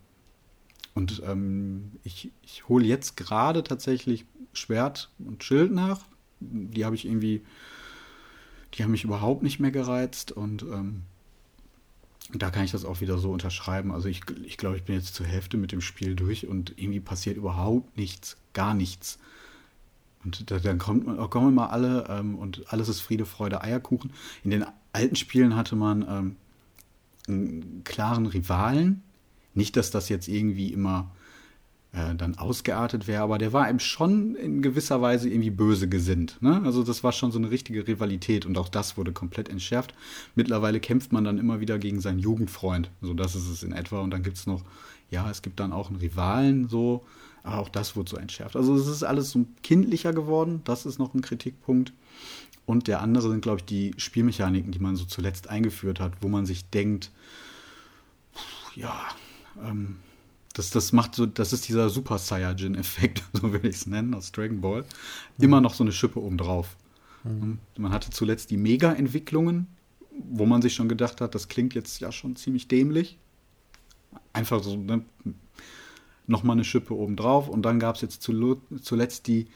und 0.93 1.23
ähm, 1.25 1.93
ich, 2.03 2.31
ich 2.43 2.67
hole 2.69 2.85
jetzt 2.85 3.17
gerade 3.17 3.63
tatsächlich 3.63 4.25
Schwert 4.53 5.09
und 5.17 5.43
Schild 5.43 5.71
nach. 5.71 6.01
Die 6.39 6.85
habe 6.85 6.95
ich 6.95 7.05
irgendwie 7.05 7.41
die 8.73 8.83
haben 8.83 8.91
mich 8.91 9.03
überhaupt 9.03 9.43
nicht 9.43 9.59
mehr 9.59 9.71
gereizt 9.71 10.31
und 10.31 10.63
ähm, 10.63 11.03
da 12.33 12.49
kann 12.49 12.63
ich 12.63 12.71
das 12.71 12.85
auch 12.85 13.01
wieder 13.01 13.17
so 13.17 13.31
unterschreiben. 13.31 13.91
Also 13.91 14.07
ich, 14.07 14.21
ich 14.43 14.57
glaube, 14.57 14.77
ich 14.77 14.83
bin 14.83 14.95
jetzt 14.95 15.13
zur 15.13 15.25
Hälfte 15.25 15.57
mit 15.57 15.71
dem 15.71 15.81
Spiel 15.81 16.15
durch 16.15 16.47
und 16.47 16.73
irgendwie 16.77 16.99
passiert 16.99 17.37
überhaupt 17.37 17.97
nichts, 17.97 18.37
gar 18.53 18.73
nichts. 18.73 19.19
Und 20.23 20.49
da, 20.49 20.59
dann 20.59 20.77
kommt 20.77 21.05
man, 21.05 21.29
kommen 21.29 21.49
immer 21.49 21.71
alle 21.71 22.05
ähm, 22.09 22.35
und 22.35 22.71
alles 22.71 22.87
ist 22.87 23.01
Friede, 23.01 23.25
Freude, 23.25 23.61
Eierkuchen. 23.61 24.13
In 24.43 24.51
den 24.51 24.65
alten 24.93 25.15
Spielen 25.15 25.55
hatte 25.55 25.75
man 25.75 26.05
ähm, 26.07 26.35
einen 27.27 27.83
klaren 27.83 28.25
Rivalen. 28.25 29.03
Nicht, 29.53 29.75
dass 29.75 29.91
das 29.91 30.09
jetzt 30.09 30.27
irgendwie 30.27 30.71
immer 30.73 31.11
äh, 31.93 32.15
dann 32.15 32.37
ausgeartet 32.37 33.07
wäre, 33.07 33.21
aber 33.21 33.37
der 33.37 33.53
war 33.53 33.69
eben 33.69 33.79
schon 33.79 34.35
in 34.35 34.61
gewisser 34.63 35.01
Weise 35.01 35.29
irgendwie 35.29 35.51
böse 35.51 35.87
gesinnt. 35.87 36.41
Ne? 36.41 36.61
Also 36.65 36.83
das 36.83 37.03
war 37.03 37.11
schon 37.11 37.31
so 37.31 37.37
eine 37.37 37.51
richtige 37.51 37.87
Rivalität 37.87 38.45
und 38.47 38.57
auch 38.57 38.67
das 38.67 38.97
wurde 38.97 39.11
komplett 39.11 39.47
entschärft. 39.47 39.93
Mittlerweile 40.33 40.79
kämpft 40.79 41.11
man 41.11 41.23
dann 41.23 41.37
immer 41.37 41.59
wieder 41.59 41.77
gegen 41.77 42.01
seinen 42.01 42.17
Jugendfreund. 42.17 42.89
So 43.01 43.13
das 43.13 43.35
ist 43.35 43.47
es 43.47 43.61
in 43.61 43.73
etwa. 43.73 44.01
Und 44.01 44.09
dann 44.09 44.23
gibt 44.23 44.37
es 44.37 44.47
noch, 44.47 44.63
ja, 45.11 45.29
es 45.29 45.43
gibt 45.43 45.59
dann 45.59 45.71
auch 45.71 45.89
einen 45.89 45.99
Rivalen 45.99 46.67
so, 46.67 47.05
aber 47.43 47.59
auch 47.59 47.69
das 47.69 47.95
wurde 47.95 48.09
so 48.09 48.17
entschärft. 48.17 48.55
Also 48.55 48.75
es 48.75 48.87
ist 48.87 49.03
alles 49.03 49.29
so 49.29 49.45
kindlicher 49.61 50.13
geworden. 50.13 50.61
Das 50.63 50.87
ist 50.87 50.97
noch 50.97 51.13
ein 51.13 51.21
Kritikpunkt. 51.21 51.93
Und 52.65 52.87
der 52.87 53.01
andere 53.01 53.29
sind, 53.29 53.41
glaube 53.41 53.59
ich, 53.59 53.65
die 53.65 53.93
Spielmechaniken, 53.97 54.71
die 54.71 54.79
man 54.79 54.95
so 54.95 55.05
zuletzt 55.05 55.49
eingeführt 55.49 55.99
hat, 55.99 56.13
wo 56.21 56.27
man 56.27 56.47
sich 56.47 56.65
denkt, 56.69 57.11
ja, 58.75 58.99
ähm, 59.63 59.97
das, 60.53 60.69
das 60.69 60.93
macht 60.93 61.15
so, 61.15 61.25
das 61.25 61.51
ist 61.51 61.67
dieser 61.67 61.89
Super 61.89 62.17
Saiyajin-Effekt, 62.17 63.23
so 63.33 63.51
will 63.51 63.65
ich 63.65 63.75
es 63.75 63.87
nennen, 63.87 64.13
aus 64.13 64.31
Dragon 64.31 64.61
Ball. 64.61 64.85
Immer 65.39 65.61
noch 65.61 65.73
so 65.73 65.83
eine 65.83 65.91
Schippe 65.91 66.21
obendrauf. 66.21 66.77
Und 67.23 67.59
Man 67.77 67.91
hatte 67.91 68.09
zuletzt 68.09 68.51
die 68.51 68.57
Mega-Entwicklungen, 68.57 69.67
wo 70.29 70.45
man 70.45 70.61
sich 70.61 70.73
schon 70.73 70.89
gedacht 70.89 71.21
hat, 71.21 71.35
das 71.35 71.47
klingt 71.47 71.73
jetzt 71.73 71.99
ja 72.01 72.11
schon 72.11 72.35
ziemlich 72.35 72.67
dämlich. 72.67 73.17
Einfach 74.33 74.61
so, 74.61 74.75
ne, 74.75 75.03
nochmal 76.27 76.55
eine 76.55 76.65
Schippe 76.65 76.93
obendrauf. 76.93 77.47
Und 77.47 77.63
dann 77.63 77.79
gab 77.79 77.95
es 77.95 78.01
jetzt 78.01 78.21
zuletzt 78.21 79.27
die 79.27 79.47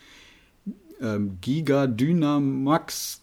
ähm, 1.01 1.37
Giga 1.41 1.87
Dynamax 1.87 3.21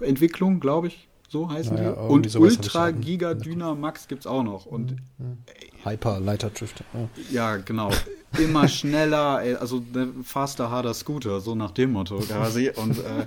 Entwicklung, 0.00 0.60
glaube 0.60 0.88
ich. 0.88 1.08
So 1.32 1.48
heißen 1.48 1.74
Naja, 1.74 1.92
die. 1.92 1.98
Und 1.98 2.36
Ultra. 2.36 2.90
Giga 2.90 3.32
Dynamax 3.32 4.06
gibt 4.06 4.20
es 4.20 4.26
auch 4.26 4.42
noch. 4.42 4.66
Und 4.66 4.96
Hyper 5.82 6.20
Lighter 6.20 6.50
Drift. 6.50 6.84
Ja. 6.92 7.08
ja, 7.30 7.56
genau. 7.56 7.90
Immer 8.38 8.68
schneller, 8.68 9.38
also 9.58 9.82
ne, 9.94 10.12
faster, 10.22 10.70
harder 10.70 10.92
Scooter, 10.92 11.40
so 11.40 11.54
nach 11.54 11.70
dem 11.70 11.92
Motto 11.92 12.18
quasi. 12.18 12.70
Und 12.76 12.98
äh, 12.98 13.26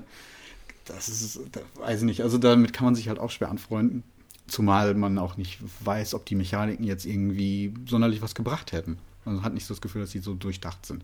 das 0.86 1.10
ist, 1.10 1.40
da, 1.52 1.62
weiß 1.80 2.02
ich 2.02 2.06
nicht, 2.06 2.22
also 2.22 2.38
damit 2.38 2.74
kann 2.74 2.86
man 2.86 2.94
sich 2.94 3.10
halt 3.10 3.18
auch 3.18 3.32
schwer 3.32 3.50
anfreunden. 3.50 4.04
Zumal 4.46 4.94
man 4.94 5.18
auch 5.18 5.36
nicht 5.36 5.58
weiß, 5.84 6.14
ob 6.14 6.28
die 6.28 6.36
Mechaniken 6.36 6.86
jetzt 6.86 7.08
irgendwie 7.08 7.74
sonderlich 7.90 8.22
was 8.22 8.36
gebracht 8.36 8.72
hätten. 8.72 9.00
Man 9.26 9.42
hat 9.42 9.56
nicht 9.56 9.66
so 9.66 9.74
das 9.74 9.82
Gefühl, 9.82 10.02
dass 10.02 10.12
sie 10.12 10.20
so 10.20 10.36
durchdacht 10.36 10.86
sind. 10.86 11.04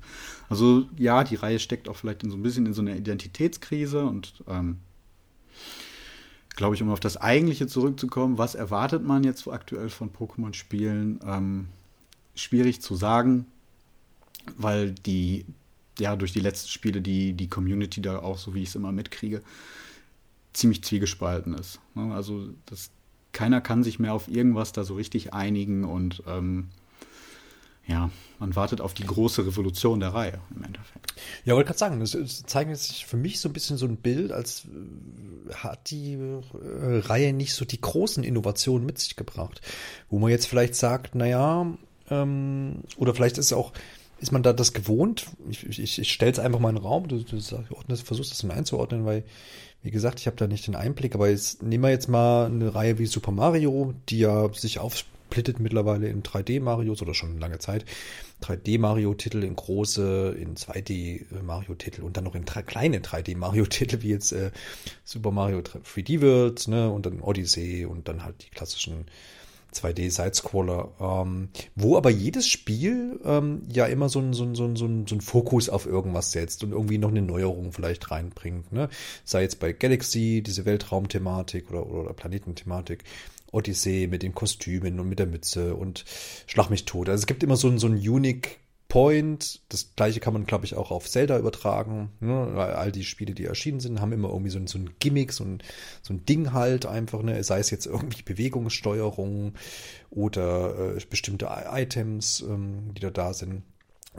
Also 0.49 0.85
ja, 0.97 1.23
die 1.23 1.33
Reihe 1.33 1.57
steckt 1.57 1.89
auch 1.89 1.95
vielleicht 1.95 2.21
in 2.21 2.29
so 2.29 2.37
ein 2.37 2.43
bisschen 2.43 2.67
in 2.67 2.73
so 2.73 2.83
einer 2.83 2.95
Identitätskrise 2.95 4.05
und 4.05 4.43
ähm, 4.47 4.77
glaube 6.55 6.75
ich, 6.75 6.81
um 6.81 6.89
auf 6.89 6.99
das 6.99 7.17
Eigentliche 7.17 7.67
zurückzukommen, 7.67 8.37
was 8.37 8.55
erwartet 8.55 9.03
man 9.03 9.23
jetzt 9.23 9.47
aktuell 9.47 9.89
von 9.89 10.11
Pokémon-Spielen? 10.11 11.19
Ähm, 11.25 11.67
schwierig 12.35 12.81
zu 12.81 12.95
sagen, 12.95 13.45
weil 14.57 14.91
die, 14.91 15.45
ja, 15.99 16.15
durch 16.15 16.33
die 16.33 16.39
letzten 16.39 16.69
Spiele 16.69 17.01
die, 17.01 17.33
die 17.33 17.47
Community 17.47 18.01
da 18.01 18.19
auch, 18.19 18.37
so 18.37 18.53
wie 18.53 18.63
ich 18.63 18.69
es 18.69 18.75
immer 18.75 18.91
mitkriege, 18.91 19.41
ziemlich 20.53 20.83
zwiegespalten 20.83 21.53
ist. 21.53 21.79
Ne? 21.95 22.13
Also 22.13 22.49
das, 22.65 22.91
keiner 23.31 23.61
kann 23.61 23.83
sich 23.83 23.99
mehr 23.99 24.13
auf 24.13 24.27
irgendwas 24.27 24.73
da 24.73 24.83
so 24.83 24.95
richtig 24.95 25.33
einigen 25.33 25.85
und 25.85 26.23
ähm, 26.27 26.69
ja, 27.87 28.09
man 28.39 28.55
wartet 28.55 28.79
auf 28.79 28.93
die 28.93 29.05
große 29.05 29.45
Revolution 29.45 29.99
der 29.99 30.13
Reihe 30.13 30.39
im 30.55 30.63
Endeffekt. 30.63 31.13
Ja, 31.45 31.55
wollte 31.55 31.67
gerade 31.67 31.79
sagen, 31.79 31.99
das, 31.99 32.43
zeigt 32.43 32.75
sich 32.77 33.05
für 33.05 33.17
mich 33.17 33.39
so 33.39 33.49
ein 33.49 33.53
bisschen 33.53 33.77
so 33.77 33.85
ein 33.85 33.97
Bild, 33.97 34.31
als 34.31 34.67
hat 35.55 35.89
die 35.91 36.13
äh, 36.13 36.99
Reihe 36.99 37.33
nicht 37.33 37.53
so 37.53 37.65
die 37.65 37.81
großen 37.81 38.23
Innovationen 38.23 38.85
mit 38.85 38.99
sich 38.99 39.15
gebracht. 39.15 39.61
Wo 40.09 40.19
man 40.19 40.31
jetzt 40.31 40.47
vielleicht 40.47 40.75
sagt, 40.75 41.15
naja, 41.15 41.67
ähm, 42.09 42.83
oder 42.97 43.13
vielleicht 43.13 43.37
ist 43.37 43.53
auch, 43.53 43.71
ist 44.19 44.31
man 44.31 44.43
da 44.43 44.53
das 44.53 44.73
gewohnt? 44.73 45.27
Ich, 45.49 45.79
ich, 45.79 45.99
ich 45.99 46.11
stelle 46.11 46.31
es 46.31 46.39
einfach 46.39 46.59
mal 46.59 46.69
in 46.69 46.75
den 46.75 46.83
Raum, 46.83 47.07
du, 47.07 47.23
du 47.23 47.37
ordnest, 47.71 48.03
versuchst 48.03 48.31
das 48.31 48.39
dann 48.39 48.51
einzuordnen, 48.51 49.05
weil, 49.05 49.23
wie 49.81 49.91
gesagt, 49.91 50.19
ich 50.19 50.27
habe 50.27 50.37
da 50.37 50.47
nicht 50.47 50.67
den 50.67 50.75
Einblick, 50.75 51.15
aber 51.15 51.29
jetzt 51.29 51.63
nehmen 51.63 51.83
wir 51.83 51.89
jetzt 51.89 52.07
mal 52.07 52.45
eine 52.45 52.75
Reihe 52.75 52.99
wie 52.99 53.07
Super 53.07 53.31
Mario, 53.31 53.93
die 54.09 54.19
ja 54.19 54.53
sich 54.53 54.79
auf 54.79 55.05
splittet 55.31 55.59
mittlerweile 55.61 56.09
in 56.09 56.23
3D-Marios 56.23 57.01
oder 57.01 57.13
schon 57.13 57.39
lange 57.39 57.59
Zeit. 57.59 57.85
3D-Mario-Titel 58.43 59.43
in 59.43 59.55
große, 59.55 60.35
in 60.37 60.55
2D-Mario-Titel 60.55 62.01
und 62.01 62.17
dann 62.17 62.25
noch 62.25 62.35
in 62.35 62.43
kleine 62.43 62.99
3D-Mario-Titel 62.99 64.01
wie 64.01 64.09
jetzt 64.09 64.33
äh, 64.33 64.51
Super 65.05 65.31
Mario 65.31 65.59
3D 65.59 66.21
World, 66.21 66.67
ne, 66.67 66.91
und 66.91 67.05
dann 67.05 67.21
Odyssey 67.21 67.85
und 67.85 68.07
dann 68.09 68.23
halt 68.23 68.43
die 68.43 68.49
klassischen 68.49 69.05
2D-Sidescroller, 69.73 70.89
ähm, 70.99 71.49
wo 71.75 71.95
aber 71.95 72.09
jedes 72.09 72.47
Spiel 72.47 73.19
ähm, 73.23 73.61
ja 73.71 73.85
immer 73.85 74.09
so 74.09 74.19
ein, 74.19 74.33
so, 74.33 74.43
ein, 74.43 74.55
so, 74.55 74.65
ein, 74.65 74.75
so, 74.75 74.85
ein, 74.85 75.21
Fokus 75.21 75.69
auf 75.69 75.85
irgendwas 75.85 76.33
setzt 76.33 76.63
und 76.63 76.71
irgendwie 76.71 76.97
noch 76.97 77.09
eine 77.09 77.21
Neuerung 77.21 77.71
vielleicht 77.71 78.11
reinbringt. 78.11 78.73
Ne? 78.73 78.89
Sei 79.23 79.43
jetzt 79.43 79.59
bei 79.59 79.71
Galaxy, 79.71 80.43
diese 80.45 80.65
Weltraumthematik 80.65 81.69
oder, 81.69 81.85
oder 81.85 82.13
Planetenthematik, 82.13 83.05
Odyssee 83.51 84.07
mit 84.07 84.23
den 84.23 84.33
Kostümen 84.33 84.99
und 84.99 85.09
mit 85.09 85.19
der 85.19 85.27
Mütze 85.27 85.75
und 85.75 86.05
Schlag 86.47 86.69
mich 86.69 86.85
tot. 86.85 87.09
Also 87.09 87.21
es 87.21 87.27
gibt 87.27 87.43
immer 87.43 87.57
so 87.57 87.67
ein, 87.67 87.79
so 87.79 87.87
ein 87.87 87.95
Unique 87.95 88.59
Point. 88.91 89.61
Das 89.69 89.95
gleiche 89.95 90.19
kann 90.19 90.33
man, 90.33 90.45
glaube 90.45 90.65
ich, 90.65 90.75
auch 90.75 90.91
auf 90.91 91.09
Zelda 91.09 91.39
übertragen. 91.39 92.11
Ne? 92.19 92.33
All 92.57 92.91
die 92.91 93.05
Spiele, 93.05 93.33
die 93.33 93.45
erschienen 93.45 93.79
sind, 93.79 94.01
haben 94.01 94.11
immer 94.11 94.27
irgendwie 94.27 94.51
so 94.51 94.59
ein, 94.59 94.67
so 94.67 94.77
ein 94.77 94.89
Gimmick, 94.99 95.31
so 95.31 95.45
ein, 95.45 95.63
so 96.01 96.13
ein 96.13 96.25
Ding 96.25 96.51
halt 96.51 96.85
einfach. 96.85 97.21
Ne? 97.21 97.41
Sei 97.45 97.59
es 97.59 97.69
jetzt 97.69 97.85
irgendwie 97.85 98.21
Bewegungssteuerung 98.21 99.53
oder 100.09 100.97
äh, 100.97 100.99
bestimmte 101.09 101.47
Items, 101.71 102.41
ähm, 102.41 102.93
die 102.93 102.99
da 102.99 103.11
da 103.11 103.33
sind. 103.33 103.63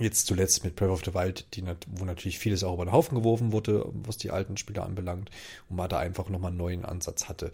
Jetzt 0.01 0.27
zuletzt 0.27 0.65
mit 0.65 0.75
Breath 0.75 0.89
of 0.89 1.05
the 1.05 1.13
Wild, 1.13 1.55
die, 1.55 1.63
wo 1.89 2.07
natürlich 2.07 2.39
vieles 2.39 2.65
auch 2.65 2.73
über 2.73 2.87
den 2.87 2.93
Haufen 2.93 3.15
geworfen 3.15 3.53
wurde, 3.53 3.85
was 3.93 4.17
die 4.17 4.31
alten 4.31 4.57
Spiele 4.57 4.83
anbelangt, 4.83 5.31
und 5.69 5.77
man 5.77 5.91
da 5.91 5.99
einfach 5.99 6.31
nochmal 6.31 6.49
einen 6.49 6.57
neuen 6.57 6.87
Ansatz 6.87 7.29
hatte. 7.29 7.53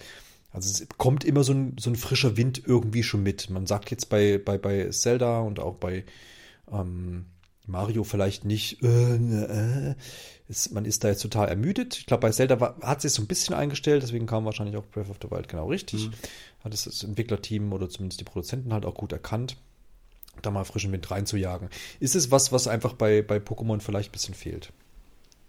Also 0.51 0.71
es 0.71 0.89
kommt 0.97 1.25
immer 1.25 1.45
so 1.45 1.53
ein, 1.53 1.77
so 1.79 1.91
ein 1.91 1.97
frischer 1.97 2.37
Wind 2.37 2.63
irgendwie 2.65 3.03
schon 3.03 3.23
mit. 3.23 3.51
Man 3.51 3.67
sagt 3.67 3.91
jetzt 3.91 4.09
bei, 4.09 4.39
bei, 4.39 4.59
bei 4.59 4.89
Zelda 4.91 5.41
und 5.41 5.61
auch 5.61 5.75
bei 5.75 6.05
ähm, 6.73 7.27
Mario 7.67 8.03
vielleicht 8.03 8.45
nicht, 8.45 8.83
äh, 8.83 9.17
äh, 9.17 9.95
ist, 10.49 10.73
man 10.73 10.87
ist 10.87 11.05
da 11.05 11.09
jetzt 11.09 11.21
total 11.21 11.49
ermüdet. 11.49 11.99
Ich 11.99 12.07
glaube, 12.07 12.23
bei 12.23 12.31
Zelda 12.31 12.61
war, 12.61 12.79
hat 12.81 13.03
sich 13.03 13.13
so 13.13 13.23
ein 13.23 13.27
bisschen 13.27 13.55
eingestellt, 13.55 14.03
deswegen 14.03 14.27
kam 14.27 14.47
wahrscheinlich 14.47 14.77
auch 14.77 14.87
Breath 14.87 15.11
of 15.11 15.19
the 15.23 15.31
Wild 15.31 15.49
genau 15.49 15.69
richtig. 15.69 16.09
Mhm. 16.09 16.13
Hat 16.65 16.75
es 16.75 16.85
das 16.85 17.05
Entwicklerteam 17.05 17.73
oder 17.73 17.89
zumindest 17.89 18.21
die 18.21 18.25
Produzenten 18.25 18.73
halt 18.73 18.87
auch 18.87 18.95
gut 18.95 19.13
erkannt, 19.13 19.57
da 20.41 20.51
mal 20.51 20.65
frischen 20.65 20.91
Wind 20.93 21.11
reinzujagen. 21.11 21.69
Ist 22.01 22.17
es 22.17 22.31
was, 22.31 22.53
was 22.53 22.67
einfach 22.67 22.95
bei, 22.95 23.21
bei 23.21 23.37
Pokémon 23.37 23.81
vielleicht 23.81 24.09
ein 24.09 24.13
bisschen 24.13 24.35
fehlt? 24.35 24.73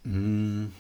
Mhm. 0.04 0.74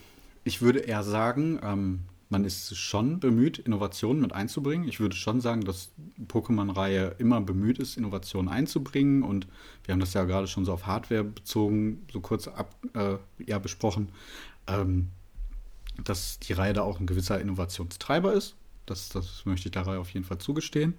Ich 0.43 0.61
würde 0.61 0.79
eher 0.79 1.03
sagen, 1.03 1.59
ähm, 1.63 2.01
man 2.29 2.45
ist 2.45 2.77
schon 2.77 3.19
bemüht, 3.19 3.57
Innovationen 3.57 4.21
mit 4.21 4.33
einzubringen. 4.33 4.87
Ich 4.87 4.99
würde 4.99 5.15
schon 5.15 5.41
sagen, 5.41 5.61
dass 5.61 5.91
Pokémon-Reihe 6.27 7.15
immer 7.17 7.41
bemüht 7.41 7.79
ist, 7.79 7.97
Innovationen 7.97 8.49
einzubringen. 8.49 9.23
Und 9.23 9.47
wir 9.83 9.93
haben 9.93 9.99
das 9.99 10.13
ja 10.13 10.23
gerade 10.25 10.47
schon 10.47 10.63
so 10.63 10.73
auf 10.73 10.85
Hardware 10.85 11.23
bezogen, 11.23 12.05
so 12.13 12.21
kurz 12.21 12.47
ab, 12.47 12.75
äh, 12.93 13.17
ja, 13.45 13.57
besprochen, 13.57 14.09
ähm, 14.67 15.09
dass 16.03 16.39
die 16.39 16.53
Reihe 16.53 16.73
da 16.73 16.83
auch 16.83 16.99
ein 16.99 17.07
gewisser 17.07 17.41
Innovationstreiber 17.41 18.33
ist. 18.33 18.55
Das, 18.85 19.09
das 19.09 19.45
möchte 19.45 19.67
ich 19.67 19.71
der 19.71 19.87
Reihe 19.87 19.99
auf 19.99 20.11
jeden 20.11 20.25
Fall 20.25 20.37
zugestehen. 20.37 20.93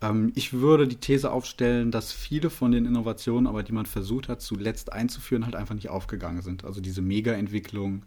Ähm, 0.00 0.32
ich 0.34 0.52
würde 0.52 0.86
die 0.86 0.96
These 0.96 1.32
aufstellen, 1.32 1.90
dass 1.90 2.12
viele 2.12 2.50
von 2.50 2.72
den 2.72 2.84
Innovationen, 2.84 3.46
aber 3.46 3.62
die 3.62 3.72
man 3.72 3.86
versucht 3.86 4.28
hat, 4.28 4.42
zuletzt 4.42 4.92
einzuführen, 4.92 5.44
halt 5.44 5.56
einfach 5.56 5.74
nicht 5.74 5.88
aufgegangen 5.88 6.42
sind. 6.42 6.64
Also 6.64 6.80
diese 6.80 7.02
Mega-Entwicklung, 7.02 8.02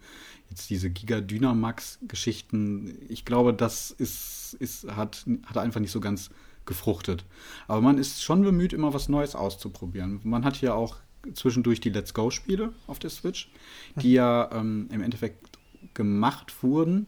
jetzt 0.48 0.70
diese 0.70 0.90
Giga-Dynamax-Geschichten, 0.90 2.96
ich 3.08 3.24
glaube, 3.24 3.52
das 3.52 3.90
ist, 3.90 4.56
ist, 4.60 4.86
hat, 4.96 5.26
hat 5.46 5.58
einfach 5.58 5.80
nicht 5.80 5.92
so 5.92 6.00
ganz 6.00 6.30
gefruchtet. 6.66 7.24
Aber 7.66 7.80
man 7.80 7.98
ist 7.98 8.22
schon 8.22 8.42
bemüht, 8.42 8.72
immer 8.72 8.94
was 8.94 9.08
Neues 9.08 9.34
auszuprobieren. 9.34 10.20
Man 10.22 10.44
hat 10.44 10.60
ja 10.60 10.74
auch 10.74 10.96
zwischendurch 11.34 11.80
die 11.80 11.90
Let's 11.90 12.14
Go-Spiele 12.14 12.72
auf 12.86 12.98
der 12.98 13.10
Switch, 13.10 13.50
die 13.96 14.12
ja 14.12 14.50
ähm, 14.52 14.88
im 14.92 15.02
Endeffekt 15.02 15.58
gemacht 15.94 16.62
wurden, 16.62 17.06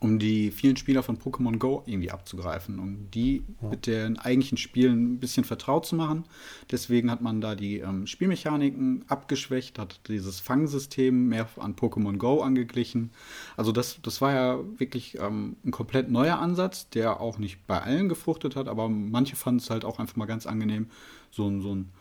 um 0.00 0.18
die 0.18 0.50
vielen 0.50 0.76
Spieler 0.76 1.02
von 1.02 1.18
Pokémon 1.18 1.58
Go 1.58 1.82
irgendwie 1.86 2.10
abzugreifen, 2.10 2.78
um 2.78 3.10
die 3.12 3.44
ja. 3.62 3.68
mit 3.68 3.86
den 3.86 4.18
eigentlichen 4.18 4.58
Spielen 4.58 5.14
ein 5.14 5.20
bisschen 5.20 5.44
vertraut 5.44 5.86
zu 5.86 5.94
machen. 5.94 6.24
Deswegen 6.70 7.10
hat 7.10 7.22
man 7.22 7.40
da 7.40 7.54
die 7.54 7.78
ähm, 7.78 8.06
Spielmechaniken 8.06 9.04
abgeschwächt, 9.08 9.78
hat 9.78 10.00
dieses 10.08 10.40
Fangsystem 10.40 11.28
mehr 11.28 11.48
an 11.56 11.76
Pokémon 11.76 12.16
Go 12.16 12.42
angeglichen. 12.42 13.10
Also 13.56 13.72
das, 13.72 14.00
das 14.02 14.20
war 14.20 14.32
ja 14.32 14.58
wirklich 14.78 15.18
ähm, 15.18 15.56
ein 15.64 15.70
komplett 15.70 16.10
neuer 16.10 16.38
Ansatz, 16.38 16.88
der 16.90 17.20
auch 17.20 17.38
nicht 17.38 17.66
bei 17.66 17.80
allen 17.80 18.08
gefruchtet 18.08 18.56
hat, 18.56 18.68
aber 18.68 18.88
manche 18.88 19.36
fanden 19.36 19.60
es 19.60 19.70
halt 19.70 19.84
auch 19.84 19.98
einfach 19.98 20.16
mal 20.16 20.26
ganz 20.26 20.46
angenehm, 20.46 20.88
so 21.30 21.48
ein, 21.48 21.60
so 21.60 21.74
ein 21.74 21.92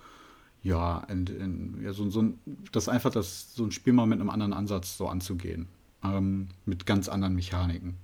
ja, 0.63 1.03
in, 1.09 1.27
in, 1.27 1.83
ja 1.83 1.93
so, 1.93 2.09
so 2.09 2.23
ein, 2.23 2.39
das 2.71 2.89
einfach 2.89 3.11
das, 3.11 3.53
so 3.53 3.63
ein 3.63 3.71
Spiel 3.71 3.93
mal 3.93 4.07
mit 4.07 4.19
einem 4.19 4.31
anderen 4.31 4.53
Ansatz 4.53 4.97
so 4.97 5.07
anzugehen 5.07 5.67
ähm, 6.13 6.49
mit 6.65 6.85
ganz 6.85 7.09
anderen 7.09 7.35
Mechaniken. 7.35 7.95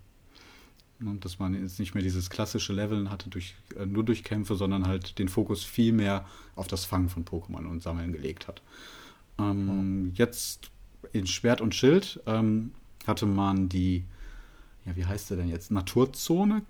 Und 0.99 1.25
dass 1.25 1.39
man 1.39 1.59
jetzt 1.59 1.79
nicht 1.79 1.95
mehr 1.95 2.03
dieses 2.03 2.29
klassische 2.29 2.73
Leveln 2.73 3.09
hatte 3.09 3.29
durch, 3.29 3.55
äh, 3.75 3.85
nur 3.85 4.03
durch 4.03 4.23
Kämpfe, 4.23 4.55
sondern 4.55 4.87
halt 4.87 5.17
den 5.17 5.29
Fokus 5.29 5.63
viel 5.63 5.93
mehr 5.93 6.25
auf 6.55 6.67
das 6.67 6.85
Fangen 6.85 7.09
von 7.09 7.25
Pokémon 7.25 7.65
und 7.65 7.81
Sammeln 7.81 8.11
gelegt 8.11 8.47
hat. 8.47 8.61
Ähm, 9.39 9.65
mhm. 10.05 10.11
Jetzt 10.13 10.69
in 11.11 11.25
Schwert 11.25 11.61
und 11.61 11.73
Schild 11.73 12.21
ähm, 12.27 12.71
hatte 13.07 13.25
man 13.25 13.67
die, 13.69 14.05
ja, 14.85 14.95
wie 14.95 15.05
heißt 15.05 15.29
sie 15.29 15.35
denn 15.35 15.49
jetzt? 15.49 15.71
Naturzone, 15.71 16.61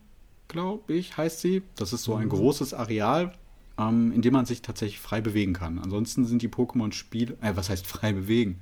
glaube 0.48 0.94
ich, 0.94 1.18
heißt 1.18 1.42
sie. 1.42 1.64
Das 1.76 1.92
ist 1.92 2.04
so 2.04 2.16
ein 2.16 2.26
mhm. 2.26 2.30
großes 2.30 2.74
Areal, 2.74 3.34
ähm, 3.78 4.14
in 4.14 4.22
dem 4.22 4.34
man 4.34 4.46
sich 4.46 4.62
tatsächlich 4.62 5.00
frei 5.00 5.20
bewegen 5.20 5.54
kann. 5.54 5.80
Ansonsten 5.80 6.26
sind 6.26 6.42
die 6.42 6.50
Pokémon-Spiele, 6.50 7.38
äh, 7.42 7.56
was 7.56 7.70
heißt 7.70 7.86
frei 7.86 8.14
bewegen? 8.14 8.62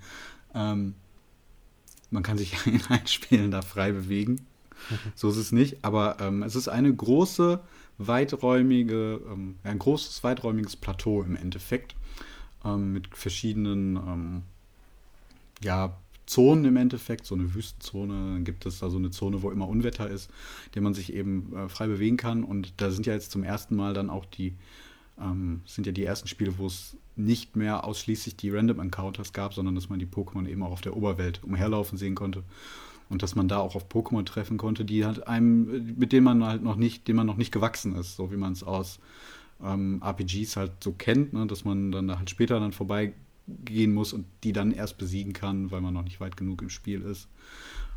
Ähm, 0.56 0.96
man 2.12 2.24
kann 2.24 2.38
sich 2.38 2.56
in 2.66 2.82
Einspielen 2.90 3.52
da 3.52 3.62
frei 3.62 3.92
bewegen. 3.92 4.46
So 5.16 5.30
ist 5.30 5.38
es 5.38 5.52
nicht. 5.52 5.84
Aber 5.84 6.18
ähm, 6.20 6.44
es 6.44 6.56
ist 6.56 6.68
eine 6.68 6.94
große, 6.94 7.60
weiträumige, 7.98 9.22
ähm, 9.30 9.56
ein 9.64 9.80
großes, 9.80 10.24
weiträumiges 10.24 10.76
Plateau 10.76 11.22
im 11.22 11.36
Endeffekt. 11.36 11.96
Ähm, 12.64 12.94
mit 12.94 13.08
verschiedenen 13.16 13.96
ähm, 13.98 14.44
ja, 15.62 15.98
Zonen 16.26 16.66
im 16.66 16.78
Endeffekt, 16.78 17.26
so 17.26 17.36
eine 17.36 17.54
Wüstenzone, 17.56 18.14
dann 18.14 18.44
gibt 18.44 18.66
es 18.66 18.80
da 18.80 18.90
so 18.90 18.98
eine 18.98 19.12
Zone, 19.12 19.42
wo 19.42 19.50
immer 19.50 19.68
Unwetter 19.68 20.10
ist, 20.10 20.30
der 20.76 20.82
man 20.82 20.94
sich 20.94 21.14
eben 21.14 21.56
äh, 21.56 21.70
frei 21.70 21.88
bewegen 21.88 22.18
kann. 22.18 22.44
Und 22.44 22.74
da 22.78 22.92
sind 22.92 23.06
ja 23.06 23.14
jetzt 23.14 23.32
zum 23.32 23.44
ersten 23.44 23.76
Mal 23.76 23.94
dann 23.94 24.10
auch 24.10 24.26
die, 24.26 24.56
ähm, 25.22 25.62
sind 25.66 25.86
ja 25.86 25.94
die 25.94 26.04
ersten 26.04 26.28
Spiele, 26.28 26.58
wo 26.58 26.68
es 26.68 26.98
nicht 27.16 27.56
mehr 27.56 27.84
ausschließlich 27.84 28.38
die 28.38 28.50
Random 28.50 28.80
Encounters 28.80 29.34
gab, 29.34 29.54
sondern 29.54 29.76
dass 29.76 29.90
man 29.90 30.00
die 30.00 30.06
Pokémon 30.06 30.48
eben 30.48 30.64
auch 30.64 30.72
auf 30.72 30.82
der 30.82 30.96
Oberwelt 30.96 31.44
umherlaufen 31.44 31.98
sehen 31.98 32.16
konnte. 32.16 32.44
Und 33.10 33.24
dass 33.24 33.36
man 33.36 33.48
da 33.48 33.58
auch 33.58 33.76
auf 33.76 33.88
Pokémon 33.88 34.24
treffen 34.24 34.58
konnte, 34.58 34.86
die 34.86 35.06
halt 35.06 35.28
einem, 35.28 35.96
mit 35.98 36.14
denen 36.14 36.24
man 36.24 36.44
halt 36.44 36.64
noch 36.64 36.76
nicht, 36.76 37.08
dem 37.08 37.16
man 37.16 37.26
noch 37.26 37.38
nicht 37.38 37.52
gewachsen 37.52 37.96
ist, 37.96 38.16
so 38.16 38.32
wie 38.32 38.38
man 38.38 38.54
es 38.54 38.64
aus 38.64 39.00
ähm, 39.64 40.02
RPGs 40.04 40.56
halt 40.56 40.72
so 40.84 40.92
kennt, 40.94 41.34
ne? 41.34 41.48
dass 41.48 41.66
man 41.66 41.92
dann 41.92 42.18
halt 42.18 42.30
später 42.30 42.60
dann 42.60 42.72
vorbeigehen 42.72 43.94
muss 43.94 44.14
und 44.14 44.26
die 44.44 44.54
dann 44.54 44.72
erst 44.72 44.98
besiegen 44.98 45.34
kann, 45.34 45.72
weil 45.72 45.82
man 45.82 45.94
noch 45.94 46.04
nicht 46.04 46.20
weit 46.20 46.38
genug 46.38 46.62
im 46.62 46.70
Spiel 46.70 47.02
ist. 47.02 47.28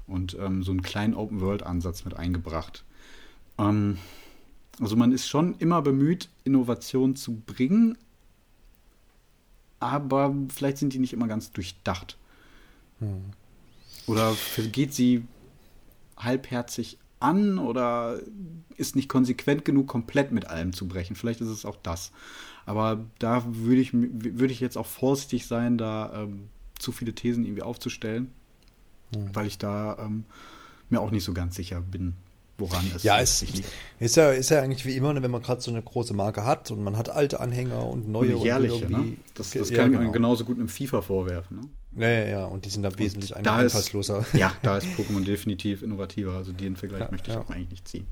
Und 0.07 0.37
ähm, 0.41 0.63
so 0.63 0.73
einen 0.73 0.83
kleinen 0.83 1.15
Open-World-Ansatz 1.15 2.05
mit 2.05 2.15
eingebracht. 2.15 2.85
Ähm, 3.59 3.99
also 4.81 4.97
man 4.97 5.13
ist 5.13 5.29
schon 5.29 5.55
immer 5.59 5.83
bemüht, 5.83 6.29
Innovation 6.45 7.17
zu 7.17 7.35
bringen, 7.35 7.99
aber 9.81 10.35
vielleicht 10.49 10.79
sind 10.79 10.93
die 10.93 10.99
nicht 10.99 11.13
immer 11.13 11.29
ganz 11.29 11.53
durchdacht. 11.53 12.17
Hm. 13.01 13.23
Oder 14.07 14.35
geht 14.73 14.95
sie 14.95 15.25
halbherzig 16.17 16.99
an 17.21 17.59
oder 17.59 18.21
ist 18.77 18.97
nicht 18.97 19.09
konsequent 19.09 19.65
genug, 19.65 19.87
komplett 19.87 20.33
mit 20.33 20.47
allem 20.47 20.73
zu 20.73 20.89
brechen. 20.89 21.17
Vielleicht 21.17 21.41
ist 21.41 21.49
es 21.49 21.65
auch 21.65 21.77
das. 21.83 22.13
Aber 22.67 23.05
da 23.19 23.45
würde 23.47 23.81
ich, 23.81 23.93
würde 23.93 24.53
ich 24.53 24.61
jetzt 24.61 24.77
auch 24.77 24.87
vorsichtig 24.87 25.47
sein, 25.47 25.79
da 25.79 26.23
ähm, 26.23 26.49
zu 26.79 26.93
viele 26.93 27.13
Thesen 27.13 27.45
irgendwie 27.45 27.63
aufzustellen, 27.63 28.33
hm. 29.15 29.35
weil 29.35 29.47
ich 29.47 29.59
da 29.59 29.99
ähm, 29.99 30.25
mir 30.91 31.01
auch 31.01 31.11
nicht 31.11 31.25
so 31.25 31.33
ganz 31.33 31.57
sicher 31.57 31.81
bin, 31.81 32.15
woran 32.59 32.91
es 32.95 33.03
ja, 33.03 33.21
es 33.21 33.43
liegt. 33.43 33.65
Ist 33.99 34.17
ja, 34.17 34.31
ist 34.31 34.51
ja 34.51 34.61
eigentlich 34.61 34.85
wie 34.85 34.97
immer, 34.97 35.13
ne, 35.13 35.23
wenn 35.23 35.31
man 35.31 35.43
gerade 35.43 35.61
so 35.61 35.71
eine 35.71 35.83
große 35.83 36.15
Marke 36.15 36.45
hat 36.45 36.71
und 36.71 36.83
man 36.83 36.97
hat 36.97 37.09
alte 37.09 37.41
Anhänger 37.41 37.87
und 37.87 38.09
neue. 38.09 38.37
Und 38.37 38.45
jährliche, 38.45 38.91
ne? 38.91 39.17
Das, 39.35 39.51
das 39.51 39.71
ja, 39.71 39.79
kann 39.79 39.93
man 39.93 40.01
genau. 40.01 40.13
genauso 40.13 40.45
gut 40.45 40.59
einem 40.59 40.69
FIFA 40.69 41.03
vorwerfen. 41.03 41.61
Ne? 41.61 41.69
Ja, 42.03 42.09
ja, 42.09 42.29
ja, 42.29 42.45
und 42.45 42.65
die 42.65 42.71
sind 42.71 42.83
da 42.83 42.99
wesentlich 42.99 43.35
da 43.43 43.57
einfallsloser. 43.57 44.21
Ist, 44.21 44.35
ja, 44.35 44.53
da 44.63 44.79
ist 44.79 44.87
Pokémon 44.99 45.25
definitiv 45.25 45.83
innovativer. 45.83 46.33
Also 46.33 46.53
den 46.53 46.77
Vergleich 46.77 47.01
ja, 47.01 47.11
möchte 47.11 47.31
ich 47.31 47.37
ja. 47.37 47.43
auch 47.43 47.51
eigentlich 47.51 47.71
nicht 47.71 47.89
ziehen. 47.89 48.07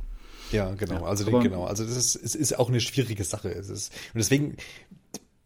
Ja, 0.53 0.75
genau. 0.75 1.05
also 1.05 1.25
den, 1.25 1.41
genau. 1.41 1.65
Also 1.65 1.85
das 1.85 1.97
ist, 1.97 2.17
es 2.17 2.35
ist 2.35 2.59
auch 2.59 2.69
eine 2.69 2.81
schwierige 2.81 3.25
Sache. 3.25 3.51
Es 3.51 3.69
ist, 3.69 3.93
und 4.15 4.19
deswegen 4.19 4.57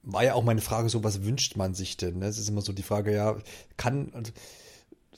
war 0.02 0.24
ja 0.24 0.34
auch 0.34 0.44
meine 0.44 0.60
Frage 0.60 0.88
so, 0.88 1.04
was 1.04 1.24
wünscht 1.24 1.56
man 1.56 1.74
sich 1.74 1.96
denn? 1.96 2.18
Ne? 2.18 2.26
Es 2.26 2.38
ist 2.38 2.48
immer 2.48 2.62
so 2.62 2.72
die 2.72 2.82
Frage, 2.82 3.14
ja, 3.14 3.36
kann, 3.76 4.10
also, 4.12 4.32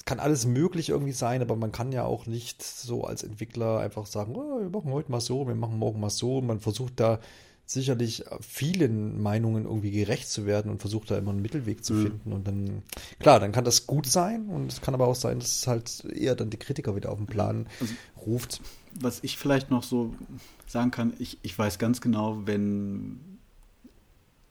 kann 0.07 0.21
alles 0.21 0.47
möglich 0.47 0.89
irgendwie 0.89 1.13
sein, 1.13 1.43
aber 1.43 1.57
man 1.57 1.73
kann 1.73 1.93
ja 1.93 2.05
auch 2.05 2.27
nicht 2.27 2.63
so 2.63 3.05
als 3.05 3.25
Entwickler 3.25 3.81
einfach 3.81 4.07
sagen, 4.07 4.37
oh, 4.37 4.61
wir 4.61 4.71
machen 4.71 4.93
heute 4.93 5.11
mal 5.11 5.21
so, 5.21 5.47
wir 5.47 5.55
machen 5.57 5.79
morgen 5.79 6.01
mal 6.01 6.11
so. 6.11 6.41
Man 6.41 6.61
versucht 6.61 7.01
da 7.01 7.19
sicherlich 7.67 8.25
vielen 8.41 9.21
Meinungen 9.21 9.65
irgendwie 9.65 9.91
gerecht 9.91 10.31
zu 10.31 10.47
werden 10.47 10.71
und 10.71 10.81
versucht 10.81 11.11
da 11.11 11.19
immer 11.19 11.33
einen 11.33 11.43
Mittelweg 11.43 11.85
zu 11.85 11.95
mhm. 11.95 12.03
finden. 12.03 12.33
Und 12.33 12.47
dann, 12.47 12.83
klar, 13.19 13.41
dann 13.41 13.51
kann 13.51 13.65
das 13.65 13.89
gut 13.89 14.07
sein 14.07 14.47
und 14.47 14.73
es 14.73 14.81
kann 14.81 14.95
aber 14.95 15.09
auch 15.09 15.17
sein, 15.17 15.41
dass 15.41 15.57
es 15.57 15.67
halt 15.67 16.05
eher 16.05 16.37
dann 16.37 16.51
die 16.51 16.57
Kritiker 16.57 16.95
wieder 16.95 17.11
auf 17.11 17.19
den 17.19 17.27
Plan 17.27 17.67
also, 17.81 17.95
ruft. 18.25 18.61
Was 19.01 19.25
ich 19.25 19.37
vielleicht 19.37 19.73
noch 19.73 19.83
so 19.83 20.15
sagen 20.69 20.93
kann, 20.93 21.15
ich, 21.19 21.39
ich 21.43 21.59
weiß 21.59 21.81
ganz 21.81 22.01
genau, 22.01 22.47
wenn 22.47 23.36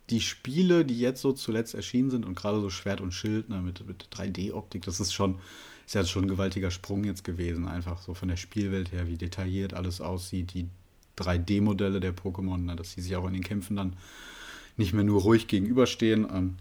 die 0.10 0.22
Spiele, 0.22 0.86
die 0.86 1.00
jetzt 1.00 1.22
so 1.22 1.34
zuletzt 1.34 1.74
erschienen 1.74 2.12
sind 2.12 2.26
und 2.26 2.36
gerade 2.36 2.62
so 2.62 2.70
Schwert 2.70 3.02
und 3.02 3.14
Schild 3.14 3.50
ne, 3.50 3.62
mit, 3.62 3.86
mit 3.88 4.08
3D-Optik, 4.12 4.84
das 4.84 5.00
ist 5.00 5.14
schon, 5.14 5.40
ist 5.86 5.96
ja 5.96 6.06
schon 6.06 6.26
ein 6.26 6.30
gewaltiger 6.30 6.72
Sprung 6.72 7.04
jetzt 7.04 7.24
gewesen, 7.24 7.68
einfach 7.68 8.02
so 8.02 8.14
von 8.14 8.28
der 8.28 8.38
Spielwelt 8.38 8.92
her, 8.92 9.08
wie 9.08 9.18
detailliert 9.18 9.74
alles 9.74 10.02
aussieht, 10.02 10.54
die 10.54 10.68
3D-Modelle 11.18 12.00
der 12.00 12.16
Pokémon, 12.16 12.58
ne, 12.58 12.76
dass 12.76 12.92
sie 12.92 13.02
sich 13.02 13.16
auch 13.16 13.26
in 13.28 13.34
den 13.34 13.44
Kämpfen 13.44 13.76
dann 13.76 13.96
nicht 14.78 14.94
mehr 14.94 15.04
nur 15.04 15.22
ruhig 15.22 15.48
gegenüberstehen, 15.48 16.28
ähm, 16.32 16.56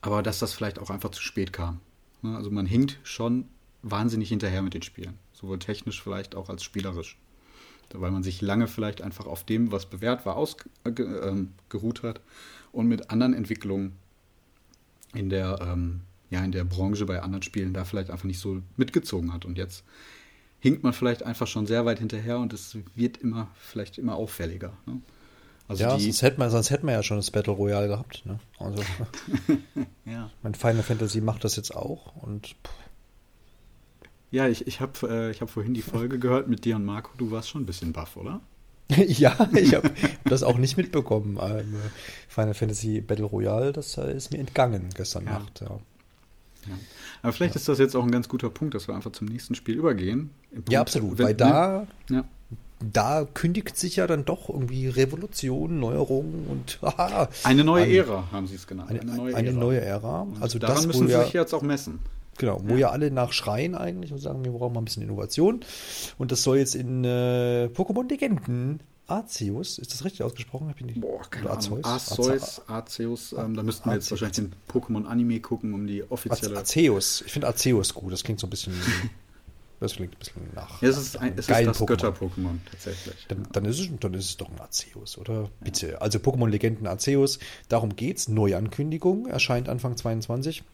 aber 0.00 0.22
dass 0.22 0.38
das 0.38 0.54
vielleicht 0.54 0.78
auch 0.78 0.90
einfach 0.90 1.10
zu 1.10 1.22
spät 1.22 1.52
kam. 1.52 1.80
Ne? 2.22 2.36
Also 2.36 2.50
man 2.50 2.66
hinkt 2.66 2.98
schon 3.02 3.46
wahnsinnig 3.82 4.28
hinterher 4.28 4.62
mit 4.62 4.74
den 4.74 4.82
Spielen, 4.82 5.18
sowohl 5.32 5.58
technisch 5.58 6.02
vielleicht 6.02 6.34
auch 6.34 6.48
als 6.48 6.62
spielerisch 6.62 7.18
weil 7.94 8.10
man 8.10 8.22
sich 8.22 8.40
lange 8.40 8.66
vielleicht 8.66 9.02
einfach 9.02 9.26
auf 9.26 9.44
dem, 9.44 9.72
was 9.72 9.86
bewährt 9.86 10.26
war, 10.26 10.36
ausgeruht 10.36 12.04
äh, 12.04 12.06
hat 12.06 12.20
und 12.72 12.88
mit 12.88 13.10
anderen 13.10 13.34
Entwicklungen 13.34 13.96
in 15.14 15.30
der, 15.30 15.58
ähm, 15.62 16.02
ja, 16.30 16.44
in 16.44 16.52
der 16.52 16.64
Branche 16.64 17.06
bei 17.06 17.22
anderen 17.22 17.42
Spielen 17.42 17.72
da 17.72 17.84
vielleicht 17.84 18.10
einfach 18.10 18.24
nicht 18.24 18.40
so 18.40 18.60
mitgezogen 18.76 19.32
hat. 19.32 19.44
Und 19.44 19.58
jetzt 19.58 19.84
hinkt 20.60 20.82
man 20.82 20.92
vielleicht 20.92 21.22
einfach 21.22 21.46
schon 21.46 21.66
sehr 21.66 21.86
weit 21.86 21.98
hinterher 21.98 22.38
und 22.38 22.52
es 22.52 22.76
wird 22.94 23.18
immer, 23.18 23.48
vielleicht 23.54 23.98
immer 23.98 24.16
auffälliger. 24.16 24.72
Ne? 24.86 25.00
Also 25.68 25.82
ja, 25.82 25.98
sonst 25.98 26.22
hätte, 26.22 26.38
man, 26.38 26.50
sonst 26.50 26.70
hätten 26.70 26.86
wir 26.86 26.94
ja 26.94 27.02
schon 27.02 27.18
das 27.18 27.30
Battle 27.30 27.52
Royale 27.52 27.88
gehabt. 27.88 28.24
Ne? 28.24 28.38
Also, 28.58 28.82
ja. 30.06 30.30
Mein 30.42 30.54
Final 30.54 30.82
Fantasy 30.82 31.20
macht 31.20 31.44
das 31.44 31.56
jetzt 31.56 31.76
auch 31.76 32.16
und 32.16 32.46
pff, 32.46 32.87
ja, 34.30 34.48
ich, 34.48 34.66
ich 34.66 34.80
habe 34.80 35.30
äh, 35.30 35.34
hab 35.34 35.50
vorhin 35.50 35.74
die 35.74 35.82
Folge 35.82 36.18
gehört 36.20 36.48
mit 36.48 36.64
dir 36.64 36.76
und 36.76 36.84
Marco. 36.84 37.10
Du 37.16 37.30
warst 37.30 37.48
schon 37.48 37.62
ein 37.62 37.66
bisschen 37.66 37.92
baff, 37.92 38.16
oder? 38.16 38.40
ja, 39.06 39.36
ich 39.54 39.74
habe 39.74 39.90
das 40.24 40.42
auch 40.42 40.58
nicht 40.58 40.76
mitbekommen. 40.76 41.38
Ähm, 41.40 41.74
Final 42.28 42.54
Fantasy 42.54 43.00
Battle 43.00 43.26
Royale, 43.26 43.72
das 43.72 43.98
ist 43.98 44.32
mir 44.32 44.38
entgangen 44.38 44.88
gestern 44.94 45.26
ja. 45.26 45.32
Nacht. 45.32 45.60
Ja. 45.60 45.78
ja. 46.66 46.78
Aber 47.22 47.32
vielleicht 47.32 47.54
ja. 47.54 47.60
ist 47.60 47.68
das 47.68 47.78
jetzt 47.78 47.94
auch 47.96 48.04
ein 48.04 48.10
ganz 48.10 48.28
guter 48.28 48.48
Punkt, 48.48 48.74
dass 48.74 48.88
wir 48.88 48.94
einfach 48.94 49.12
zum 49.12 49.26
nächsten 49.28 49.54
Spiel 49.54 49.76
übergehen. 49.76 50.30
Punkt, 50.50 50.72
ja, 50.72 50.80
absolut. 50.80 51.18
Wenn, 51.18 51.26
weil 51.26 51.34
da, 51.34 51.86
ja. 52.08 52.24
da 52.80 53.26
kündigt 53.34 53.76
sich 53.76 53.96
ja 53.96 54.06
dann 54.06 54.24
doch 54.24 54.48
irgendwie 54.48 54.88
Revolution, 54.88 55.80
Neuerung 55.80 56.46
und 56.48 56.78
aha, 56.80 57.28
eine 57.44 57.64
neue 57.64 57.84
eine, 57.84 57.92
Ära 57.94 58.28
haben 58.32 58.46
sie 58.46 58.54
es 58.54 58.66
genannt. 58.66 58.88
Eine, 58.88 59.00
eine, 59.00 59.16
neue, 59.16 59.34
eine 59.34 59.48
Ära. 59.50 59.58
neue 59.58 59.80
Ära. 59.82 60.26
Also 60.40 60.58
daran 60.58 60.76
das 60.76 60.86
müssen 60.86 61.08
sie 61.08 61.20
sich 61.24 61.32
jetzt 61.34 61.52
auch 61.52 61.62
messen. 61.62 61.98
Genau, 62.38 62.60
wo 62.64 62.74
ja. 62.74 62.78
ja 62.78 62.90
alle 62.90 63.10
nachschreien 63.10 63.74
eigentlich 63.74 64.12
und 64.12 64.18
sagen, 64.18 64.44
wir 64.44 64.52
brauchen 64.52 64.74
mal 64.74 64.80
ein 64.80 64.84
bisschen 64.84 65.02
Innovation. 65.02 65.60
Und 66.16 66.32
das 66.32 66.42
soll 66.42 66.58
jetzt 66.58 66.74
in 66.74 67.04
äh, 67.04 67.68
Pokémon 67.74 68.08
Legenden 68.08 68.80
Arceus, 69.08 69.78
ist 69.78 69.92
das 69.92 70.04
richtig 70.04 70.22
ausgesprochen? 70.22 70.72
Boah, 70.96 71.22
keine 71.30 71.50
Ahnung. 71.50 71.82
Arceus, 71.82 72.60
Arceus, 72.68 73.32
ähm, 73.32 73.54
da 73.54 73.62
müssten 73.62 73.88
wir 73.88 73.94
jetzt 73.94 74.10
wahrscheinlich 74.10 74.36
den 74.36 74.52
Pokémon-Anime 74.68 75.40
gucken, 75.40 75.72
um 75.72 75.86
die 75.86 76.08
offizielle... 76.10 76.58
Arceus, 76.58 77.22
ich 77.24 77.32
finde 77.32 77.46
Arceus 77.46 77.94
gut, 77.94 78.12
das 78.12 78.22
klingt 78.22 78.40
so 78.40 78.46
ein 78.46 78.50
bisschen... 78.50 78.74
Das 79.80 79.92
klingt 79.92 80.12
ein 80.12 80.18
bisschen 80.18 80.42
nach. 80.56 80.82
Ja, 80.82 80.88
es 80.88 80.98
ist, 80.98 81.16
ein, 81.18 81.34
es 81.36 81.48
ist 81.48 81.66
das 81.66 81.86
Götter-Pokémon, 81.86 82.58
tatsächlich. 82.68 83.14
Dann, 83.28 83.46
dann, 83.52 83.64
ist 83.64 83.78
es, 83.78 83.88
dann 84.00 84.12
ist 84.14 84.24
es 84.24 84.36
doch 84.36 84.50
ein 84.50 84.58
Arceus, 84.58 85.16
oder? 85.18 85.50
Bitte. 85.60 85.92
Ja. 85.92 85.98
Also 85.98 86.18
Pokémon-Legenden 86.18 86.88
Arceus, 86.88 87.38
darum 87.68 87.94
geht's. 87.94 88.26
Neuankündigung, 88.26 89.26
erscheint 89.26 89.68
Anfang 89.68 89.96
22 89.96 90.64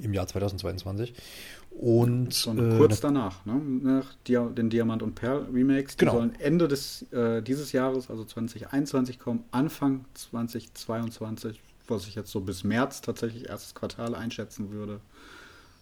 im 0.00 0.14
Jahr 0.14 0.26
2022. 0.26 1.14
Und 1.70 2.32
so 2.32 2.52
äh, 2.52 2.76
kurz 2.78 3.00
danach, 3.00 3.44
ne? 3.44 3.54
nach 3.54 4.14
Dia 4.26 4.46
den 4.46 4.70
Diamant 4.70 5.02
und 5.02 5.14
Perl 5.14 5.46
Remakes. 5.52 5.96
Die 5.96 6.00
genau. 6.00 6.12
sollen 6.12 6.34
Ende 6.40 6.68
des, 6.68 7.02
äh, 7.12 7.42
dieses 7.42 7.72
Jahres, 7.72 8.08
also 8.08 8.24
2021 8.24 9.18
kommen, 9.18 9.44
Anfang 9.50 10.06
2022, 10.14 11.60
was 11.86 12.06
ich 12.06 12.14
jetzt 12.14 12.30
so 12.30 12.40
bis 12.40 12.64
März 12.64 13.02
tatsächlich 13.02 13.48
erstes 13.48 13.74
Quartal 13.74 14.14
einschätzen 14.14 14.70
würde. 14.70 15.00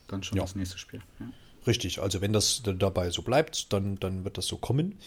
Dann 0.08 0.22
schon 0.22 0.36
ja. 0.36 0.42
das 0.42 0.56
nächste 0.56 0.78
Spiel. 0.78 1.00
Ja. 1.20 1.26
Richtig, 1.66 2.02
also 2.02 2.20
wenn 2.20 2.32
das 2.32 2.62
dabei 2.62 3.10
so 3.10 3.22
bleibt, 3.22 3.72
dann, 3.72 3.98
dann 3.98 4.24
wird 4.24 4.36
das 4.36 4.46
so 4.46 4.58
kommen. 4.58 4.98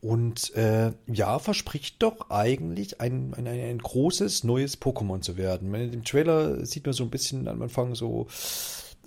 Und 0.00 0.54
äh, 0.54 0.92
ja, 1.06 1.38
verspricht 1.40 2.02
doch 2.02 2.30
eigentlich 2.30 3.00
ein, 3.00 3.34
ein, 3.34 3.48
ein 3.48 3.78
großes 3.78 4.44
neues 4.44 4.80
Pokémon 4.80 5.22
zu 5.22 5.36
werden. 5.36 5.74
In 5.74 5.90
dem 5.90 6.04
Trailer 6.04 6.64
sieht 6.64 6.86
man 6.86 6.92
so 6.92 7.02
ein 7.02 7.10
bisschen 7.10 7.48
am 7.48 7.62
Anfang 7.62 7.96
so 7.96 8.28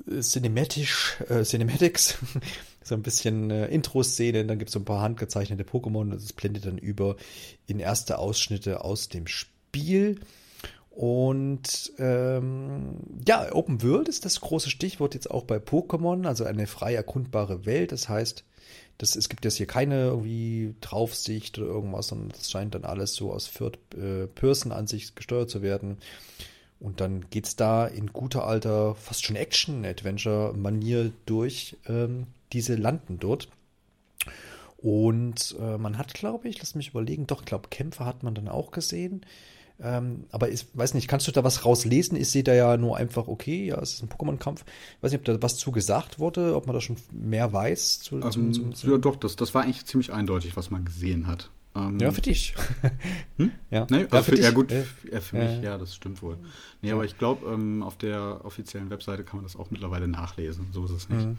äh, 0.09 0.19
cinematisch, 0.19 1.17
äh, 1.29 1.43
Cinematics, 1.43 2.17
so 2.83 2.95
ein 2.95 3.03
bisschen 3.03 3.51
äh, 3.51 3.67
Intro-Szene, 3.67 4.45
dann 4.45 4.59
gibt 4.59 4.69
es 4.69 4.73
so 4.73 4.79
ein 4.79 4.85
paar 4.85 5.01
handgezeichnete 5.01 5.63
Pokémon, 5.63 6.11
das 6.11 6.33
blendet 6.33 6.65
dann 6.65 6.77
über 6.77 7.15
in 7.67 7.79
erste 7.79 8.17
Ausschnitte 8.17 8.83
aus 8.83 9.07
dem 9.07 9.27
Spiel. 9.27 10.19
Und 10.89 11.93
ähm, 11.99 12.97
ja, 13.25 13.49
Open 13.55 13.81
World 13.81 14.09
ist 14.09 14.25
das 14.25 14.41
große 14.41 14.69
Stichwort 14.69 15.13
jetzt 15.13 15.31
auch 15.31 15.45
bei 15.45 15.55
Pokémon, 15.55 16.27
also 16.27 16.43
eine 16.43 16.67
frei 16.67 16.95
erkundbare 16.95 17.65
Welt. 17.65 17.93
Das 17.93 18.09
heißt, 18.09 18.43
das, 19.01 19.15
es 19.15 19.29
gibt 19.29 19.45
jetzt 19.45 19.57
hier 19.57 19.65
keine 19.65 20.05
irgendwie 20.05 20.75
Draufsicht 20.79 21.57
oder 21.57 21.67
irgendwas, 21.67 22.09
sondern 22.09 22.29
das 22.29 22.51
scheint 22.51 22.75
dann 22.75 22.85
alles 22.85 23.15
so 23.15 23.33
aus 23.33 23.51
Third-Person-Ansicht 23.51 25.15
gesteuert 25.15 25.49
zu 25.49 25.63
werden. 25.63 25.97
Und 26.79 27.01
dann 27.01 27.27
geht 27.31 27.47
es 27.47 27.55
da 27.55 27.87
in 27.87 28.13
guter 28.13 28.45
alter, 28.45 28.93
fast 28.93 29.25
schon 29.25 29.35
Action-Adventure-Manier 29.35 31.11
durch 31.25 31.77
ähm, 31.87 32.27
diese 32.53 32.75
Landen 32.75 33.17
dort. 33.17 33.49
Und 34.77 35.55
äh, 35.59 35.79
man 35.79 35.97
hat, 35.97 36.13
glaube 36.13 36.47
ich, 36.47 36.59
lass 36.59 36.75
mich 36.75 36.89
überlegen, 36.89 37.25
doch, 37.25 37.39
ich 37.39 37.45
glaube, 37.45 37.69
Kämpfe 37.69 38.05
hat 38.05 38.21
man 38.21 38.35
dann 38.35 38.47
auch 38.47 38.69
gesehen. 38.69 39.25
Ähm, 39.83 40.25
aber 40.31 40.49
ich 40.49 40.67
weiß 40.73 40.93
nicht, 40.93 41.07
kannst 41.07 41.27
du 41.27 41.31
da 41.31 41.43
was 41.43 41.65
rauslesen? 41.65 42.17
Ich 42.17 42.29
sehe 42.29 42.43
da 42.43 42.53
ja 42.53 42.77
nur 42.77 42.97
einfach, 42.97 43.27
okay, 43.27 43.65
ja, 43.65 43.79
es 43.79 43.93
ist 43.93 44.03
ein 44.03 44.09
Pokémon-Kampf. 44.09 44.63
Ich 44.97 45.03
weiß 45.03 45.11
nicht, 45.11 45.19
ob 45.19 45.25
da 45.25 45.41
was 45.41 45.57
zu 45.57 45.71
gesagt 45.71 46.19
wurde, 46.19 46.55
ob 46.55 46.67
man 46.67 46.75
da 46.75 46.81
schon 46.81 46.97
mehr 47.11 47.51
weiß. 47.51 47.99
Zu, 47.99 48.21
ähm, 48.21 48.31
zum, 48.53 48.73
zum, 48.75 48.91
ja, 48.91 48.97
doch, 48.97 49.15
das, 49.15 49.35
das 49.35 49.53
war 49.53 49.63
eigentlich 49.63 49.85
ziemlich 49.85 50.13
eindeutig, 50.13 50.55
was 50.55 50.69
man 50.69 50.85
gesehen 50.85 51.27
hat. 51.27 51.49
Ähm, 51.73 51.99
ja, 51.99 52.11
für 52.11 52.21
dich. 52.21 52.53
hm? 53.37 53.51
Ja, 53.69 53.87
nee, 53.89 54.05
ja, 54.11 54.21
für, 54.21 54.35
für 54.35 54.41
ja, 54.41 54.51
gut, 54.51 54.71
ja, 54.71 55.21
für 55.21 55.37
mich, 55.37 55.63
ja, 55.63 55.77
das 55.77 55.95
stimmt 55.95 56.21
wohl. 56.21 56.37
Nee, 56.81 56.91
aber 56.91 57.05
ich 57.05 57.17
glaube, 57.17 57.49
ähm, 57.49 57.81
auf 57.81 57.97
der 57.97 58.43
offiziellen 58.43 58.89
Webseite 58.89 59.23
kann 59.23 59.37
man 59.37 59.45
das 59.45 59.55
auch 59.55 59.71
mittlerweile 59.71 60.07
nachlesen. 60.07 60.67
So 60.73 60.83
ist 60.85 60.91
es 60.91 61.09
nicht. 61.09 61.25
Mhm. 61.25 61.37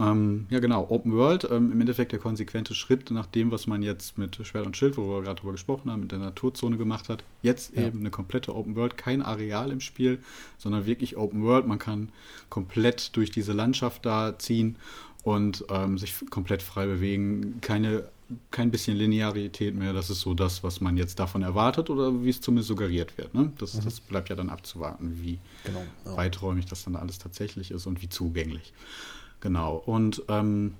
Ähm, 0.00 0.46
ja, 0.50 0.60
genau. 0.60 0.86
Open 0.90 1.12
World, 1.12 1.48
ähm, 1.50 1.72
im 1.72 1.80
Endeffekt 1.80 2.12
der 2.12 2.20
konsequente 2.20 2.74
Schritt 2.74 3.10
nach 3.10 3.26
dem, 3.26 3.50
was 3.50 3.66
man 3.66 3.82
jetzt 3.82 4.16
mit 4.16 4.36
Schwert 4.46 4.66
und 4.66 4.76
Schild, 4.76 4.96
wo 4.96 5.08
wir 5.08 5.22
gerade 5.22 5.40
drüber 5.40 5.52
gesprochen 5.52 5.90
haben, 5.90 6.02
mit 6.02 6.12
der 6.12 6.20
Naturzone 6.20 6.76
gemacht 6.76 7.08
hat. 7.08 7.24
Jetzt 7.42 7.74
ja. 7.74 7.86
eben 7.86 8.00
eine 8.00 8.10
komplette 8.10 8.54
Open 8.54 8.76
World, 8.76 8.96
kein 8.96 9.22
Areal 9.22 9.72
im 9.72 9.80
Spiel, 9.80 10.20
sondern 10.56 10.86
wirklich 10.86 11.16
Open 11.16 11.42
World. 11.42 11.66
Man 11.66 11.78
kann 11.78 12.10
komplett 12.48 13.16
durch 13.16 13.30
diese 13.30 13.52
Landschaft 13.52 14.06
da 14.06 14.38
ziehen 14.38 14.76
und 15.24 15.64
ähm, 15.68 15.98
sich 15.98 16.14
komplett 16.30 16.62
frei 16.62 16.86
bewegen. 16.86 17.60
Keine, 17.60 18.04
kein 18.52 18.70
bisschen 18.70 18.96
Linearität 18.96 19.74
mehr. 19.74 19.92
Das 19.92 20.10
ist 20.10 20.20
so 20.20 20.32
das, 20.32 20.62
was 20.62 20.80
man 20.80 20.96
jetzt 20.96 21.18
davon 21.18 21.42
erwartet 21.42 21.90
oder 21.90 22.22
wie 22.22 22.30
es 22.30 22.40
zumindest 22.40 22.68
suggeriert 22.68 23.18
wird. 23.18 23.34
Ne? 23.34 23.52
Das, 23.58 23.74
mhm. 23.74 23.84
das 23.84 23.98
bleibt 23.98 24.28
ja 24.28 24.36
dann 24.36 24.48
abzuwarten, 24.48 25.18
wie 25.20 25.40
genau, 25.64 25.82
ja. 26.04 26.16
weiträumig 26.16 26.66
das 26.66 26.84
dann 26.84 26.94
alles 26.94 27.18
tatsächlich 27.18 27.72
ist 27.72 27.86
und 27.86 28.00
wie 28.00 28.08
zugänglich. 28.08 28.72
Genau. 29.40 29.76
Und 29.76 30.22
ähm, 30.28 30.74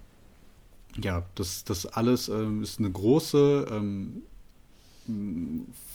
ja, 0.97 1.25
das, 1.35 1.65
das 1.65 1.87
alles 1.87 2.29
ähm, 2.29 2.63
ist 2.63 2.79
eine 2.79 2.91
große 2.91 3.67
ähm, 3.71 4.23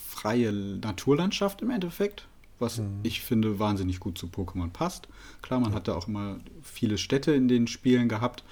freie 0.08 0.52
Naturlandschaft 0.52 1.62
im 1.62 1.70
Endeffekt, 1.70 2.28
was 2.60 2.80
mhm. 2.80 3.00
ich 3.04 3.22
finde 3.22 3.60
wahnsinnig 3.60 4.00
gut 4.00 4.18
zu 4.18 4.28
Pokémon 4.28 4.70
passt. 4.70 5.08
Klar, 5.42 5.60
man 5.60 5.72
ja. 5.72 5.76
hat 5.76 5.88
da 5.88 5.96
auch 5.96 6.08
immer 6.08 6.38
viele 6.62 6.98
Städte 6.98 7.34
in 7.34 7.48
den 7.48 7.68
Spielen 7.68 8.08
gehabt, 8.08 8.44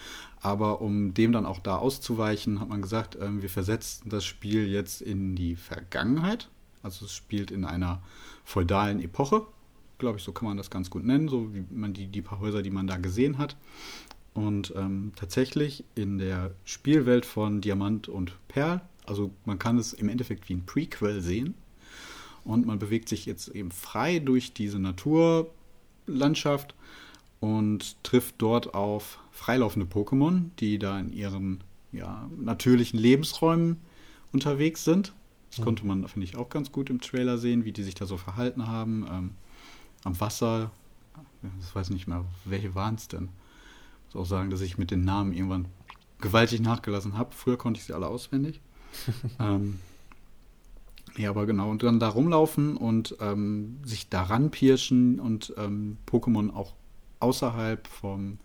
Aber 0.41 0.81
um 0.81 1.13
dem 1.13 1.31
dann 1.31 1.45
auch 1.45 1.59
da 1.59 1.77
auszuweichen, 1.77 2.59
hat 2.59 2.69
man 2.69 2.81
gesagt, 2.81 3.15
ähm, 3.21 3.41
wir 3.41 3.49
versetzen 3.49 4.09
das 4.09 4.25
Spiel 4.25 4.67
jetzt 4.67 5.01
in 5.01 5.35
die 5.35 5.55
Vergangenheit. 5.55 6.49
Also 6.81 7.05
es 7.05 7.13
spielt 7.13 7.51
in 7.51 7.63
einer 7.63 8.01
feudalen 8.43 8.99
Epoche, 8.99 9.45
glaube 10.01 10.17
ich, 10.17 10.23
so 10.23 10.33
kann 10.33 10.47
man 10.47 10.57
das 10.57 10.69
ganz 10.69 10.89
gut 10.89 11.05
nennen, 11.05 11.29
so 11.29 11.53
wie 11.53 11.63
man 11.71 11.93
die, 11.93 12.07
die 12.07 12.21
paar 12.21 12.41
Häuser, 12.41 12.61
die 12.61 12.71
man 12.71 12.87
da 12.87 12.97
gesehen 12.97 13.37
hat. 13.37 13.55
Und 14.33 14.73
ähm, 14.75 15.13
tatsächlich 15.15 15.85
in 15.95 16.17
der 16.17 16.51
Spielwelt 16.65 17.25
von 17.25 17.61
Diamant 17.61 18.09
und 18.09 18.33
Perl, 18.49 18.81
also 19.05 19.31
man 19.45 19.59
kann 19.59 19.77
es 19.77 19.93
im 19.93 20.09
Endeffekt 20.09 20.49
wie 20.49 20.55
ein 20.55 20.65
Prequel 20.65 21.21
sehen. 21.21 21.53
Und 22.43 22.65
man 22.65 22.79
bewegt 22.79 23.07
sich 23.07 23.25
jetzt 23.25 23.49
eben 23.49 23.71
frei 23.71 24.19
durch 24.19 24.53
diese 24.53 24.79
Naturlandschaft 24.79 26.75
und 27.39 28.03
trifft 28.03 28.35
dort 28.39 28.73
auf 28.73 29.19
freilaufende 29.31 29.85
Pokémon, 29.85 30.45
die 30.59 30.79
da 30.79 30.99
in 30.99 31.13
ihren 31.13 31.63
ja, 31.91 32.29
natürlichen 32.37 32.99
Lebensräumen 32.99 33.77
unterwegs 34.31 34.83
sind. 34.83 35.13
Das 35.49 35.59
mhm. 35.59 35.63
konnte 35.63 35.85
man, 35.85 36.07
finde 36.07 36.25
ich, 36.25 36.35
auch 36.35 36.49
ganz 36.49 36.71
gut 36.71 36.89
im 36.89 37.01
Trailer 37.01 37.37
sehen, 37.37 37.65
wie 37.65 37.73
die 37.73 37.83
sich 37.83 37.95
da 37.95 38.05
so 38.05 38.17
verhalten 38.17 38.67
haben. 38.67 39.05
Ähm, 39.11 39.31
am 40.03 40.19
Wasser, 40.19 40.71
ich 41.59 41.75
weiß 41.75 41.89
nicht 41.89 42.07
mehr, 42.07 42.25
welche 42.45 42.75
waren 42.75 42.95
es 42.95 43.07
denn? 43.07 43.29
Ich 44.09 44.15
muss 44.15 44.23
auch 44.23 44.29
sagen, 44.29 44.49
dass 44.49 44.61
ich 44.61 44.77
mit 44.77 44.91
den 44.91 45.03
Namen 45.03 45.33
irgendwann 45.33 45.67
gewaltig 46.19 46.61
nachgelassen 46.61 47.17
habe. 47.17 47.33
Früher 47.33 47.57
konnte 47.57 47.79
ich 47.79 47.85
sie 47.85 47.93
alle 47.93 48.07
auswendig. 48.07 48.61
ähm, 49.39 49.79
ja, 51.17 51.29
aber 51.29 51.45
genau. 51.45 51.69
Und 51.69 51.83
dann 51.83 51.99
da 51.99 52.09
rumlaufen 52.09 52.77
und 52.77 53.15
ähm, 53.19 53.79
sich 53.83 54.09
daran 54.09 54.51
pirschen 54.51 55.19
und 55.19 55.53
ähm, 55.57 55.97
Pokémon 56.07 56.53
auch 56.53 56.73
außerhalb 57.19 57.87
vom 57.87 58.39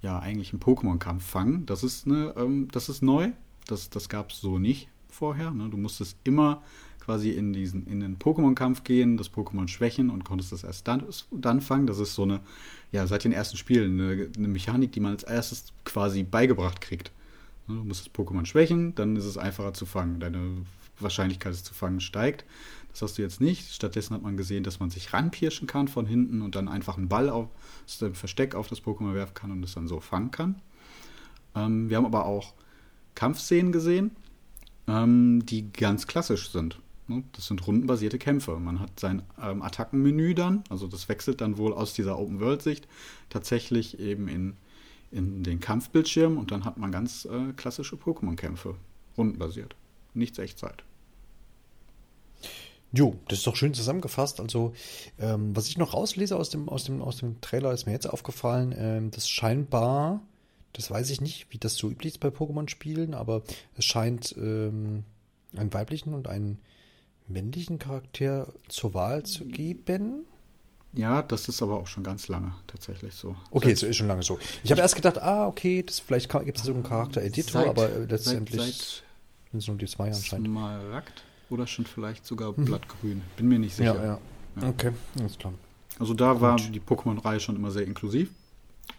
ja, 0.00 0.18
eigentlichen 0.18 0.60
Pokémon-Kampf 0.60 1.24
fangen. 1.24 1.66
Das 1.66 1.82
ist, 1.82 2.06
ne, 2.06 2.34
ähm, 2.36 2.68
das 2.72 2.88
ist 2.88 3.02
neu. 3.02 3.30
Das, 3.66 3.90
das 3.90 4.08
gab 4.08 4.30
es 4.30 4.40
so 4.40 4.58
nicht 4.58 4.88
vorher. 5.08 5.50
Ne? 5.52 5.68
Du 5.70 5.76
musstest 5.76 6.16
immer 6.24 6.62
quasi 7.02 7.30
in 7.30 7.52
diesen 7.52 7.86
in 7.88 7.98
den 7.98 8.16
Pokémon-Kampf 8.16 8.84
gehen, 8.84 9.16
das 9.16 9.32
Pokémon 9.32 9.66
schwächen 9.66 10.08
und 10.08 10.24
konntest 10.24 10.52
das 10.52 10.62
erst 10.62 10.86
dann, 10.86 11.04
dann 11.32 11.60
fangen. 11.60 11.88
Das 11.88 11.98
ist 11.98 12.14
so 12.14 12.22
eine, 12.22 12.40
ja, 12.92 13.08
seit 13.08 13.24
den 13.24 13.32
ersten 13.32 13.56
Spielen 13.56 14.00
eine, 14.00 14.28
eine 14.36 14.48
Mechanik, 14.48 14.92
die 14.92 15.00
man 15.00 15.12
als 15.12 15.24
erstes 15.24 15.72
quasi 15.84 16.22
beigebracht 16.22 16.80
kriegt. 16.80 17.10
Ne? 17.66 17.74
Du 17.74 17.84
musst 17.84 18.06
das 18.06 18.14
Pokémon 18.14 18.46
schwächen, 18.46 18.94
dann 18.94 19.16
ist 19.16 19.24
es 19.24 19.36
einfacher 19.36 19.74
zu 19.74 19.84
fangen. 19.84 20.20
Deine 20.20 20.58
Wahrscheinlichkeit, 21.00 21.52
es 21.52 21.64
zu 21.64 21.74
fangen, 21.74 22.00
steigt. 22.00 22.44
Das 22.92 23.02
hast 23.02 23.18
du 23.18 23.22
jetzt 23.22 23.40
nicht. 23.40 23.74
Stattdessen 23.74 24.14
hat 24.14 24.22
man 24.22 24.36
gesehen, 24.36 24.62
dass 24.62 24.78
man 24.78 24.90
sich 24.90 25.12
ranpirschen 25.12 25.66
kann 25.66 25.88
von 25.88 26.06
hinten 26.06 26.40
und 26.40 26.54
dann 26.54 26.68
einfach 26.68 26.98
einen 26.98 27.08
Ball 27.08 27.30
aus 27.30 27.48
dem 28.00 28.14
Versteck 28.14 28.54
auf 28.54 28.68
das 28.68 28.80
Pokémon 28.80 29.14
werfen 29.14 29.34
kann 29.34 29.50
und 29.50 29.64
es 29.64 29.74
dann 29.74 29.88
so 29.88 29.98
fangen 29.98 30.30
kann. 30.30 30.60
Ähm, 31.56 31.90
wir 31.90 31.96
haben 31.96 32.06
aber 32.06 32.26
auch 32.26 32.54
Kampfszenen 33.16 33.72
gesehen, 33.72 34.12
ähm, 34.86 35.44
die 35.46 35.72
ganz 35.72 36.06
klassisch 36.06 36.50
sind. 36.50 36.78
Ne? 37.08 37.24
Das 37.32 37.46
sind 37.46 37.66
rundenbasierte 37.66 38.18
Kämpfe. 38.18 38.58
Man 38.58 38.80
hat 38.80 38.98
sein 39.00 39.22
ähm, 39.40 39.62
Attackenmenü 39.62 40.34
dann, 40.34 40.64
also 40.68 40.86
das 40.86 41.08
wechselt 41.08 41.40
dann 41.40 41.58
wohl 41.58 41.72
aus 41.72 41.94
dieser 41.94 42.18
Open-World-Sicht 42.18 42.86
tatsächlich 43.30 43.98
eben 43.98 44.28
in, 44.28 44.56
in 45.10 45.42
den 45.42 45.60
Kampfbildschirm 45.60 46.38
und 46.38 46.50
dann 46.50 46.64
hat 46.64 46.78
man 46.78 46.92
ganz 46.92 47.24
äh, 47.24 47.52
klassische 47.54 47.96
Pokémon-Kämpfe, 47.96 48.76
rundenbasiert. 49.16 49.76
Nichts 50.14 50.38
Echtzeit. 50.38 50.84
Jo, 52.94 53.16
das 53.28 53.38
ist 53.38 53.46
doch 53.46 53.56
schön 53.56 53.72
zusammengefasst. 53.72 54.38
Also, 54.38 54.74
ähm, 55.18 55.56
was 55.56 55.66
ich 55.68 55.78
noch 55.78 55.94
rauslese 55.94 56.36
aus 56.36 56.50
dem, 56.50 56.68
aus 56.68 56.84
dem, 56.84 57.00
aus 57.00 57.16
dem 57.16 57.40
Trailer, 57.40 57.72
ist 57.72 57.86
mir 57.86 57.92
jetzt 57.92 58.06
aufgefallen, 58.06 58.74
ähm, 58.76 59.10
dass 59.10 59.30
scheinbar, 59.30 60.20
das 60.74 60.90
weiß 60.90 61.08
ich 61.08 61.22
nicht, 61.22 61.46
wie 61.50 61.58
das 61.58 61.76
so 61.76 61.88
üblich 61.88 62.14
ist 62.14 62.20
bei 62.20 62.28
Pokémon-Spielen, 62.28 63.14
aber 63.14 63.42
es 63.76 63.86
scheint 63.86 64.34
ähm, 64.36 65.04
einen 65.56 65.72
weiblichen 65.72 66.12
und 66.12 66.28
einen 66.28 66.58
männlichen 67.28 67.78
Charakter 67.78 68.52
zur 68.68 68.94
Wahl 68.94 69.22
zu 69.24 69.44
geben. 69.44 70.24
Ja, 70.94 71.22
das 71.22 71.48
ist 71.48 71.62
aber 71.62 71.78
auch 71.78 71.86
schon 71.86 72.04
ganz 72.04 72.28
lange 72.28 72.54
tatsächlich 72.66 73.14
so. 73.14 73.34
Okay, 73.50 73.68
seit, 73.68 73.78
so 73.78 73.86
ist 73.86 73.96
schon 73.96 74.08
lange 74.08 74.22
so. 74.22 74.38
Ich 74.62 74.70
habe 74.70 74.82
erst 74.82 74.94
gedacht, 74.94 75.18
ah, 75.18 75.46
okay, 75.46 75.82
das, 75.82 76.00
vielleicht 76.00 76.30
gibt 76.30 76.58
es 76.58 76.64
so 76.64 76.72
einen 76.74 76.82
Charakter-Editor, 76.82 77.66
aber 77.66 77.88
letztendlich 78.08 78.60
seit, 78.60 78.74
seit 78.74 79.02
sind 79.50 79.58
es 79.60 79.68
nur 79.68 79.76
die 79.78 79.86
zwei 79.86 80.08
anscheinend. 80.08 80.48
Smaragd 80.48 81.24
oder 81.48 81.66
schon 81.66 81.86
vielleicht 81.86 82.26
sogar 82.26 82.52
mhm. 82.56 82.66
Blattgrün. 82.66 83.22
Bin 83.36 83.48
mir 83.48 83.58
nicht 83.58 83.76
sicher. 83.76 83.94
Ja, 83.94 84.04
ja. 84.04 84.18
ja. 84.60 84.68
Okay, 84.68 84.92
alles 85.18 85.38
klar. 85.38 85.54
Also 85.98 86.14
da 86.14 86.40
war 86.40 86.56
die 86.56 86.80
Pokémon-Reihe 86.80 87.40
schon 87.40 87.56
immer 87.56 87.70
sehr 87.70 87.86
inklusiv. 87.86 88.30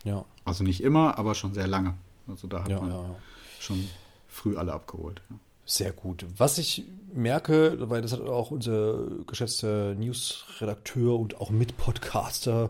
Ja. 0.04 0.26
Also 0.46 0.64
nicht 0.64 0.82
immer, 0.82 1.18
aber 1.18 1.36
schon 1.36 1.54
sehr 1.54 1.68
lange. 1.68 1.96
Also 2.28 2.48
da 2.48 2.64
hat 2.64 2.70
ja, 2.70 2.80
man 2.80 3.16
schon 3.60 3.88
früh 4.28 4.56
alle 4.58 4.74
abgeholt. 4.74 5.22
Ja. 5.30 5.36
Sehr 5.66 5.92
gut. 5.94 6.26
Was 6.38 6.58
ich 6.58 6.84
merke, 7.14 7.78
weil 7.90 8.02
das 8.02 8.12
hat 8.12 8.22
auch 8.22 8.52
unser 8.52 9.08
geschätzter 9.28 9.96
News-Redakteur 9.96 11.18
und 11.18 11.40
auch 11.40 11.52
Mitpodcaster 11.52 12.70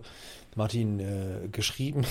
Martin 0.56 1.00
äh, 1.00 1.48
geschrieben, 1.52 2.06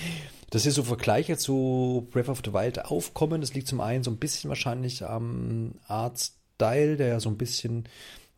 dass 0.50 0.62
hier 0.62 0.72
so 0.72 0.82
Vergleiche 0.82 1.36
zu 1.36 2.08
Breath 2.10 2.28
of 2.28 2.42
the 2.44 2.52
Wild 2.52 2.84
aufkommen. 2.84 3.40
Das 3.40 3.54
liegt 3.54 3.68
zum 3.68 3.80
einen 3.80 4.02
so 4.02 4.10
ein 4.10 4.16
bisschen 4.16 4.48
wahrscheinlich 4.48 5.04
am 5.04 5.74
Artstyle, 5.86 6.96
der 6.96 7.08
ja 7.08 7.20
so 7.20 7.28
ein 7.28 7.38
bisschen 7.38 7.84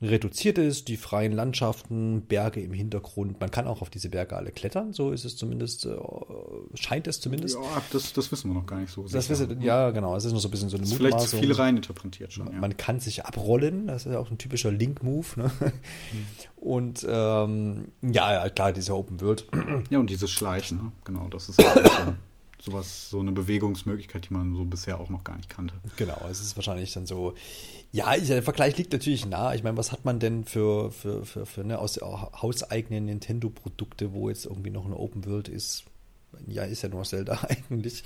reduziert 0.02 0.58
ist, 0.58 0.88
die 0.88 0.96
freien 0.96 1.32
Landschaften, 1.32 2.22
Berge 2.22 2.60
im 2.60 2.72
Hintergrund. 2.74 3.40
Man 3.40 3.50
kann 3.50 3.66
auch 3.66 3.80
auf 3.80 3.88
diese 3.88 4.10
Berge 4.10 4.36
alle 4.36 4.50
klettern, 4.50 4.92
so 4.92 5.10
ist 5.10 5.24
es 5.24 5.36
zumindest, 5.36 5.86
äh, 5.86 5.96
scheint 6.74 7.06
es 7.06 7.20
zumindest. 7.20 7.56
Ja, 7.56 7.82
das, 7.92 8.12
das 8.12 8.30
wissen 8.30 8.50
wir 8.50 8.54
noch 8.60 8.66
gar 8.66 8.78
nicht 8.78 8.92
so. 8.92 9.06
Das 9.08 9.30
wissen, 9.30 9.60
ja, 9.62 9.90
genau, 9.90 10.14
es 10.14 10.26
ist 10.26 10.32
noch 10.32 10.40
so 10.40 10.48
ein 10.48 10.50
bisschen 10.50 10.68
so 10.68 10.76
eine 10.76 10.84
das 10.84 10.94
Vielleicht 10.94 11.20
zu 11.20 11.38
viel 11.38 11.52
reininterpretiert 11.52 12.32
schon. 12.32 12.52
Ja. 12.52 12.58
Man 12.58 12.76
kann 12.76 13.00
sich 13.00 13.24
abrollen, 13.24 13.86
das 13.86 14.04
ist 14.04 14.12
ja 14.12 14.18
auch 14.18 14.30
ein 14.30 14.38
typischer 14.38 14.70
Link-Move. 14.70 15.26
Ne? 15.36 15.50
Mhm. 15.60 15.72
Und 16.56 17.06
ähm, 17.08 17.88
ja, 18.02 18.48
klar, 18.50 18.72
dieser 18.72 18.96
Open 18.96 19.20
World. 19.20 19.46
Ja, 19.90 19.98
und 19.98 20.10
dieses 20.10 20.30
Schleichen, 20.30 20.78
ne? 20.78 20.92
genau, 21.04 21.28
das 21.28 21.48
ist 21.48 21.60
so 21.60 21.64
sowas, 22.60 23.10
so 23.10 23.20
eine 23.20 23.32
Bewegungsmöglichkeit, 23.32 24.28
die 24.28 24.34
man 24.34 24.54
so 24.54 24.64
bisher 24.64 25.00
auch 25.00 25.08
noch 25.10 25.24
gar 25.24 25.36
nicht 25.36 25.48
kannte. 25.48 25.74
Genau, 25.96 26.18
es 26.30 26.40
ist 26.40 26.56
wahrscheinlich 26.56 26.92
dann 26.92 27.06
so, 27.06 27.34
ja, 27.92 28.16
der 28.16 28.42
Vergleich 28.42 28.76
liegt 28.76 28.92
natürlich 28.92 29.26
nah. 29.26 29.54
Ich 29.54 29.62
meine, 29.62 29.76
was 29.76 29.92
hat 29.92 30.04
man 30.04 30.18
denn 30.18 30.44
für, 30.44 30.90
für, 30.90 31.24
für, 31.24 31.46
für 31.46 31.64
ne, 31.64 31.78
aus 31.78 31.98
hauseigenen 32.00 33.06
Nintendo-Produkte, 33.06 34.12
wo 34.12 34.28
jetzt 34.28 34.46
irgendwie 34.46 34.70
noch 34.70 34.84
eine 34.84 34.96
Open 34.96 35.24
World 35.26 35.48
ist? 35.48 35.84
Ja, 36.46 36.64
ist 36.64 36.82
ja 36.82 36.88
nur 36.88 37.04
Zelda 37.04 37.40
eigentlich. 37.48 38.02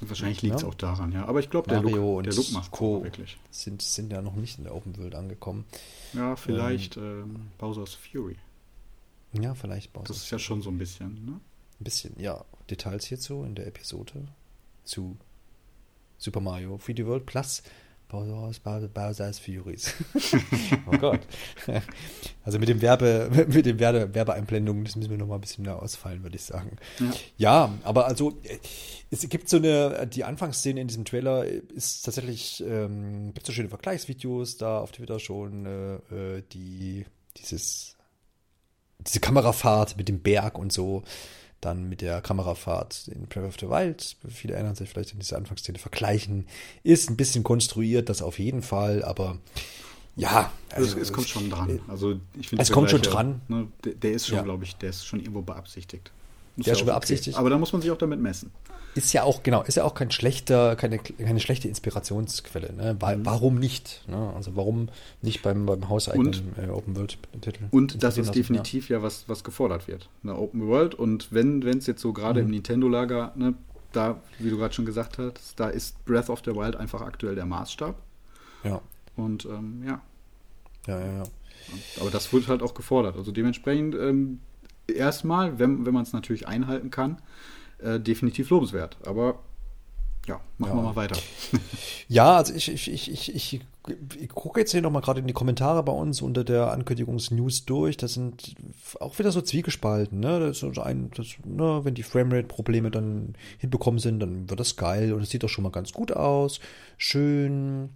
Wahrscheinlich 0.00 0.42
liegt 0.42 0.56
es 0.56 0.62
ja. 0.62 0.68
auch 0.68 0.74
daran, 0.74 1.12
ja. 1.12 1.24
Aber 1.26 1.40
ich 1.40 1.50
glaube, 1.50 1.68
der, 1.68 1.82
Look, 1.82 2.22
der 2.22 2.32
Look 2.32 2.52
macht 2.52 2.70
Co. 2.70 3.02
wirklich. 3.02 3.36
Sind, 3.50 3.82
sind 3.82 4.12
ja 4.12 4.22
noch 4.22 4.36
nicht 4.36 4.58
in 4.58 4.64
der 4.64 4.74
Open 4.74 4.96
World 4.96 5.14
angekommen. 5.14 5.64
Ja, 6.12 6.36
vielleicht 6.36 6.96
ähm, 6.96 7.02
ähm, 7.02 7.40
Bowser's 7.58 7.94
Fury. 7.94 8.36
Ja, 9.32 9.54
vielleicht 9.54 9.92
Bowser's 9.92 10.08
Das 10.08 10.16
ist 10.18 10.30
ja 10.30 10.38
schon 10.38 10.62
so 10.62 10.70
ein 10.70 10.78
bisschen, 10.78 11.24
ne? 11.24 11.32
Ein 11.80 11.84
bisschen, 11.84 12.14
ja. 12.18 12.44
Details 12.70 13.06
hierzu 13.06 13.42
in 13.44 13.54
der 13.54 13.66
Episode 13.66 14.28
zu 14.84 15.16
Super 16.18 16.40
Mario 16.40 16.76
3D 16.76 17.06
World 17.06 17.26
Plus 17.26 17.62
Bowser's 18.08 19.38
Furies. 19.38 19.94
oh 20.86 20.96
Gott. 20.96 21.20
Also 22.42 22.58
mit 22.58 22.68
dem 22.68 22.80
Werbe, 22.80 23.30
mit 23.48 23.66
dem 23.66 23.78
Werbe, 23.78 24.14
Werbeeinblendungen, 24.14 24.84
das 24.84 24.96
müssen 24.96 25.10
wir 25.10 25.18
noch 25.18 25.26
mal 25.26 25.34
ein 25.34 25.42
bisschen 25.42 25.64
mehr 25.64 25.80
ausfallen, 25.82 26.22
würde 26.22 26.36
ich 26.36 26.42
sagen. 26.42 26.76
Ja. 26.98 27.12
ja. 27.36 27.74
aber 27.84 28.06
also 28.06 28.38
es 29.10 29.28
gibt 29.28 29.50
so 29.50 29.58
eine, 29.58 30.06
die 30.06 30.24
Anfangsszene 30.24 30.80
in 30.80 30.88
diesem 30.88 31.04
Trailer 31.04 31.44
ist 31.44 32.02
tatsächlich, 32.02 32.64
ähm, 32.66 33.34
gibt 33.34 33.46
so 33.46 33.52
schöne 33.52 33.68
Vergleichsvideos 33.68 34.56
da 34.56 34.80
auf 34.80 34.92
Twitter 34.92 35.18
schon, 35.18 35.66
äh, 35.66 36.38
äh 36.38 36.42
die, 36.52 37.04
dieses, 37.36 37.96
diese 39.00 39.20
Kamerafahrt 39.20 39.98
mit 39.98 40.08
dem 40.08 40.20
Berg 40.20 40.58
und 40.58 40.72
so 40.72 41.02
dann 41.60 41.88
mit 41.88 42.00
der 42.00 42.20
Kamerafahrt 42.20 43.08
in 43.08 43.26
Breath 43.26 43.48
of 43.48 43.56
the 43.60 43.68
Wild, 43.68 44.16
viele 44.28 44.54
erinnern 44.54 44.74
sich 44.74 44.88
vielleicht 44.88 45.12
an 45.12 45.18
diese 45.18 45.36
Anfangsszene, 45.36 45.78
vergleichen, 45.78 46.46
ist 46.82 47.10
ein 47.10 47.16
bisschen 47.16 47.42
konstruiert, 47.44 48.08
das 48.08 48.22
auf 48.22 48.38
jeden 48.38 48.62
Fall, 48.62 49.04
aber 49.04 49.38
ja. 50.16 50.52
Also, 50.74 50.96
es, 50.96 51.02
es 51.08 51.12
kommt 51.12 51.28
schon 51.28 51.48
dran. 51.48 51.80
Also 51.88 52.20
ich 52.38 52.48
finde 52.48 52.62
es 52.62 52.72
kommt 52.72 52.90
schon 52.90 53.02
dran. 53.02 53.40
Ne, 53.48 53.68
der, 53.84 53.94
der, 53.94 54.12
ist 54.12 54.26
schon, 54.26 54.36
ja. 54.36 54.42
glaube 54.42 54.64
ich, 54.64 54.76
der 54.76 54.90
ist 54.90 55.06
schon 55.06 55.20
irgendwo 55.20 55.42
beabsichtigt. 55.42 56.10
Der 56.56 56.72
ist 56.72 56.80
schon 56.80 56.86
beabsichtigt. 56.86 57.36
Okay. 57.36 57.40
Aber 57.40 57.50
da 57.50 57.58
muss 57.58 57.72
man 57.72 57.82
sich 57.82 57.90
auch 57.90 57.98
damit 57.98 58.20
messen. 58.20 58.50
Ist 58.98 59.12
ja 59.12 59.22
auch, 59.22 59.44
genau, 59.44 59.62
ist 59.62 59.76
ja 59.76 59.84
auch 59.84 59.94
kein 59.94 60.10
schlechter, 60.10 60.74
keine, 60.74 60.98
keine 60.98 61.38
schlechte 61.38 61.68
Inspirationsquelle. 61.68 62.72
Ne? 62.72 62.94
Mhm. 62.94 63.24
Warum 63.24 63.60
nicht? 63.60 64.02
Ne? 64.08 64.32
Also 64.34 64.56
warum 64.56 64.88
nicht 65.22 65.42
beim, 65.42 65.66
beim 65.66 65.88
hauseigenen 65.88 66.34
äh, 66.56 66.68
Open 66.68 66.96
World-Titel? 66.96 67.66
Und 67.70 68.02
das 68.02 68.18
ist 68.18 68.34
definitiv 68.34 68.88
ja, 68.88 68.96
ja 68.96 69.02
was, 69.04 69.28
was 69.28 69.44
gefordert 69.44 69.86
wird. 69.86 70.08
Eine 70.24 70.36
Open 70.36 70.66
World. 70.66 70.96
Und 70.96 71.32
wenn 71.32 71.62
es 71.62 71.86
jetzt 71.86 72.02
so 72.02 72.12
gerade 72.12 72.40
mhm. 72.40 72.46
im 72.46 72.50
Nintendo-Lager, 72.50 73.32
ne, 73.36 73.54
da, 73.92 74.20
wie 74.40 74.50
du 74.50 74.58
gerade 74.58 74.74
schon 74.74 74.84
gesagt 74.84 75.18
hast, 75.18 75.58
da 75.60 75.68
ist 75.68 76.04
Breath 76.04 76.28
of 76.28 76.42
the 76.44 76.54
Wild 76.56 76.74
einfach 76.74 77.00
aktuell 77.00 77.36
der 77.36 77.46
Maßstab. 77.46 77.94
Ja. 78.64 78.80
Und 79.14 79.44
ähm, 79.44 79.84
ja. 79.86 80.00
Ja, 80.88 80.98
ja, 80.98 81.12
ja. 81.18 81.22
Aber 82.00 82.10
das 82.10 82.32
wird 82.32 82.48
halt 82.48 82.62
auch 82.62 82.74
gefordert. 82.74 83.16
Also 83.16 83.30
dementsprechend 83.30 83.94
ähm, 83.94 84.40
erstmal, 84.88 85.60
wenn, 85.60 85.86
wenn 85.86 85.94
man 85.94 86.02
es 86.02 86.12
natürlich 86.12 86.48
einhalten 86.48 86.90
kann, 86.90 87.18
äh, 87.78 88.00
definitiv 88.00 88.50
lobenswert. 88.50 88.96
Aber 89.04 89.38
ja, 90.28 90.40
machen 90.58 90.76
ja. 90.76 90.76
wir 90.76 90.82
mal 90.82 90.96
weiter. 90.96 91.16
Ja, 92.10 92.36
also 92.36 92.54
ich, 92.54 92.72
ich, 92.72 92.90
ich, 92.90 93.12
ich, 93.12 93.34
ich, 93.34 93.60
ich 94.18 94.28
gucke 94.30 94.60
jetzt 94.60 94.72
hier 94.72 94.80
nochmal 94.80 95.02
gerade 95.02 95.20
in 95.20 95.26
die 95.26 95.34
Kommentare 95.34 95.82
bei 95.82 95.92
uns 95.92 96.22
unter 96.22 96.42
der 96.42 96.72
Ankündigungsnews 96.72 97.66
durch. 97.66 97.98
Das 97.98 98.14
sind 98.14 98.54
auch 98.98 99.18
wieder 99.18 99.30
so 99.30 99.42
Zwiegespalten. 99.42 100.18
Ne? 100.18 100.40
Das 100.40 100.62
ist 100.62 100.78
ein, 100.78 101.10
das, 101.14 101.26
ne, 101.44 101.80
wenn 101.84 101.94
die 101.94 102.02
Framerate-Probleme 102.02 102.90
dann 102.90 103.34
hinbekommen 103.58 104.00
sind, 104.00 104.20
dann 104.20 104.48
wird 104.48 104.58
das 104.58 104.76
geil 104.76 105.12
und 105.12 105.20
es 105.20 105.28
sieht 105.28 105.42
doch 105.42 105.50
schon 105.50 105.64
mal 105.64 105.70
ganz 105.70 105.92
gut 105.92 106.12
aus. 106.12 106.60
Schön. 106.96 107.90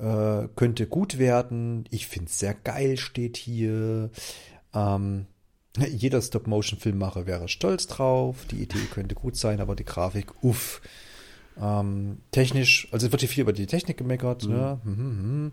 Äh, 0.00 0.48
könnte 0.56 0.88
gut 0.88 1.18
werden. 1.18 1.84
Ich 1.90 2.08
finde 2.08 2.26
es 2.26 2.40
sehr 2.40 2.54
geil, 2.54 2.96
steht 2.96 3.36
hier. 3.36 4.10
Ähm, 4.74 5.26
jeder 5.76 6.22
Stop-Motion-Filmmacher 6.22 7.26
wäre 7.26 7.48
stolz 7.48 7.86
drauf. 7.86 8.46
Die 8.50 8.62
Idee 8.62 8.86
könnte 8.92 9.14
gut 9.14 9.36
sein, 9.36 9.60
aber 9.60 9.74
die 9.74 9.84
Grafik, 9.84 10.42
uff. 10.42 10.80
Ähm, 11.60 12.18
technisch, 12.30 12.88
also 12.90 13.06
es 13.06 13.12
wird 13.12 13.20
hier 13.20 13.28
viel 13.28 13.42
über 13.42 13.52
die 13.52 13.66
Technik 13.66 13.96
gemeckert. 13.96 14.44
Mhm. 14.44 14.52
Ne? 14.52 14.80
Mhm, 14.84 14.92
mhm. 14.94 15.52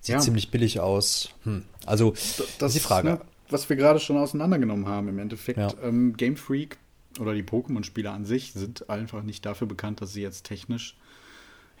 Sieht 0.00 0.14
ja. 0.14 0.20
ziemlich 0.20 0.50
billig 0.50 0.80
aus. 0.80 1.30
Hm. 1.44 1.64
Also, 1.84 2.12
das, 2.12 2.42
das, 2.58 2.74
ist 2.74 2.82
die 2.82 2.86
Frage. 2.86 3.08
Ne, 3.08 3.20
was 3.50 3.68
wir 3.68 3.76
gerade 3.76 4.00
schon 4.00 4.16
auseinandergenommen 4.16 4.86
haben, 4.86 5.08
im 5.08 5.18
Endeffekt, 5.18 5.58
ja. 5.58 5.72
ähm, 5.82 6.16
Game 6.16 6.36
Freak 6.36 6.78
oder 7.18 7.34
die 7.34 7.42
Pokémon-Spieler 7.42 8.12
an 8.12 8.24
sich 8.24 8.52
sind 8.52 8.88
einfach 8.88 9.22
nicht 9.22 9.44
dafür 9.44 9.66
bekannt, 9.66 10.00
dass 10.00 10.12
sie 10.12 10.22
jetzt 10.22 10.44
technisch 10.44 10.96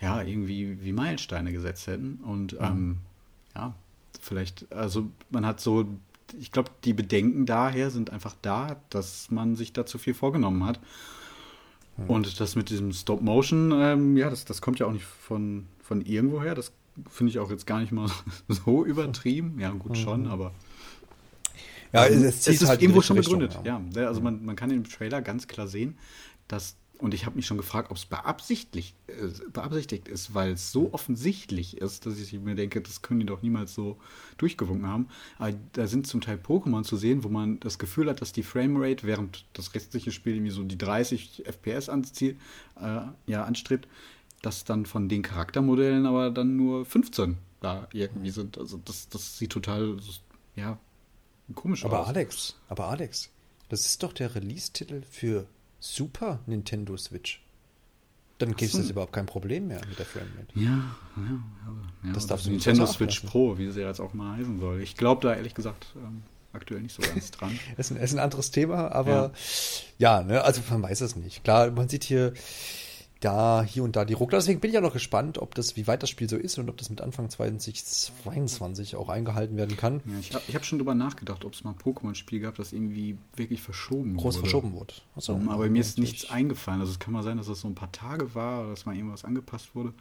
ja 0.00 0.22
irgendwie 0.22 0.82
wie 0.82 0.92
Meilensteine 0.92 1.52
gesetzt 1.52 1.86
hätten. 1.86 2.20
Und 2.22 2.54
mhm. 2.54 2.58
ähm, 2.66 2.96
ja, 3.54 3.74
vielleicht, 4.20 4.70
also 4.72 5.10
man 5.30 5.46
hat 5.46 5.60
so, 5.60 5.86
ich 6.38 6.52
glaube, 6.52 6.70
die 6.84 6.92
Bedenken 6.92 7.46
daher 7.46 7.90
sind 7.90 8.10
einfach 8.10 8.34
da, 8.42 8.80
dass 8.90 9.30
man 9.30 9.56
sich 9.56 9.72
da 9.72 9.86
zu 9.86 9.98
viel 9.98 10.14
vorgenommen 10.14 10.64
hat. 10.64 10.80
Und 12.08 12.40
das 12.40 12.56
mit 12.56 12.70
diesem 12.70 12.92
Stop 12.92 13.20
Motion, 13.20 13.72
ähm, 13.74 14.16
ja, 14.16 14.30
das, 14.30 14.44
das 14.44 14.62
kommt 14.62 14.78
ja 14.78 14.86
auch 14.86 14.92
nicht 14.92 15.04
von, 15.04 15.66
von 15.82 16.00
irgendwoher. 16.00 16.54
Das 16.54 16.72
finde 17.10 17.30
ich 17.30 17.38
auch 17.38 17.50
jetzt 17.50 17.66
gar 17.66 17.80
nicht 17.80 17.92
mal 17.92 18.10
so 18.48 18.84
übertrieben. 18.84 19.58
Ja, 19.58 19.70
gut 19.70 19.98
schon, 19.98 20.22
mhm. 20.22 20.30
aber. 20.30 20.52
Ja, 21.92 22.06
es, 22.06 22.46
es 22.46 22.62
ist 22.62 22.68
halt 22.68 22.80
irgendwo 22.82 23.02
schon 23.02 23.16
begründet. 23.16 23.58
Ja. 23.64 23.80
ja, 23.94 24.06
also 24.06 24.20
man, 24.20 24.44
man 24.44 24.54
kann 24.54 24.70
im 24.70 24.84
Trailer 24.84 25.22
ganz 25.22 25.48
klar 25.48 25.66
sehen, 25.66 25.98
dass 26.46 26.76
und 27.00 27.14
ich 27.14 27.26
habe 27.26 27.36
mich 27.36 27.46
schon 27.46 27.56
gefragt, 27.56 27.90
ob 27.90 27.96
es 27.96 28.04
beabsichtigt, 28.04 28.94
äh, 29.06 29.28
beabsichtigt 29.52 30.08
ist, 30.08 30.34
weil 30.34 30.52
es 30.52 30.70
so 30.70 30.92
offensichtlich 30.92 31.78
ist, 31.78 32.06
dass 32.06 32.18
ich 32.18 32.32
mir 32.34 32.54
denke, 32.54 32.80
das 32.80 33.02
können 33.02 33.20
die 33.20 33.26
doch 33.26 33.42
niemals 33.42 33.74
so 33.74 33.98
durchgewunken 34.36 34.86
haben. 34.86 35.08
Aber 35.38 35.54
da 35.72 35.86
sind 35.86 36.06
zum 36.06 36.20
Teil 36.20 36.36
Pokémon 36.36 36.84
zu 36.84 36.96
sehen, 36.96 37.24
wo 37.24 37.28
man 37.28 37.58
das 37.60 37.78
Gefühl 37.78 38.08
hat, 38.08 38.20
dass 38.20 38.32
die 38.32 38.42
Framerate, 38.42 39.06
während 39.06 39.46
das 39.54 39.74
restliche 39.74 40.12
Spiel 40.12 40.34
irgendwie 40.34 40.52
so 40.52 40.62
die 40.62 40.78
30 40.78 41.44
FPS 41.46 41.88
anzieht, 41.88 42.38
äh, 42.80 43.00
ja, 43.26 43.44
anstrebt, 43.44 43.88
dass 44.42 44.64
dann 44.64 44.86
von 44.86 45.08
den 45.08 45.22
Charaktermodellen 45.22 46.06
aber 46.06 46.30
dann 46.30 46.56
nur 46.56 46.84
15 46.84 47.38
da 47.60 47.88
irgendwie 47.92 48.30
sind. 48.30 48.58
Also 48.58 48.78
das, 48.84 49.08
das 49.08 49.38
sieht 49.38 49.52
total, 49.52 49.96
ja, 50.56 50.78
komisch 51.54 51.84
aber 51.84 52.00
aus. 52.00 52.08
Aber 52.08 52.18
Alex, 52.18 52.56
aber 52.68 52.88
Alex, 52.88 53.30
das 53.68 53.86
ist 53.86 54.02
doch 54.02 54.12
der 54.12 54.34
Release-Titel 54.34 55.02
für 55.10 55.46
Super 55.80 56.40
Nintendo 56.46 56.96
Switch. 56.96 57.42
Dann 58.38 58.56
gibt 58.56 58.72
es 58.72 58.72
das 58.72 58.88
überhaupt 58.88 59.12
kein 59.12 59.26
Problem 59.26 59.68
mehr 59.68 59.80
mit 59.86 59.98
der 59.98 60.06
Framerate. 60.06 60.46
Ja, 60.54 60.62
ja, 60.62 60.72
ja. 61.16 61.42
ja 62.04 62.12
das 62.12 62.26
darf 62.26 62.44
Nintendo 62.46 62.86
Switch 62.86 63.20
Pro, 63.20 63.58
wie 63.58 63.70
sie 63.70 63.82
jetzt 63.82 64.00
auch 64.00 64.14
mal 64.14 64.38
heißen 64.38 64.58
soll. 64.58 64.80
Ich 64.80 64.96
glaube 64.96 65.20
da 65.26 65.34
ehrlich 65.34 65.54
gesagt 65.54 65.88
ähm, 65.96 66.22
aktuell 66.52 66.80
nicht 66.80 66.94
so 66.94 67.02
ganz 67.02 67.30
dran. 67.32 67.58
es, 67.76 67.90
ist 67.90 67.96
ein, 67.96 68.02
ist 68.02 68.12
ein 68.14 68.18
anderes 68.18 68.50
Thema, 68.50 68.92
aber 68.92 69.32
ja, 69.98 70.20
ja 70.20 70.22
ne, 70.22 70.42
also 70.42 70.62
man 70.70 70.82
weiß 70.82 71.02
es 71.02 71.16
nicht. 71.16 71.44
Klar, 71.44 71.70
man 71.70 71.88
sieht 71.90 72.04
hier 72.04 72.32
da 73.20 73.62
hier 73.62 73.84
und 73.84 73.96
da 73.96 74.04
die 74.04 74.14
Ruckler. 74.14 74.38
Deswegen 74.38 74.60
bin 74.60 74.70
ich 74.70 74.74
ja 74.74 74.80
noch 74.80 74.94
gespannt, 74.94 75.38
ob 75.38 75.54
das, 75.54 75.76
wie 75.76 75.86
weit 75.86 76.02
das 76.02 76.10
Spiel 76.10 76.28
so 76.28 76.36
ist 76.36 76.58
und 76.58 76.68
ob 76.70 76.78
das 76.78 76.88
mit 76.88 77.00
Anfang 77.00 77.28
2022 77.28 78.96
auch 78.96 79.08
eingehalten 79.08 79.56
werden 79.56 79.76
kann. 79.76 80.00
Ja, 80.06 80.18
ich 80.18 80.34
habe 80.34 80.44
hab 80.54 80.64
schon 80.64 80.78
drüber 80.78 80.94
nachgedacht, 80.94 81.44
ob 81.44 81.52
es 81.52 81.62
mal 81.62 81.72
ein 81.72 81.78
Pokémon-Spiel 81.78 82.40
gab, 82.40 82.56
das 82.56 82.72
irgendwie 82.72 83.18
wirklich 83.36 83.60
verschoben 83.60 84.16
Groß 84.16 84.36
wurde. 84.36 84.40
verschoben 84.40 84.72
wurde. 84.72 84.94
Achso, 85.14 85.34
um, 85.34 85.48
aber 85.50 85.68
mir 85.68 85.80
ist 85.80 85.98
nichts 85.98 86.30
eingefallen. 86.30 86.80
Also 86.80 86.92
es 86.92 86.98
kann 86.98 87.12
mal 87.12 87.22
sein, 87.22 87.36
dass 87.36 87.46
das 87.46 87.60
so 87.60 87.68
ein 87.68 87.74
paar 87.74 87.92
Tage 87.92 88.34
war 88.34 88.62
oder 88.62 88.70
dass 88.70 88.86
mal 88.86 88.96
irgendwas 88.96 89.24
angepasst 89.24 89.74
wurde. 89.74 89.92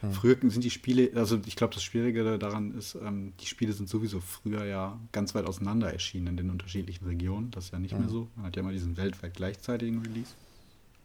Hm. 0.00 0.12
Früher 0.12 0.36
sind 0.42 0.64
die 0.64 0.70
Spiele, 0.70 1.10
also 1.14 1.38
ich 1.46 1.56
glaube, 1.56 1.72
das 1.72 1.82
Schwierige 1.82 2.38
daran 2.38 2.76
ist, 2.76 2.96
ähm, 2.96 3.32
die 3.40 3.46
Spiele 3.46 3.72
sind 3.72 3.88
sowieso 3.88 4.20
früher 4.20 4.64
ja 4.64 4.98
ganz 5.12 5.34
weit 5.34 5.46
auseinander 5.46 5.90
erschienen 5.90 6.26
in 6.26 6.36
den 6.36 6.50
unterschiedlichen 6.50 7.06
Regionen. 7.06 7.50
Das 7.52 7.66
ist 7.66 7.72
ja 7.72 7.78
nicht 7.78 7.92
hm. 7.92 8.00
mehr 8.00 8.08
so. 8.08 8.28
Man 8.34 8.46
hat 8.46 8.56
ja 8.56 8.62
immer 8.62 8.72
diesen 8.72 8.96
weltweit 8.96 9.34
gleichzeitigen 9.34 10.02
Release. 10.02 10.32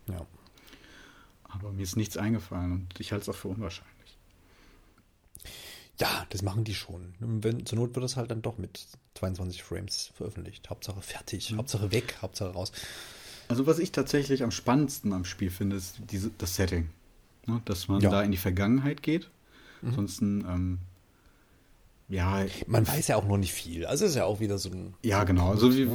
Ja. 0.10 0.26
Aber 1.54 1.72
mir 1.72 1.84
ist 1.84 1.98
nichts 1.98 2.18
eingefallen 2.18 2.72
und 2.72 3.00
ich 3.00 3.12
halte 3.12 3.24
es 3.24 3.30
auch 3.30 3.40
für 3.40 3.50
unwahrscheinlich. 3.50 3.92
Ja, 6.00 6.26
das 6.30 6.42
machen 6.42 6.64
die 6.64 6.74
schon. 6.74 7.14
Wenn, 7.20 7.66
zur 7.66 7.78
Not 7.78 7.96
wird 7.96 8.04
das 8.04 8.16
halt 8.16 8.32
dann 8.32 8.42
doch 8.42 8.58
mit 8.58 8.88
22 9.16 9.62
Frames 9.62 10.12
veröffentlicht. 10.16 10.70
Hauptsache 10.70 11.02
fertig, 11.02 11.52
mhm. 11.52 11.58
Hauptsache 11.58 11.92
weg, 11.92 12.18
Hauptsache 12.22 12.52
raus. 12.52 12.72
Also 13.48 13.68
was 13.68 13.80
ich 13.80 13.92
tatsächlich 13.92 14.44
am 14.44 14.52
spannendsten 14.52 15.14
am 15.14 15.26
Spiel 15.26 15.52
finde, 15.52 15.76
ist 15.76 16.00
diese, 16.10 16.32
das 16.38 16.56
Setting. 16.56 16.90
Ne? 17.46 17.62
Dass 17.66 17.88
man 17.88 18.02
ja. 18.02 18.10
da 18.10 18.24
in 18.24 18.32
die 18.32 18.38
Vergangenheit 18.38 19.04
geht. 19.04 19.30
Mhm. 19.82 19.90
Ansonsten, 19.90 20.46
ähm, 20.48 20.80
ja. 22.08 22.46
Man 22.68 22.88
weiß 22.88 23.10
ja 23.10 23.16
auch 23.16 23.28
noch 23.28 23.38
nicht 23.38 23.54
viel. 23.54 23.86
Also 23.86 24.06
ist 24.06 24.16
ja 24.16 24.26
auch 24.26 24.40
wieder 24.40 24.58
so 24.58 24.70
ein. 24.70 24.94
Ja, 25.04 25.24
genau. 25.24 25.52
Also 25.52 25.76
wie, 25.76 25.88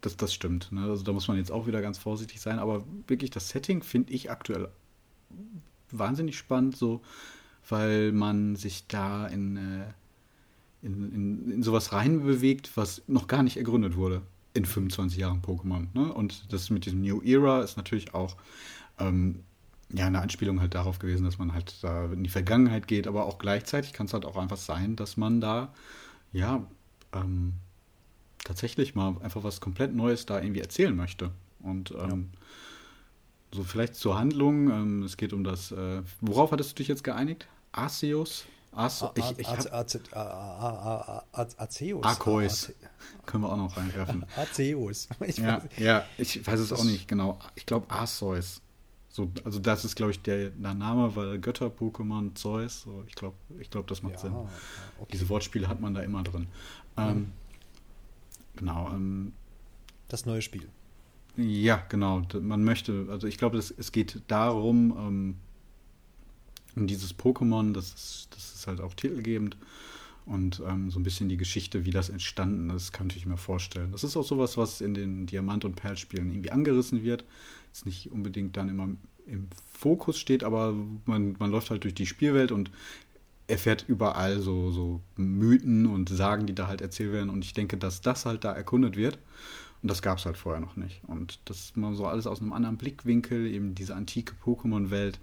das, 0.00 0.16
das 0.16 0.32
stimmt. 0.32 0.72
Ne? 0.72 0.82
Also 0.82 1.02
da 1.02 1.12
muss 1.12 1.28
man 1.28 1.36
jetzt 1.36 1.52
auch 1.52 1.66
wieder 1.66 1.82
ganz 1.82 1.98
vorsichtig 1.98 2.40
sein. 2.40 2.58
Aber 2.58 2.84
wirklich 3.06 3.30
das 3.30 3.48
Setting 3.48 3.82
finde 3.82 4.12
ich 4.12 4.30
aktuell 4.30 4.68
wahnsinnig 5.90 6.36
spannend, 6.36 6.76
so, 6.76 7.02
weil 7.68 8.12
man 8.12 8.56
sich 8.56 8.86
da 8.86 9.26
in, 9.26 9.56
äh, 9.56 9.84
in, 10.82 11.12
in, 11.12 11.52
in 11.52 11.62
sowas 11.62 11.92
reinbewegt, 11.92 12.76
was 12.76 13.02
noch 13.06 13.26
gar 13.26 13.42
nicht 13.42 13.56
ergründet 13.56 13.96
wurde 13.96 14.22
in 14.54 14.64
25 14.64 15.18
Jahren 15.18 15.42
Pokémon. 15.42 15.86
Ne? 15.94 16.12
Und 16.12 16.52
das 16.52 16.70
mit 16.70 16.86
diesem 16.86 17.02
New 17.02 17.22
Era 17.22 17.62
ist 17.62 17.76
natürlich 17.76 18.14
auch 18.14 18.36
ähm, 18.98 19.40
ja, 19.92 20.06
eine 20.06 20.20
Anspielung 20.20 20.60
halt 20.60 20.74
darauf 20.74 20.98
gewesen, 20.98 21.24
dass 21.24 21.38
man 21.38 21.52
halt 21.52 21.82
da 21.82 22.06
in 22.06 22.24
die 22.24 22.30
Vergangenheit 22.30 22.86
geht, 22.86 23.06
aber 23.06 23.26
auch 23.26 23.38
gleichzeitig 23.38 23.92
kann 23.92 24.06
es 24.06 24.12
halt 24.12 24.24
auch 24.24 24.36
einfach 24.36 24.56
sein, 24.56 24.96
dass 24.96 25.16
man 25.16 25.40
da 25.40 25.72
ja 26.32 26.64
ähm, 27.12 27.54
tatsächlich 28.44 28.94
mal 28.94 29.16
einfach 29.22 29.44
was 29.44 29.60
komplett 29.60 29.94
Neues 29.94 30.26
da 30.26 30.40
irgendwie 30.40 30.60
erzählen 30.60 30.94
möchte. 30.94 31.30
Und 31.62 31.92
ähm, 31.92 32.30
ja. 32.32 33.56
so 33.56 33.64
vielleicht 33.64 33.94
zur 33.94 34.18
Handlung. 34.18 34.70
Ähm, 34.70 35.02
es 35.02 35.16
geht 35.16 35.32
um 35.32 35.44
das. 35.44 35.72
Äh, 35.72 36.02
worauf 36.20 36.52
hattest 36.52 36.72
du 36.72 36.74
dich 36.76 36.88
jetzt 36.88 37.04
geeinigt? 37.04 37.46
Arceus? 37.72 38.44
Arceus. 38.72 39.12
Arceus. 42.02 42.72
Können 43.26 43.44
wir 43.44 43.52
auch 43.52 43.56
noch 43.56 43.76
reinwerfen. 43.76 44.24
Arceus. 44.36 45.08
Ja, 45.36 45.62
ja, 45.76 46.04
ich 46.18 46.46
weiß 46.46 46.60
es 46.60 46.72
auch 46.72 46.84
nicht 46.84 47.08
genau. 47.08 47.38
Ich 47.54 47.66
glaube 47.66 47.90
Arceus. 47.90 48.62
So, 49.12 49.28
also 49.44 49.58
das 49.58 49.84
ist, 49.84 49.96
glaube 49.96 50.12
ich, 50.12 50.22
der, 50.22 50.50
der, 50.50 50.74
Name, 50.74 51.16
weil 51.16 51.40
Götter-Pokémon, 51.40 52.36
Zeus, 52.36 52.82
so, 52.82 53.02
ich 53.08 53.16
glaube, 53.16 53.34
ich 53.58 53.68
glaub, 53.68 53.88
das 53.88 54.04
macht 54.04 54.14
ja, 54.14 54.20
Sinn. 54.20 54.32
Okay. 54.32 55.08
Diese 55.12 55.28
Wortspiele 55.28 55.66
hat 55.66 55.80
man 55.80 55.94
da 55.94 56.02
immer 56.02 56.22
drin. 56.22 56.46
Ähm, 56.96 57.08
mhm. 57.08 57.32
Genau. 58.56 58.90
Ähm, 58.90 59.32
das 60.08 60.26
neue 60.26 60.42
Spiel. 60.42 60.68
Ja, 61.36 61.84
genau. 61.88 62.22
Man 62.40 62.64
möchte, 62.64 63.06
also 63.08 63.26
ich 63.26 63.38
glaube, 63.38 63.58
es 63.58 63.92
geht 63.92 64.20
darum, 64.26 64.96
ähm, 64.98 65.34
um 66.76 66.86
dieses 66.86 67.16
Pokémon, 67.16 67.72
das 67.72 67.92
ist, 67.92 68.28
das 68.32 68.54
ist 68.54 68.66
halt 68.66 68.80
auch 68.80 68.94
titelgebend 68.94 69.56
und 70.26 70.62
ähm, 70.66 70.90
so 70.90 71.00
ein 71.00 71.02
bisschen 71.02 71.28
die 71.28 71.36
Geschichte, 71.36 71.84
wie 71.84 71.90
das 71.90 72.08
entstanden 72.08 72.70
ist, 72.70 72.92
kann 72.92 73.08
ich 73.14 73.26
mir 73.26 73.36
vorstellen. 73.36 73.92
Das 73.92 74.04
ist 74.04 74.16
auch 74.16 74.24
sowas, 74.24 74.56
was 74.56 74.80
in 74.80 74.94
den 74.94 75.26
Diamant- 75.26 75.64
und 75.64 75.76
Perlspielen 75.76 76.30
irgendwie 76.30 76.52
angerissen 76.52 77.02
wird. 77.02 77.24
Jetzt 77.68 77.86
nicht 77.86 78.12
unbedingt 78.12 78.56
dann 78.56 78.68
immer 78.68 78.88
im 79.26 79.48
Fokus 79.72 80.18
steht, 80.18 80.44
aber 80.44 80.74
man, 81.06 81.36
man 81.38 81.50
läuft 81.50 81.70
halt 81.70 81.84
durch 81.84 81.94
die 81.94 82.06
Spielwelt 82.06 82.52
und 82.52 82.70
erfährt 83.50 83.84
überall 83.88 84.40
so, 84.40 84.70
so 84.70 85.00
Mythen 85.16 85.86
und 85.86 86.08
Sagen, 86.08 86.46
die 86.46 86.54
da 86.54 86.66
halt 86.66 86.80
erzählt 86.80 87.12
werden. 87.12 87.30
Und 87.30 87.44
ich 87.44 87.52
denke, 87.52 87.76
dass 87.76 88.00
das 88.00 88.26
halt 88.26 88.44
da 88.44 88.52
erkundet 88.52 88.96
wird. 88.96 89.18
Und 89.82 89.90
das 89.90 90.02
gab 90.02 90.18
es 90.18 90.26
halt 90.26 90.36
vorher 90.36 90.60
noch 90.60 90.76
nicht. 90.76 91.02
Und 91.06 91.40
das 91.46 91.74
man 91.74 91.94
so 91.94 92.06
alles 92.06 92.26
aus 92.26 92.40
einem 92.40 92.52
anderen 92.52 92.76
Blickwinkel, 92.76 93.46
eben 93.46 93.74
diese 93.74 93.94
antike 93.94 94.34
Pokémon-Welt, 94.44 95.18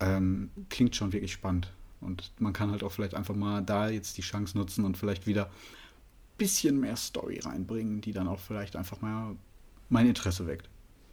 ähm, 0.00 0.50
klingt 0.68 0.94
schon 0.94 1.12
wirklich 1.12 1.32
spannend. 1.32 1.72
Und 2.00 2.30
man 2.38 2.52
kann 2.52 2.70
halt 2.70 2.84
auch 2.84 2.92
vielleicht 2.92 3.14
einfach 3.14 3.34
mal 3.34 3.60
da 3.60 3.88
jetzt 3.88 4.16
die 4.16 4.22
Chance 4.22 4.56
nutzen 4.56 4.84
und 4.84 4.96
vielleicht 4.96 5.26
wieder 5.26 5.46
ein 5.46 6.38
bisschen 6.38 6.78
mehr 6.78 6.96
Story 6.96 7.40
reinbringen, 7.40 8.00
die 8.00 8.12
dann 8.12 8.28
auch 8.28 8.38
vielleicht 8.38 8.76
einfach 8.76 9.00
mal 9.00 9.34
mein 9.88 10.06
Interesse 10.06 10.46
weckt. 10.46 10.68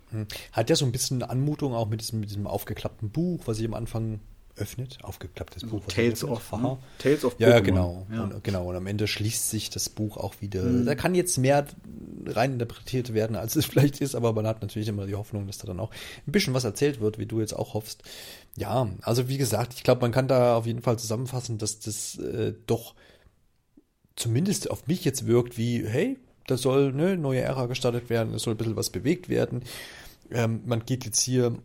Hm. 0.10 0.28
Hat 0.52 0.70
ja 0.70 0.76
so 0.76 0.86
ein 0.86 0.92
bisschen 0.92 1.24
Anmutung 1.24 1.74
auch 1.74 1.90
mit 1.90 2.02
diesem, 2.02 2.20
mit 2.20 2.30
diesem 2.30 2.46
aufgeklappten 2.46 3.10
Buch, 3.10 3.48
was 3.48 3.58
ich 3.58 3.66
am 3.66 3.74
Anfang 3.74 4.20
öffnet, 4.58 5.00
aufgeklapptes 5.02 5.64
Buch. 5.64 5.82
was 5.86 5.94
Tales 5.94 6.24
öffnet. 6.24 6.54
of, 6.54 6.62
ne? 6.62 6.78
Tales 7.00 7.26
of 7.26 7.36
Ja, 7.40 7.50
ja, 7.50 7.60
genau. 7.60 8.08
Ja. 8.12 8.24
Und, 8.24 8.44
genau. 8.44 8.70
Und 8.70 8.76
am 8.76 8.88
Ende 8.88 9.08
schließt 9.08 9.50
sich 9.50 9.70
das 9.70 9.90
Buch 9.90 10.18
auch 10.18 10.36
wieder. 10.40 10.64
Mhm. 10.64 10.86
Da 10.86 10.96
kann 10.96 11.16
jetzt 11.16 11.38
mehr 11.38 11.66
reininterpretiert 12.26 13.14
werden, 13.14 13.36
als 13.36 13.56
es 13.56 13.66
vielleicht 13.66 14.02
ist, 14.02 14.16
aber 14.16 14.34
man 14.34 14.48
hat 14.48 14.62
natürlich 14.62 14.88
immer 14.88 15.06
die 15.06 15.16
Hoffnung, 15.16 15.48
dass 15.48 15.58
da 15.58 15.68
dann 15.68 15.80
auch 15.80 15.92
ein 16.26 16.32
bisschen 16.32 16.54
was 16.54 16.64
erzählt 16.64 17.02
wird, 17.02 17.20
wie 17.20 17.26
du 17.26 17.40
jetzt 17.40 17.54
auch 17.54 17.74
hoffst. 17.74 18.04
Ja, 18.58 18.90
also 19.02 19.28
wie 19.28 19.38
gesagt, 19.38 19.74
ich 19.76 19.84
glaube, 19.84 20.02
man 20.02 20.12
kann 20.12 20.28
da 20.28 20.56
auf 20.56 20.66
jeden 20.66 20.82
Fall 20.82 20.98
zusammenfassen, 20.98 21.58
dass 21.58 21.80
das 21.80 22.18
äh, 22.18 22.54
doch 22.68 22.96
zumindest 24.16 24.72
auf 24.72 24.88
mich 24.88 25.04
jetzt 25.04 25.28
wirkt 25.28 25.58
wie, 25.58 25.86
hey, 25.86 26.18
da 26.48 26.58
soll 26.58 26.90
eine 26.90 27.18
neue 27.18 27.42
Ära 27.42 27.66
gestartet 27.66 28.10
werden, 28.10 28.34
es 28.34 28.44
soll 28.44 28.54
ein 28.54 28.58
bisschen 28.58 28.76
was 28.76 28.90
bewegt 28.90 29.30
werden. 29.30 29.64
Ähm, 30.32 30.62
man 30.66 30.86
geht 30.86 31.06
jetzt 31.06 31.20
hier 31.20 31.58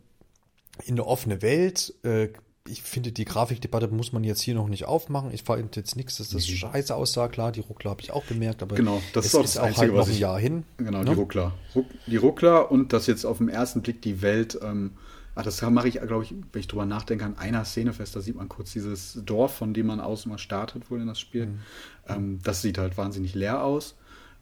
in 0.85 0.95
eine 0.95 1.05
offene 1.05 1.41
Welt. 1.41 1.93
Äh, 2.03 2.29
ich 2.67 2.83
finde, 2.83 3.11
die 3.11 3.25
Grafikdebatte 3.25 3.87
muss 3.87 4.13
man 4.13 4.23
jetzt 4.23 4.41
hier 4.41 4.53
noch 4.53 4.67
nicht 4.67 4.85
aufmachen. 4.85 5.33
Ich 5.33 5.43
fand 5.43 5.75
jetzt 5.75 5.95
nichts, 5.95 6.17
dass 6.17 6.29
das 6.29 6.45
scheiße 6.45 6.93
aussah. 6.95 7.27
Klar, 7.27 7.51
die 7.51 7.59
Ruckler 7.59 7.91
habe 7.91 8.01
ich 8.01 8.11
auch 8.11 8.23
bemerkt, 8.23 8.61
aber 8.61 8.75
Mhm. 8.75 8.77
Genau, 8.77 9.03
das 9.13 9.25
ist 9.25 9.35
auch 9.35 9.41
das 9.41 9.57
Einzige, 9.57 9.87
halt 9.87 9.95
noch 9.95 10.07
ein 10.07 10.17
Jahr 10.17 10.39
hin. 10.39 10.63
Genau, 10.77 10.99
ne? 10.99 11.05
die 11.05 11.13
Ruckler. 11.13 11.53
Ruck, 11.75 11.87
die 12.05 12.17
Ruckler 12.17 12.71
und 12.71 12.93
dass 12.93 13.07
jetzt 13.07 13.25
auf 13.25 13.39
den 13.39 13.49
ersten 13.49 13.81
Blick 13.81 14.01
die 14.01 14.21
Welt, 14.21 14.59
ähm, 14.61 14.91
ah, 15.33 15.41
das 15.41 15.61
mache 15.61 15.87
ich, 15.87 15.99
glaube 16.01 16.23
ich, 16.23 16.35
wenn 16.51 16.59
ich 16.59 16.67
drüber 16.67 16.85
nachdenke, 16.85 17.25
an 17.25 17.37
einer 17.37 17.65
Szene 17.65 17.93
fest, 17.93 18.15
da 18.15 18.21
sieht 18.21 18.35
man 18.35 18.47
kurz 18.47 18.71
dieses 18.73 19.19
Dorf, 19.25 19.55
von 19.55 19.73
dem 19.73 19.87
man 19.87 19.99
aus 19.99 20.25
mal 20.27 20.37
startet, 20.37 20.91
wohl 20.91 21.01
in 21.01 21.07
das 21.07 21.19
Spiel. 21.19 21.47
Mhm. 21.47 21.59
Ähm, 22.07 22.39
das 22.43 22.61
sieht 22.61 22.77
halt 22.77 22.97
wahnsinnig 22.97 23.33
leer 23.33 23.63
aus. 23.63 23.95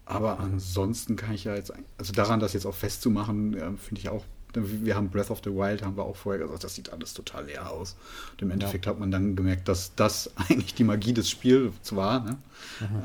Aber 0.05 0.39
ansonsten 0.39 1.15
kann 1.15 1.35
ich 1.35 1.43
ja 1.43 1.55
jetzt, 1.55 1.71
also 1.97 2.13
daran, 2.13 2.39
das 2.39 2.53
jetzt 2.53 2.65
auch 2.65 2.73
festzumachen, 2.73 3.53
ähm, 3.53 3.77
finde 3.77 4.01
ich 4.01 4.09
auch, 4.09 4.25
wir 4.53 4.95
haben 4.95 5.09
Breath 5.09 5.29
of 5.29 5.41
the 5.43 5.51
Wild, 5.51 5.83
haben 5.83 5.95
wir 5.97 6.03
auch 6.03 6.15
vorher 6.15 6.43
gesagt, 6.43 6.63
das 6.63 6.75
sieht 6.75 6.91
alles 6.91 7.13
total 7.13 7.45
leer 7.45 7.69
aus. 7.71 7.95
Und 8.33 8.41
im 8.41 8.51
Endeffekt 8.51 8.87
hat 8.87 8.99
man 8.99 9.11
dann 9.11 9.35
gemerkt, 9.35 9.67
dass 9.67 9.93
das 9.95 10.31
eigentlich 10.49 10.73
die 10.73 10.83
Magie 10.83 11.13
des 11.13 11.29
Spiels 11.29 11.95
war. 11.95 12.21
Ne? 12.23 12.37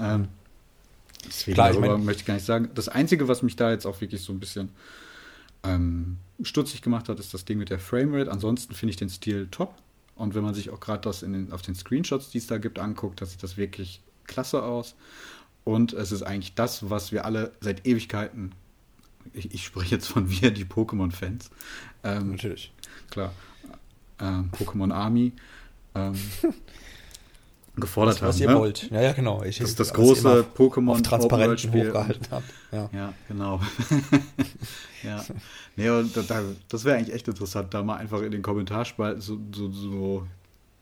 Ähm, 0.01 0.28
deswegen 1.26 1.55
Klar, 1.55 1.70
ich 1.72 1.78
mein- 1.78 2.05
möchte 2.05 2.20
ich 2.22 2.26
gar 2.26 2.34
nicht 2.34 2.47
sagen. 2.47 2.70
Das 2.74 2.88
Einzige, 2.88 3.28
was 3.28 3.42
mich 3.42 3.57
da 3.57 3.70
jetzt 3.70 3.86
auch 3.86 4.01
wirklich 4.01 4.22
so 4.22 4.32
ein 4.32 4.40
bisschen 4.40 4.70
ähm, 5.62 6.18
stutzig 6.42 6.82
gemacht 6.82 7.09
hat, 7.09 7.20
ist 7.20 7.34
das 7.34 7.45
Ding 7.45 7.59
mit 7.59 7.70
der 7.70 7.78
Framerate. 7.78 8.30
Ansonsten 8.30 8.74
finde 8.74 8.90
ich 8.90 8.97
den 8.97 9.09
Stil 9.11 9.49
top. 9.51 9.74
Und 10.16 10.34
wenn 10.34 10.45
man 10.45 10.55
sich 10.55 10.70
auch 10.70 10.80
gerade 10.80 11.03
das 11.03 11.20
den, 11.20 11.53
auf 11.53 11.62
den 11.62 11.74
Screenshots, 11.74 12.30
die 12.30 12.38
es 12.38 12.47
da 12.47 12.59
gibt, 12.59 12.78
anguckt, 12.78 13.20
da 13.20 13.26
sieht 13.26 13.42
das 13.42 13.57
wirklich 13.57 14.01
klasse 14.26 14.62
aus. 14.62 14.95
Und 15.64 15.92
es 15.92 16.12
ist 16.12 16.22
eigentlich 16.22 16.55
das, 16.55 16.88
was 16.90 17.11
wir 17.11 17.24
alle 17.24 17.53
seit 17.61 17.86
Ewigkeiten, 17.86 18.53
ich, 19.32 19.52
ich 19.54 19.64
spreche 19.64 19.94
jetzt 19.94 20.08
von 20.08 20.30
wir, 20.30 20.50
die 20.50 20.64
Pokémon-Fans, 20.64 21.50
ähm, 22.02 22.32
Natürlich. 22.32 22.72
klar, 23.10 23.32
ähm, 24.20 24.50
Pokémon 24.52 24.92
Army, 24.92 25.32
ähm, 25.94 26.14
gefordert 27.76 28.16
Was, 28.16 28.28
was 28.28 28.36
haben. 28.36 28.42
ihr 28.42 28.48
ne? 28.50 28.58
wollt. 28.60 28.90
Ja, 28.90 29.00
ja, 29.02 29.12
genau. 29.12 29.42
Ich, 29.42 29.58
Das 29.58 29.70
ist 29.70 29.80
das 29.80 29.88
was 29.90 29.96
große 29.96 30.46
Pokémon 30.56 31.12
Open-World-Spiel. 31.12 31.88
hochgehalten 31.88 32.26
habt. 32.30 32.50
Ja. 32.70 32.88
Ja, 32.92 33.14
genau. 33.28 33.60
ja. 35.02 35.24
Nee, 35.76 35.90
und 35.90 36.16
da, 36.16 36.42
das 36.68 36.84
wäre 36.84 36.96
eigentlich 36.98 37.14
echt 37.14 37.26
interessant, 37.26 37.74
da 37.74 37.82
mal 37.82 37.96
einfach 37.96 38.22
in 38.22 38.30
den 38.30 38.42
Kommentarspalten 38.42 39.20
so, 39.20 39.38
so, 39.52 39.70
so 39.72 40.26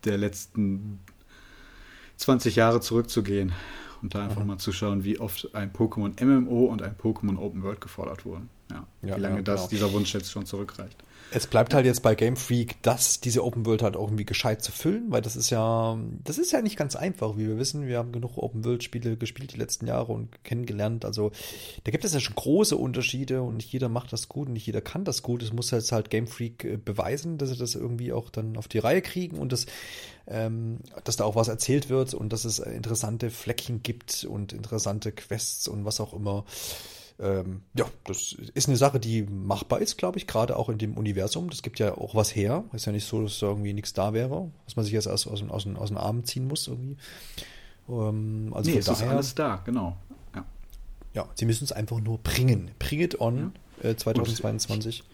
der 0.05 0.19
letzten 0.19 1.01
20 2.19 2.57
Jahre 2.57 2.81
zurückzugehen 2.81 3.53
und 4.03 4.15
da 4.15 4.25
einfach 4.25 4.45
mal 4.45 4.59
zu 4.59 4.73
schauen, 4.73 5.05
wie 5.05 5.19
oft 5.19 5.55
ein 5.55 5.73
Pokémon 5.73 6.23
MMO 6.25 6.67
und 6.67 6.83
ein 6.83 6.95
Pokémon 6.97 7.39
Open 7.39 7.63
World 7.63 7.81
gefordert 7.81 8.25
wurden. 8.25 8.51
Ja, 8.71 8.87
Ja, 9.03 9.17
wie 9.17 9.21
lange 9.21 9.37
ja, 9.37 9.43
das, 9.43 9.61
genau. 9.61 9.71
dieser 9.71 9.93
Wunsch 9.93 10.13
jetzt 10.13 10.31
schon 10.31 10.45
zurückreicht. 10.45 10.97
Es 11.35 11.47
bleibt 11.47 11.73
halt 11.73 11.87
jetzt 11.87 12.03
bei 12.03 12.15
Game 12.15 12.37
Freak, 12.37 12.83
dass 12.83 13.21
diese 13.21 13.43
Open 13.43 13.65
World 13.65 13.83
halt 13.83 13.97
auch 13.97 14.09
irgendwie 14.09 14.27
gescheit 14.27 14.63
zu 14.63 14.71
füllen, 14.71 15.07
weil 15.09 15.23
das 15.23 15.35
ist 15.35 15.49
ja, 15.49 15.99
das 16.25 16.37
ist 16.37 16.53
ja 16.53 16.61
nicht 16.61 16.77
ganz 16.77 16.95
einfach, 16.95 17.39
wie 17.39 17.49
wir 17.49 17.57
wissen. 17.57 17.87
Wir 17.87 17.97
haben 17.97 18.13
genug 18.13 18.37
Open 18.37 18.67
World 18.67 18.85
Spiele 18.85 19.17
gespielt 19.17 19.55
die 19.55 19.59
letzten 19.59 19.87
Jahre 19.87 20.13
und 20.13 20.45
kennengelernt. 20.45 21.07
Also 21.07 21.33
da 21.85 21.91
gibt 21.91 22.05
es 22.05 22.13
ja 22.13 22.21
schon 22.21 22.35
große 22.35 22.77
Unterschiede 22.77 23.41
und 23.41 23.57
nicht 23.57 23.73
jeder 23.73 23.89
macht 23.89 24.13
das 24.13 24.29
gut 24.29 24.49
und 24.49 24.53
nicht 24.53 24.67
jeder 24.67 24.83
kann 24.83 25.05
das 25.05 25.23
gut. 25.23 25.43
Es 25.43 25.55
muss 25.55 25.71
jetzt 25.71 25.91
halt 25.91 26.11
Game 26.11 26.27
Freak 26.27 26.65
äh, 26.65 26.77
beweisen, 26.77 27.39
dass 27.39 27.49
sie 27.49 27.57
das 27.57 27.75
irgendwie 27.75 28.13
auch 28.13 28.29
dann 28.29 28.59
auf 28.59 28.69
die 28.69 28.79
Reihe 28.79 29.01
kriegen 29.01 29.39
und 29.39 29.53
das, 29.53 29.65
ähm, 30.27 30.81
dass 31.05 31.17
da 31.17 31.25
auch 31.25 31.35
was 31.35 31.49
erzählt 31.49 31.89
wird 31.89 32.13
und 32.13 32.35
dass 32.35 32.45
es 32.45 32.59
interessante 32.59 33.31
Fleckchen 33.31 33.83
gibt 33.83 34.25
und 34.25 34.53
interessante 34.53 35.13
Quests 35.13 35.67
und 35.67 35.87
was 35.87 35.99
auch 35.99 36.13
immer. 36.13 36.45
Ähm, 37.19 37.63
ja, 37.75 37.87
das 38.05 38.35
ist 38.55 38.69
eine 38.69 38.77
Sache, 38.77 38.99
die 38.99 39.23
machbar 39.23 39.81
ist, 39.81 39.99
glaube 39.99 40.19
ich, 40.19 40.27
gerade 40.27 40.57
auch 40.57 40.69
in 40.69 40.79
dem 40.79 40.97
Universum. 40.97 41.51
Das 41.51 41.63
gibt 41.63 41.79
ja 41.79 41.97
auch 41.97 42.15
was 42.15 42.35
her. 42.35 42.65
Ist 42.73 42.87
ja 42.87 42.93
nicht 42.93 43.07
so, 43.07 43.23
dass 43.23 43.39
da 43.39 43.49
irgendwie 43.49 43.73
nichts 43.73 43.93
da 43.93 44.13
wäre, 44.13 44.51
was 44.65 44.77
man 44.77 44.85
sich 44.85 44.95
jetzt 44.95 45.07
aus, 45.07 45.27
aus, 45.27 45.43
aus, 45.43 45.67
aus 45.67 45.89
den 45.89 45.97
Armen 45.97 46.25
ziehen 46.25 46.47
muss 46.47 46.67
irgendwie. 46.69 46.97
Ähm, 47.89 48.53
also 48.55 48.71
nee, 48.71 48.79
es 48.79 48.89
ist 48.89 49.01
daher, 49.01 49.13
alles 49.13 49.35
da, 49.35 49.63
genau. 49.65 49.97
Ja. 50.35 50.45
ja, 51.15 51.29
sie 51.35 51.45
müssen 51.45 51.65
es 51.65 51.73
einfach 51.73 52.01
nur 52.01 52.19
bringen. 52.19 52.71
Bring 52.79 53.01
it 53.01 53.21
on 53.21 53.53
äh, 53.83 53.95
2022. 53.95 55.05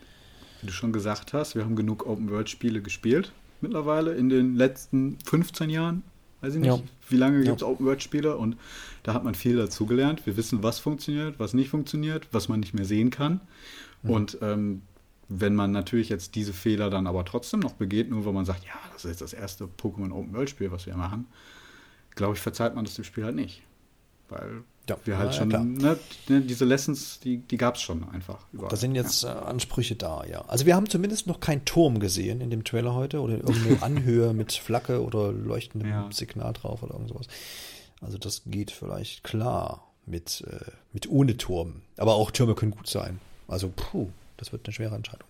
Wie 0.60 0.66
du 0.66 0.72
schon 0.72 0.92
gesagt 0.92 1.32
hast, 1.32 1.54
wir 1.54 1.64
haben 1.64 1.76
genug 1.76 2.06
Open-World-Spiele 2.06 2.82
gespielt 2.82 3.32
mittlerweile 3.60 4.14
in 4.14 4.28
den 4.28 4.54
letzten 4.54 5.18
15 5.24 5.70
Jahren. 5.70 6.02
Weiß 6.40 6.54
ich 6.54 6.60
nicht, 6.60 6.68
Ja. 6.68 6.78
wie 7.08 7.16
lange 7.16 7.38
Ja. 7.38 7.44
gibt 7.44 7.56
es 7.56 7.62
Open-World-Spiele 7.62 8.36
und 8.36 8.56
da 9.02 9.14
hat 9.14 9.24
man 9.24 9.34
viel 9.34 9.56
dazugelernt. 9.56 10.24
Wir 10.26 10.36
wissen, 10.36 10.62
was 10.62 10.78
funktioniert, 10.78 11.38
was 11.40 11.54
nicht 11.54 11.68
funktioniert, 11.70 12.28
was 12.32 12.48
man 12.48 12.60
nicht 12.60 12.74
mehr 12.74 12.84
sehen 12.84 13.10
kann. 13.10 13.40
Und 14.04 14.38
ähm, 14.42 14.82
wenn 15.28 15.54
man 15.56 15.72
natürlich 15.72 16.08
jetzt 16.08 16.36
diese 16.36 16.52
Fehler 16.52 16.88
dann 16.88 17.06
aber 17.08 17.24
trotzdem 17.24 17.60
noch 17.60 17.72
begeht, 17.72 18.08
nur 18.10 18.24
weil 18.24 18.32
man 18.32 18.44
sagt, 18.44 18.64
ja, 18.64 18.72
das 18.92 19.04
ist 19.04 19.10
jetzt 19.10 19.20
das 19.20 19.32
erste 19.32 19.64
Pokémon 19.66 20.12
Open-World-Spiel, 20.12 20.70
was 20.70 20.86
wir 20.86 20.96
machen, 20.96 21.26
glaube 22.14 22.34
ich, 22.34 22.40
verzeiht 22.40 22.74
man 22.76 22.84
das 22.84 22.94
dem 22.94 23.04
Spiel 23.04 23.24
halt 23.24 23.34
nicht. 23.36 23.62
Weil 24.28 24.62
Ja, 24.88 24.96
wir 25.04 25.18
halt 25.18 25.32
ja, 25.32 25.38
schon, 25.38 25.48
klar. 25.48 25.64
ne, 25.64 25.98
ne, 26.28 26.40
diese 26.42 26.64
Lessons, 26.64 27.20
die, 27.20 27.38
die 27.38 27.56
gab 27.56 27.76
es 27.76 27.80
schon 27.82 28.08
einfach 28.10 28.38
überall. 28.52 28.68
Da 28.70 28.76
sind 28.76 28.94
jetzt 28.94 29.24
äh, 29.24 29.28
Ansprüche 29.28 29.96
da, 29.96 30.24
ja. 30.24 30.42
Also 30.48 30.66
wir 30.66 30.74
haben 30.76 30.88
zumindest 30.88 31.26
noch 31.26 31.40
keinen 31.40 31.64
Turm 31.64 31.98
gesehen 32.00 32.40
in 32.40 32.50
dem 32.50 32.64
Trailer 32.64 32.94
heute 32.94 33.20
oder 33.20 33.34
irgendeine 33.36 33.82
Anhöhe 33.82 34.32
mit 34.32 34.52
Flagge 34.52 35.02
oder 35.02 35.32
leuchtendem 35.32 35.90
Ja. 35.90 36.08
Signal 36.12 36.52
drauf 36.52 36.82
oder 36.82 36.94
irgend 36.94 37.08
sowas. 37.08 37.26
Also 38.00 38.16
das 38.18 38.42
geht 38.46 38.70
vielleicht 38.70 39.24
klar 39.24 39.84
mit, 40.06 40.44
äh, 40.46 40.70
mit 40.92 41.08
ohne 41.10 41.36
Turm. 41.36 41.82
Aber 41.96 42.14
auch 42.14 42.30
Türme 42.30 42.54
können 42.54 42.70
gut 42.72 42.88
sein. 42.88 43.20
Also 43.48 43.70
puh, 43.74 44.08
das 44.36 44.52
wird 44.52 44.66
eine 44.66 44.72
schwere 44.74 44.94
Entscheidung. 44.94 45.26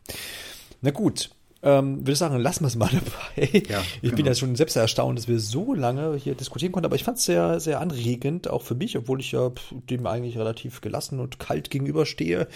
Na 0.82 0.90
gut, 0.90 1.30
ähm, 1.62 2.00
würde 2.00 2.12
ich 2.12 2.18
sagen, 2.18 2.36
lassen 2.38 2.62
wir 2.62 2.68
es 2.68 2.76
mal 2.76 2.90
dabei. 3.36 3.62
Ja, 3.68 3.82
ich 3.96 4.10
bin 4.10 4.16
genau. 4.16 4.28
ja 4.28 4.34
schon 4.34 4.56
selbst 4.56 4.76
erstaunt, 4.76 5.18
dass 5.18 5.28
wir 5.28 5.40
so 5.40 5.74
lange 5.74 6.16
hier 6.16 6.34
diskutieren 6.34 6.72
konnten, 6.72 6.86
aber 6.86 6.96
ich 6.96 7.04
fand 7.04 7.18
es 7.18 7.24
sehr, 7.24 7.60
sehr 7.60 7.80
anregend, 7.80 8.48
auch 8.48 8.62
für 8.62 8.74
mich, 8.74 8.96
obwohl 8.96 9.20
ich 9.20 9.32
ja 9.32 9.50
pff, 9.50 9.74
dem 9.90 10.06
eigentlich 10.06 10.38
relativ 10.38 10.80
gelassen 10.80 11.20
und 11.20 11.38
kalt 11.38 11.70
gegenüberstehe. 11.70 12.48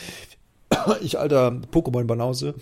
Ich 1.02 1.18
alter 1.18 1.60
Pokémon-Banause. 1.70 2.54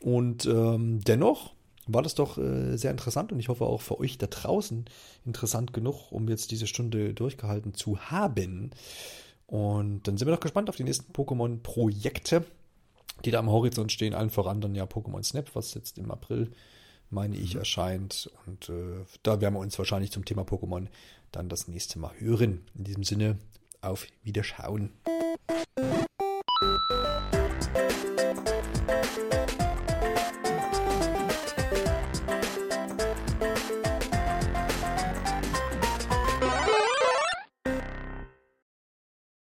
Und 0.00 0.46
ähm, 0.46 1.00
dennoch 1.04 1.52
war 1.86 2.02
das 2.02 2.14
doch 2.14 2.38
äh, 2.38 2.76
sehr 2.76 2.90
interessant 2.90 3.32
und 3.32 3.38
ich 3.38 3.48
hoffe 3.48 3.64
auch 3.64 3.82
für 3.82 4.00
euch 4.00 4.18
da 4.18 4.26
draußen 4.26 4.86
interessant 5.26 5.72
genug, 5.72 6.10
um 6.10 6.28
jetzt 6.28 6.50
diese 6.50 6.66
Stunde 6.66 7.12
durchgehalten 7.12 7.74
zu 7.74 7.98
haben. 7.98 8.70
Und 9.46 10.08
dann 10.08 10.16
sind 10.16 10.26
wir 10.26 10.32
noch 10.32 10.40
gespannt 10.40 10.68
auf 10.68 10.76
die 10.76 10.84
nächsten 10.84 11.12
Pokémon-Projekte, 11.12 12.44
die 13.24 13.30
da 13.30 13.38
am 13.38 13.50
Horizont 13.50 13.92
stehen, 13.92 14.14
allen 14.14 14.30
voran 14.30 14.60
dann 14.60 14.74
ja 14.74 14.84
Pokémon 14.84 15.22
Snap, 15.22 15.54
was 15.54 15.74
jetzt 15.74 15.98
im 15.98 16.10
April, 16.10 16.50
meine 17.10 17.36
ich, 17.36 17.54
mhm. 17.54 17.60
erscheint. 17.60 18.30
Und 18.46 18.68
äh, 18.68 19.04
da 19.22 19.40
werden 19.40 19.54
wir 19.54 19.60
uns 19.60 19.78
wahrscheinlich 19.78 20.10
zum 20.10 20.24
Thema 20.24 20.42
Pokémon 20.42 20.86
dann 21.32 21.48
das 21.48 21.68
nächste 21.68 21.98
Mal 21.98 22.12
hören. 22.18 22.62
In 22.74 22.84
diesem 22.84 23.04
Sinne, 23.04 23.38
auf 23.80 24.06
Wiederschauen. 24.22 24.90